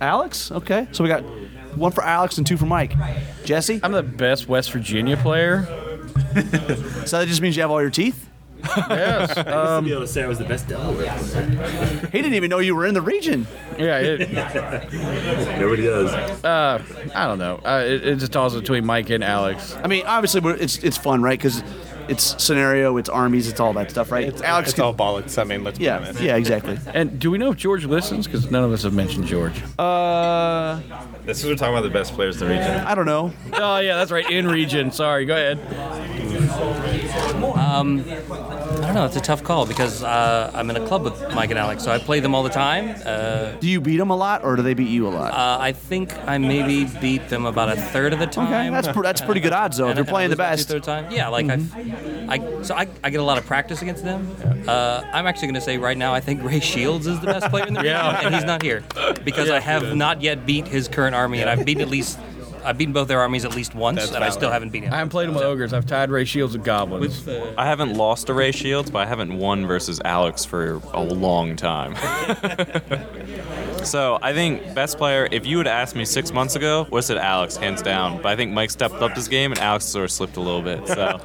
Alex. 0.00 0.52
Okay. 0.52 0.86
So 0.92 1.02
we 1.02 1.08
got 1.08 1.22
one 1.76 1.90
for 1.90 2.04
Alex 2.04 2.38
and 2.38 2.46
two 2.46 2.56
for 2.56 2.66
Mike. 2.66 2.92
Jesse. 3.44 3.80
I'm 3.82 3.90
the 3.92 4.04
best 4.04 4.46
West 4.48 4.70
Virginia 4.72 5.16
player. 5.16 5.66
So 7.04 7.18
that 7.18 7.26
just 7.28 7.42
means 7.42 7.56
you 7.56 7.62
have 7.62 7.70
all 7.70 7.80
your 7.82 7.90
teeth. 7.90 8.28
Yes. 8.64 9.34
to 9.34 9.80
be 9.84 9.90
able 9.92 10.02
to 10.02 10.06
say 10.06 10.22
I 10.22 10.26
was 10.26 10.38
the 10.38 10.44
best 10.44 10.68
Delaware. 10.68 11.10
He 12.12 12.22
didn't 12.22 12.34
even 12.34 12.48
know 12.50 12.58
you 12.58 12.74
were 12.74 12.86
in 12.86 12.94
the 12.94 13.02
region. 13.02 13.46
Yeah. 13.78 13.98
It, 13.98 14.30
Nobody 15.60 15.82
does. 15.84 16.12
uh, 16.44 16.82
I 17.14 17.26
don't 17.26 17.38
know. 17.38 17.60
Uh, 17.64 17.82
it, 17.86 18.06
it 18.06 18.16
just 18.16 18.32
tosses 18.32 18.60
between 18.60 18.84
Mike 18.84 19.10
and 19.10 19.22
Alex. 19.24 19.74
I 19.82 19.86
mean, 19.88 20.04
obviously, 20.06 20.40
we're, 20.40 20.54
it's 20.56 20.78
it's 20.78 20.96
fun, 20.96 21.22
right? 21.22 21.38
Because 21.38 21.62
it's 22.08 22.42
scenario, 22.42 22.96
it's 22.96 23.08
armies, 23.08 23.48
it's 23.48 23.60
all 23.60 23.72
that 23.74 23.90
stuff, 23.90 24.10
right? 24.10 24.26
It's, 24.26 24.42
Alex. 24.42 24.70
it's 24.70 24.74
can- 24.74 24.84
all 24.84 24.94
bollocks. 24.94 25.38
I 25.40 25.44
mean, 25.44 25.62
let's 25.64 25.78
be 25.78 25.84
yeah, 25.84 25.98
honest. 25.98 26.20
yeah, 26.20 26.36
exactly. 26.36 26.78
And 26.92 27.18
do 27.20 27.30
we 27.30 27.38
know 27.38 27.52
if 27.52 27.56
George 27.58 27.84
listens? 27.84 28.26
Because 28.26 28.50
none 28.50 28.64
of 28.64 28.72
us 28.72 28.82
have 28.82 28.92
mentioned 28.92 29.26
George. 29.26 29.54
Uh, 29.78 30.80
This 31.24 31.38
is 31.40 31.46
we're 31.46 31.54
talking 31.54 31.74
about 31.74 31.84
the 31.84 31.90
best 31.90 32.12
players 32.14 32.40
in 32.42 32.48
the 32.48 32.54
region. 32.54 32.70
I 32.86 32.94
don't 32.96 33.06
know. 33.06 33.32
Oh 33.52 33.78
yeah, 33.78 33.94
that's 33.96 34.10
right. 34.10 34.28
In 34.30 34.46
region. 34.48 34.90
Sorry. 34.90 35.24
Go 35.24 35.34
ahead. 35.34 35.58
I 37.80 37.82
don't 38.86 38.94
know. 38.94 39.04
It's 39.06 39.16
a 39.16 39.20
tough 39.20 39.42
call 39.42 39.66
because 39.66 40.02
uh, 40.02 40.50
I'm 40.54 40.68
in 40.70 40.76
a 40.76 40.86
club 40.86 41.04
with 41.04 41.20
Mike 41.34 41.50
and 41.50 41.58
Alex, 41.58 41.82
so 41.84 41.90
I 41.92 41.98
play 41.98 42.20
them 42.20 42.34
all 42.34 42.42
the 42.42 42.50
time. 42.50 42.94
Uh, 43.04 43.52
Do 43.60 43.68
you 43.68 43.80
beat 43.80 43.96
them 43.96 44.10
a 44.10 44.16
lot, 44.16 44.44
or 44.44 44.56
do 44.56 44.62
they 44.62 44.74
beat 44.74 44.88
you 44.88 45.06
a 45.06 45.10
lot? 45.10 45.32
uh, 45.32 45.58
I 45.60 45.72
think 45.72 46.12
I 46.28 46.38
maybe 46.38 46.84
beat 47.00 47.28
them 47.28 47.46
about 47.46 47.70
a 47.70 47.80
third 47.80 48.12
of 48.12 48.18
the 48.18 48.26
time. 48.26 48.46
okay, 48.48 48.70
that's 48.70 48.88
pr- 48.88 49.02
that's 49.02 49.20
pretty 49.20 49.40
good 49.40 49.52
odds 49.52 49.78
though. 49.78 49.88
if 49.88 49.96
you're 49.96 50.04
playing 50.04 50.30
the 50.30 50.34
and 50.34 50.42
I 50.42 50.50
lose 50.52 50.66
best. 50.66 50.70
about 50.70 50.84
two-thirds 50.84 51.08
time. 51.08 51.12
Yeah, 51.12 51.28
like 51.28 51.48
I, 51.48 52.34
I, 52.58 52.62
so 52.62 52.74
I, 52.74 52.88
I 53.02 53.10
get 53.10 53.20
a 53.20 53.24
lot 53.24 53.38
of 53.38 53.46
practice 53.46 53.82
against 53.82 54.04
them. 54.04 54.28
Uh, 54.68 55.02
I'm 55.12 55.26
actually 55.26 55.48
going 55.48 55.54
to 55.54 55.60
say 55.60 55.78
right 55.78 55.96
now, 55.96 56.12
I 56.14 56.20
think 56.20 56.42
Ray 56.42 56.60
Shields 56.60 57.06
is 57.06 57.20
the 57.20 57.26
best 57.26 57.48
player 57.50 57.66
in 57.66 57.74
the 57.74 57.80
region, 57.82 57.94
Yeah. 57.96 58.20
and 58.24 58.34
he's 58.34 58.44
not 58.44 58.62
here 58.62 58.82
because 59.24 59.50
I 59.50 59.60
have 59.60 59.96
not 59.96 60.20
yet 60.22 60.46
beat 60.46 60.66
his 60.68 60.88
current 60.88 61.14
army, 61.14 61.40
and 61.40 61.48
I've 61.50 61.64
beat 61.64 61.80
at 61.80 61.88
least, 61.88 62.18
I've 62.64 62.78
beaten 62.78 62.92
both 62.92 63.08
their 63.08 63.20
armies 63.20 63.44
at 63.44 63.54
least 63.54 63.74
once, 63.74 63.96
That's 63.98 64.08
and 64.08 64.16
I 64.18 64.20
valid. 64.20 64.32
still 64.34 64.50
haven't 64.50 64.70
beaten 64.70 64.88
him. 64.88 64.94
I 64.94 64.98
haven't 64.98 65.10
played 65.10 65.28
him 65.28 65.34
with 65.34 65.42
ogres. 65.44 65.72
I've 65.72 65.86
tied 65.86 66.10
Ray 66.10 66.24
Shields 66.24 66.52
with 66.54 66.64
goblins. 66.64 67.26
I 67.56 67.66
haven't 67.66 67.94
lost 67.94 68.26
to 68.28 68.34
Ray 68.34 68.52
Shields, 68.52 68.90
but 68.90 69.00
I 69.00 69.06
haven't 69.06 69.36
won 69.38 69.66
versus 69.66 70.00
Alex 70.04 70.44
for 70.44 70.80
a 70.92 71.02
long 71.02 71.56
time. 71.56 71.94
so 73.84 74.18
I 74.22 74.32
think 74.32 74.74
best 74.74 74.98
player. 74.98 75.28
If 75.30 75.46
you 75.46 75.56
would 75.58 75.66
asked 75.66 75.94
me 75.96 76.04
six 76.04 76.32
months 76.32 76.56
ago, 76.56 76.86
would 76.90 76.98
have 76.98 77.04
said 77.04 77.18
Alex, 77.18 77.56
hands 77.56 77.82
down. 77.82 78.16
But 78.22 78.26
I 78.26 78.36
think 78.36 78.52
Mike 78.52 78.70
stepped 78.70 78.94
up 78.96 79.12
his 79.12 79.28
game, 79.28 79.52
and 79.52 79.60
Alex 79.60 79.84
sort 79.84 80.04
of 80.04 80.10
slipped 80.10 80.36
a 80.36 80.40
little 80.40 80.62
bit. 80.62 80.86
So 80.88 81.20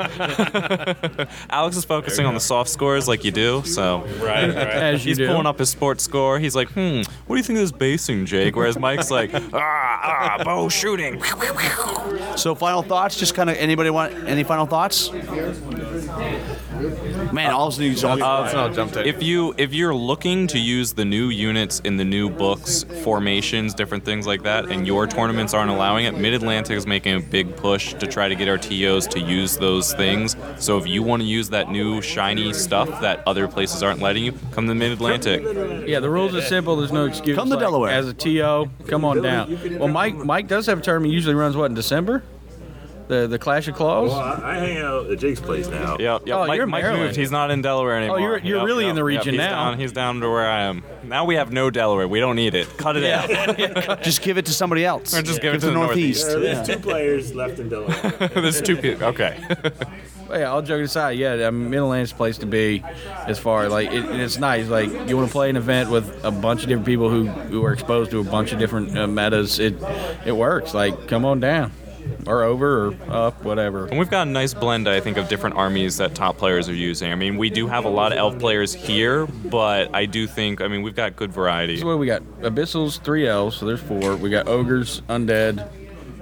Alex 1.49 1.77
is 1.77 1.85
focusing 1.85 2.25
on 2.25 2.33
the 2.33 2.39
soft 2.39 2.69
scores 2.69 3.07
like 3.07 3.23
you 3.23 3.31
do. 3.31 3.63
So 3.65 3.99
Right, 4.19 4.47
right. 4.47 4.55
As 4.57 5.05
you 5.05 5.09
he's 5.11 5.17
do. 5.17 5.27
pulling 5.27 5.45
up 5.45 5.59
his 5.59 5.69
sports 5.69 6.03
score. 6.03 6.39
He's 6.39 6.55
like, 6.55 6.69
hmm, 6.69 7.01
what 7.27 7.35
do 7.35 7.37
you 7.37 7.43
think 7.43 7.57
of 7.57 7.63
this 7.63 7.71
basing, 7.71 8.25
Jake? 8.25 8.55
Whereas 8.55 8.77
Mike's 8.77 9.11
like, 9.11 9.31
ah, 9.53 10.37
ah, 10.39 10.41
bow 10.43 10.69
shooting. 10.69 11.21
So 12.35 12.55
final 12.55 12.81
thoughts? 12.81 13.15
Just 13.17 13.35
kind 13.35 13.49
of 13.49 13.57
anybody 13.57 13.89
want 13.89 14.13
any 14.27 14.43
final 14.43 14.65
thoughts? 14.65 15.09
Man, 17.33 17.51
all 17.51 17.67
of 17.67 17.73
a 17.73 17.75
sudden 17.75 17.87
you 17.87 17.95
just 17.95 18.03
Uh, 18.05 18.41
Let's 18.41 18.53
not 18.53 18.73
jump 18.73 18.95
If 18.97 19.21
you 19.23 19.53
if 19.57 19.73
you're 19.73 19.95
looking 19.95 20.47
to 20.47 20.59
use 20.59 20.93
the 20.93 21.05
new 21.05 21.29
units 21.29 21.79
in 21.81 21.97
the 21.97 22.05
new 22.05 22.29
books, 22.29 22.83
formations, 23.03 23.73
different 23.73 24.05
things 24.05 24.27
like 24.27 24.43
that, 24.43 24.65
and 24.65 24.85
your 24.85 25.07
tournaments 25.07 25.53
aren't 25.53 25.71
allowing 25.71 26.05
it, 26.05 26.17
Mid 26.17 26.33
Atlantic 26.33 26.77
is 26.77 26.85
making 26.85 27.15
a 27.15 27.19
big 27.19 27.55
push 27.55 27.93
to 27.95 28.07
try 28.07 28.27
to 28.29 28.35
get 28.35 28.47
our 28.47 28.57
TOs 28.57 29.07
to 29.07 29.19
use 29.19 29.57
those 29.57 29.93
things. 29.93 30.35
So 30.57 30.77
if 30.77 30.87
you 30.87 31.03
want 31.03 31.21
to 31.21 31.27
use 31.27 31.49
that 31.49 31.69
new 31.71 32.01
shiny 32.01 32.53
stuff 32.53 33.01
that 33.01 33.23
other 33.27 33.47
places 33.47 33.81
aren't 33.83 33.99
letting 34.01 34.23
you, 34.23 34.33
come 34.51 34.67
to 34.67 34.75
Mid 34.75 34.91
Atlantic. 34.91 35.41
Yeah, 35.87 35.99
the 35.99 36.09
rules 36.09 36.35
are 36.35 36.41
simple. 36.41 36.75
There's 36.75 36.91
no 36.91 37.05
excuse. 37.05 37.35
Come 37.35 37.49
to 37.49 37.55
Like, 37.55 37.63
Delaware. 37.63 37.91
as 37.91 38.07
a 38.07 38.13
TO. 38.13 38.69
Come 38.87 39.03
on 39.05 39.21
down. 39.21 39.57
Well, 39.79 39.87
Mike 39.87 40.15
Mike 40.15 40.47
does 40.47 40.65
have 40.67 40.79
a 40.79 40.81
tournament. 40.81 41.09
He 41.09 41.13
usually 41.15 41.35
runs 41.35 41.55
what 41.57 41.65
in 41.65 41.73
December. 41.75 42.23
The 43.07 43.25
the 43.27 43.39
Clash 43.39 43.67
of 43.69 43.75
Claws. 43.75 44.09
Well, 44.09 44.19
I, 44.19 44.51
I 44.51 44.55
hang 44.55 44.77
out 44.79 45.09
at 45.09 45.17
Jake's 45.19 45.39
place 45.39 45.67
now. 45.69 45.95
Yep, 45.97 46.27
yep. 46.27 46.35
Oh, 46.35 46.45
Mike, 46.45 46.57
you're 46.57 46.67
Mike 46.67 46.83
Maryland. 46.83 47.05
moved. 47.05 47.15
He's 47.15 47.31
not 47.31 47.51
in 47.51 47.61
Delaware 47.61 47.95
anymore. 47.97 48.17
Oh, 48.17 48.19
you're- 48.21 48.41
you're 48.43 48.57
Yep, 48.57 48.65
really 48.65 48.83
yep, 48.83 48.89
in 48.89 48.95
the 48.95 49.01
yep. 49.01 49.19
region 49.19 49.33
He's 49.35 49.39
now. 49.39 49.69
Down, 49.69 49.79
he's 49.79 49.91
down 49.93 50.19
to 50.19 50.29
where 50.29 50.45
I 50.49 50.63
am. 50.63 50.83
Now 51.03 51.23
we 51.23 51.35
have 51.35 51.51
no 51.53 51.69
Delaware. 51.69 52.05
We 52.07 52.19
don't 52.19 52.35
need 52.35 52.53
it. 52.53 52.67
Cut 52.77 52.97
it 52.97 53.05
out. 53.05 54.01
just 54.03 54.21
give 54.21 54.37
it 54.37 54.45
to 54.47 54.53
somebody 54.53 54.83
else. 54.83 55.15
Or 55.17 55.21
just 55.21 55.41
give 55.41 55.53
it 55.53 55.59
to 55.59 55.61
to 55.61 55.65
the 55.67 55.71
the 55.71 55.79
northeast. 55.85 56.27
Uh, 56.27 56.39
there's 56.39 56.67
two 56.67 56.79
players 56.79 57.33
left 57.33 57.59
in 57.59 57.69
Delaware. 57.69 58.11
There's 58.33 58.61
two 58.61 58.75
people. 58.77 59.07
Okay. 59.07 59.41
Well, 60.27 60.37
yeah, 60.37 60.47
all 60.51 60.61
joking 60.61 60.83
aside, 60.83 61.11
yeah, 61.11 61.47
I 61.47 61.51
mean, 61.51 61.69
Middle 61.69 61.85
Atlantic's 61.85 62.11
place 62.11 62.37
to 62.39 62.45
be. 62.45 62.83
As 63.27 63.39
far 63.39 63.69
like 63.69 63.93
it, 63.93 64.03
it's 64.19 64.37
nice. 64.37 64.67
Like 64.67 64.89
you 65.07 65.15
want 65.15 65.29
to 65.29 65.31
play 65.31 65.49
an 65.49 65.55
event 65.55 65.89
with 65.89 66.25
a 66.25 66.31
bunch 66.31 66.63
of 66.63 66.67
different 66.67 66.85
people 66.85 67.09
who 67.09 67.27
who 67.27 67.63
are 67.63 67.71
exposed 67.71 68.11
to 68.11 68.19
a 68.19 68.25
bunch 68.25 68.51
of 68.51 68.59
different 68.59 68.97
uh, 68.97 69.07
metas. 69.07 69.57
It 69.59 69.75
it 70.25 70.33
works. 70.33 70.73
Like 70.73 71.07
come 71.07 71.23
on 71.23 71.39
down, 71.39 71.71
or 72.27 72.43
over 72.43 72.87
or 72.87 72.95
up, 73.09 73.43
whatever. 73.43 73.87
And 73.87 73.97
we've 73.97 74.09
got 74.09 74.27
a 74.27 74.29
nice 74.29 74.53
blend, 74.53 74.87
I 74.87 74.99
think, 74.99 75.17
of 75.17 75.27
different 75.27 75.55
armies 75.55 75.97
that 75.97 76.13
top 76.13 76.37
players 76.37 76.67
are 76.69 76.73
using. 76.75 77.11
I 77.11 77.15
mean, 77.15 77.37
we 77.37 77.49
do 77.49 77.67
have 77.67 77.85
a 77.85 77.89
lot 77.89 78.11
of 78.11 78.17
elf 78.17 78.37
players 78.39 78.73
here, 78.73 79.25
but 79.25 79.95
I 79.95 80.05
do 80.05 80.27
think, 80.27 80.61
I 80.61 80.67
mean, 80.67 80.81
we've 80.81 80.95
got 80.95 81.15
good 81.15 81.31
variety. 81.31 81.77
So 81.77 81.87
what 81.87 81.99
we 81.99 82.07
got? 82.07 82.23
Abyssals, 82.41 83.01
three 83.01 83.27
elves, 83.27 83.57
so 83.57 83.65
there's 83.65 83.81
four. 83.81 84.15
We 84.17 84.29
got 84.29 84.47
ogres, 84.47 85.01
undead. 85.09 85.67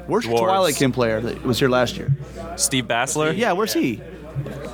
Where's 0.07 0.25
your 0.25 0.35
Dwarves. 0.35 0.39
Twilight 0.39 0.75
Kin 0.75 0.91
player 0.91 1.19
that 1.19 1.43
was 1.43 1.59
here 1.59 1.69
last 1.69 1.97
year? 1.97 2.15
Steve 2.57 2.85
Bassler? 2.85 3.35
Yeah, 3.35 3.53
where's 3.53 3.73
he? 3.73 4.01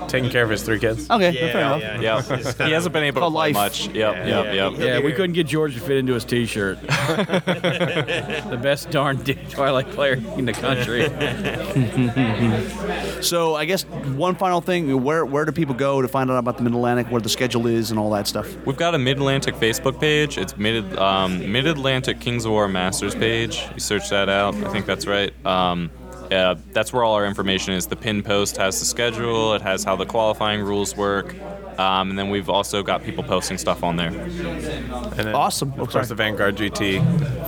Taking 0.08 0.30
care 0.30 0.44
of 0.44 0.50
his 0.50 0.64
three 0.64 0.80
kids. 0.80 1.10
Okay, 1.10 1.32
Yeah, 1.32 1.52
fair 1.52 1.62
enough. 1.62 1.82
yeah, 1.82 2.02
Yep. 2.02 2.26
He's- 2.26 2.46
he's 2.58 2.68
He 2.68 2.72
hasn't 2.72 2.94
been 2.94 3.04
able 3.04 3.16
to 3.16 3.20
Called 3.22 3.34
play 3.34 3.54
life. 3.54 3.56
much. 3.56 3.88
Yep, 3.88 4.28
yep, 4.28 4.54
yep. 4.54 4.74
Yeah, 4.78 5.00
we 5.00 5.14
couldn't 5.14 5.34
get 5.34 5.48
George 5.48 5.74
to 5.76 5.80
fit 5.80 5.98
into 5.98 6.14
his 6.14 6.26
T-shirt. 6.26 6.80
the 6.88 8.60
best 8.62 8.92
darn 8.92 9.18
Twilight 9.50 9.90
player 9.92 10.22
in 10.38 10.46
the 10.46 10.54
country. 10.54 11.08
So 13.22 13.56
I 13.56 13.66
guess 13.66 13.84
one 13.86 14.36
final 14.36 14.62
thing: 14.62 15.04
where 15.04 15.26
where 15.26 15.46
do 15.46 15.52
people 15.52 15.76
go 15.76 16.02
to 16.02 16.08
find 16.08 16.32
out 16.32 16.38
about 16.38 16.58
the 16.58 16.64
Mid 16.64 16.74
Atlantic, 16.74 17.08
where 17.12 17.22
the 17.22 17.30
schedule 17.30 17.68
is, 17.68 17.92
and 17.92 18.00
all 18.00 18.10
that 18.12 18.28
stuff? 18.28 18.48
We've 18.66 18.78
got 18.78 18.96
a 18.96 18.98
Mid 18.98 19.18
Atlantic 19.18 19.56
Facebook 19.56 20.00
page. 20.00 20.38
It's 20.38 20.58
Mid 20.58 20.98
um, 20.98 21.52
Mid 21.52 21.68
Atlantic 21.68 22.20
Kings 22.20 22.46
of 22.46 22.52
War 22.52 22.68
Masters 22.68 23.14
page. 23.14 23.64
You 23.76 23.80
search 23.80 24.10
that 24.10 24.28
out. 24.30 24.56
I 24.56 24.70
think 24.70 24.86
that's 24.88 25.06
right. 25.06 25.34
Um, 25.46 25.92
yeah, 26.32 26.56
that's 26.72 26.94
where 26.94 27.04
all 27.04 27.14
our 27.16 27.26
information 27.26 27.74
is. 27.74 27.86
The 27.88 27.96
pin 27.98 28.24
post 28.24 28.56
has 28.58 28.80
the 28.80 28.86
schedule. 28.86 29.54
It 29.54 29.62
has 29.62 29.84
how 29.84 29.96
the 29.98 30.06
qualifying 30.06 30.62
rules 30.62 30.96
work. 30.96 31.36
Um, 31.78 32.10
and 32.12 32.20
then 32.20 32.30
we've 32.30 32.50
also 32.50 32.84
got 32.84 33.04
people 33.04 33.24
posting 33.24 33.58
stuff 33.58 33.84
on 33.84 33.96
there. 33.96 34.10
And 34.10 35.14
then, 35.16 35.36
Awesome. 35.36 35.72
Of 35.74 35.80
Okay. 35.82 35.92
course, 35.94 36.08
the 36.10 36.16
Vanguard 36.16 36.56
GT 36.58 37.00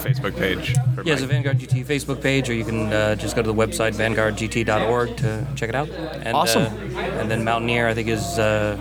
Facebook 0.01 0.35
page. 0.37 0.73
for 0.95 1.01
Yeah, 1.03 1.13
there's 1.15 1.21
a 1.23 1.27
Vanguard 1.27 1.59
GT 1.59 1.83
Facebook 1.85 2.21
page, 2.21 2.49
or 2.49 2.53
you 2.53 2.63
can 2.65 2.91
uh, 2.91 3.15
just 3.15 3.35
go 3.35 3.41
to 3.41 3.47
the 3.47 3.53
website 3.53 3.93
vanguardgt.org 3.95 5.17
to 5.17 5.47
check 5.55 5.69
it 5.69 5.75
out. 5.75 5.89
And, 5.89 6.35
Awesome. 6.35 6.63
Uh, 6.63 6.99
and 6.99 7.29
then 7.31 7.43
Mountaineer, 7.43 7.87
I 7.87 7.93
think 7.93 8.07
is 8.09 8.39
uh, 8.39 8.75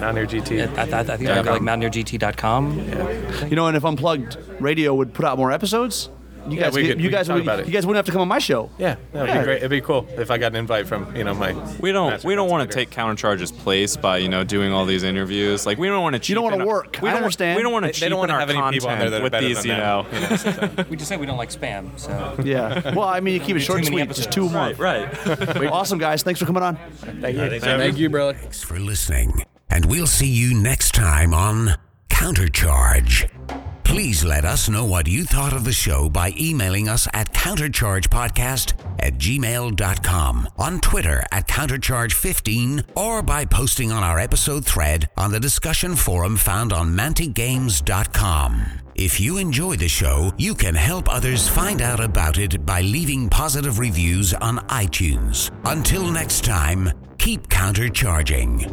Mountaineer 0.00 0.26
GT. 0.26 0.76
I, 0.76 0.82
I, 0.82 1.00
I 1.00 1.04
think 1.16 1.30
it's 1.30 1.48
like 1.48 1.62
mountaineergt.com. 1.62 3.48
You 3.48 3.56
know, 3.56 3.66
and 3.66 3.76
if 3.76 3.84
Unplugged 3.84 4.36
Radio 4.60 4.94
would 4.94 5.12
put 5.14 5.24
out 5.24 5.38
more 5.38 5.52
episodes, 5.52 6.08
you 6.48 6.56
Yeah, 6.58 6.64
guys, 6.64 6.74
we 6.74 6.86
could- 6.88 6.98
you 7.00 7.04
we 7.06 7.10
guys, 7.10 7.26
talk 7.26 7.36
would, 7.44 7.66
you 7.66 7.72
guys 7.72 7.86
wouldn't 7.86 7.96
have 7.96 8.06
to 8.06 8.12
come 8.12 8.20
on 8.20 8.28
my 8.28 8.38
show. 8.38 8.70
Yeah, 8.78 8.96
that 9.12 9.20
would 9.20 9.28
Yeah. 9.28 9.38
be 9.38 9.44
great. 9.44 9.56
It'd 9.58 9.70
be 9.70 9.80
cool 9.80 10.06
if 10.16 10.30
I 10.30 10.38
got 10.38 10.52
an 10.52 10.56
invite 10.56 10.86
from 10.86 11.14
you 11.16 11.24
know 11.24 11.34
my. 11.34 11.54
We 11.80 11.92
don't 11.92 12.22
we 12.24 12.34
don't 12.34 12.50
want 12.50 12.68
to 12.70 12.74
take 12.74 12.90
Countercharge's 12.90 13.52
place 13.52 13.96
by 13.96 14.18
you 14.18 14.28
know 14.28 14.44
doing 14.44 14.72
all 14.72 14.84
these 14.84 15.02
interviews. 15.02 15.66
Like 15.66 15.78
we 15.78 15.88
don't 15.88 16.02
want 16.02 16.22
to. 16.22 16.28
You 16.28 16.34
don't 16.34 16.44
wanna 16.44 16.64
work. 16.66 16.98
We 17.02 17.08
I 17.08 17.12
don't, 17.12 17.22
understand. 17.22 17.56
We 17.56 17.62
don't 17.62 17.72
want 17.72 17.84
to 17.84 17.88
They- 17.88 17.92
they 17.92 17.98
cheapen 17.98 18.10
don't 18.10 18.18
wanna 18.20 18.32
our 18.34 18.40
have 18.40 18.50
any 18.50 18.70
people 18.72 18.88
on 18.88 18.98
there 18.98 19.10
that 19.10 19.22
are 19.22 19.30
content 19.30 19.44
with 19.44 19.54
these. 19.56 19.62
than 19.64 19.70
You 19.72 19.76
know. 19.76 20.06
You 20.12 20.20
know, 20.20 20.36
so- 20.36 20.84
We 20.90 20.96
just 20.96 21.08
say 21.08 21.16
we 21.16 21.26
don't 21.26 21.38
like 21.38 21.50
spam, 21.50 21.98
so. 21.98 22.34
Yeah. 22.44 22.94
Well, 22.94 23.08
I 23.08 23.20
mean, 23.20 23.34
you 23.34 23.40
keep 23.40 23.56
it 23.56 23.60
short 23.60 23.78
and 23.78 23.86
Too 23.88 23.94
many 23.94 24.06
sweet. 24.06 24.16
Just 24.16 24.32
two 24.32 24.46
a 24.46 24.50
month. 24.50 24.78
Right. 24.78 25.08
Awesome, 25.74 25.98
guys. 25.98 26.22
Thanks 26.22 26.38
for 26.40 26.46
coming 26.46 26.62
on. 26.62 26.76
Thank 27.20 27.36
you. 27.36 27.60
Thank 27.60 27.98
you, 27.98 28.08
brother. 28.08 28.34
Thanks 28.34 28.62
for 28.62 28.78
listening, 28.78 29.42
and 29.70 29.86
we'll 29.86 30.06
see 30.06 30.26
you 30.28 30.54
next 30.54 30.94
time 30.94 31.34
on 31.34 31.74
Countercharge. 32.10 33.28
Please 33.94 34.24
let 34.24 34.44
us 34.44 34.68
know 34.68 34.84
what 34.84 35.06
you 35.06 35.22
thought 35.22 35.52
of 35.52 35.62
the 35.62 35.72
show 35.72 36.08
by 36.08 36.34
emailing 36.36 36.88
us 36.88 37.06
at 37.14 37.32
counterchargepodcast 37.32 38.72
at 38.98 39.18
gmail.com, 39.18 40.48
on 40.58 40.80
Twitter 40.80 41.22
at 41.30 41.46
countercharge15, 41.46 42.82
or 42.96 43.22
by 43.22 43.44
posting 43.44 43.92
on 43.92 44.02
our 44.02 44.18
episode 44.18 44.64
thread 44.64 45.08
on 45.16 45.30
the 45.30 45.38
discussion 45.38 45.94
forum 45.94 46.36
found 46.36 46.72
on 46.72 46.88
manticgames.com. 46.88 48.64
If 48.96 49.20
you 49.20 49.36
enjoy 49.36 49.76
the 49.76 49.86
show, 49.86 50.32
you 50.38 50.56
can 50.56 50.74
help 50.74 51.08
others 51.08 51.48
find 51.48 51.80
out 51.80 52.00
about 52.00 52.36
it 52.36 52.66
by 52.66 52.80
leaving 52.80 53.28
positive 53.28 53.78
reviews 53.78 54.34
on 54.34 54.58
iTunes. 54.70 55.52
Until 55.66 56.10
next 56.10 56.44
time, 56.44 56.90
keep 57.16 57.46
countercharging. 57.46 58.72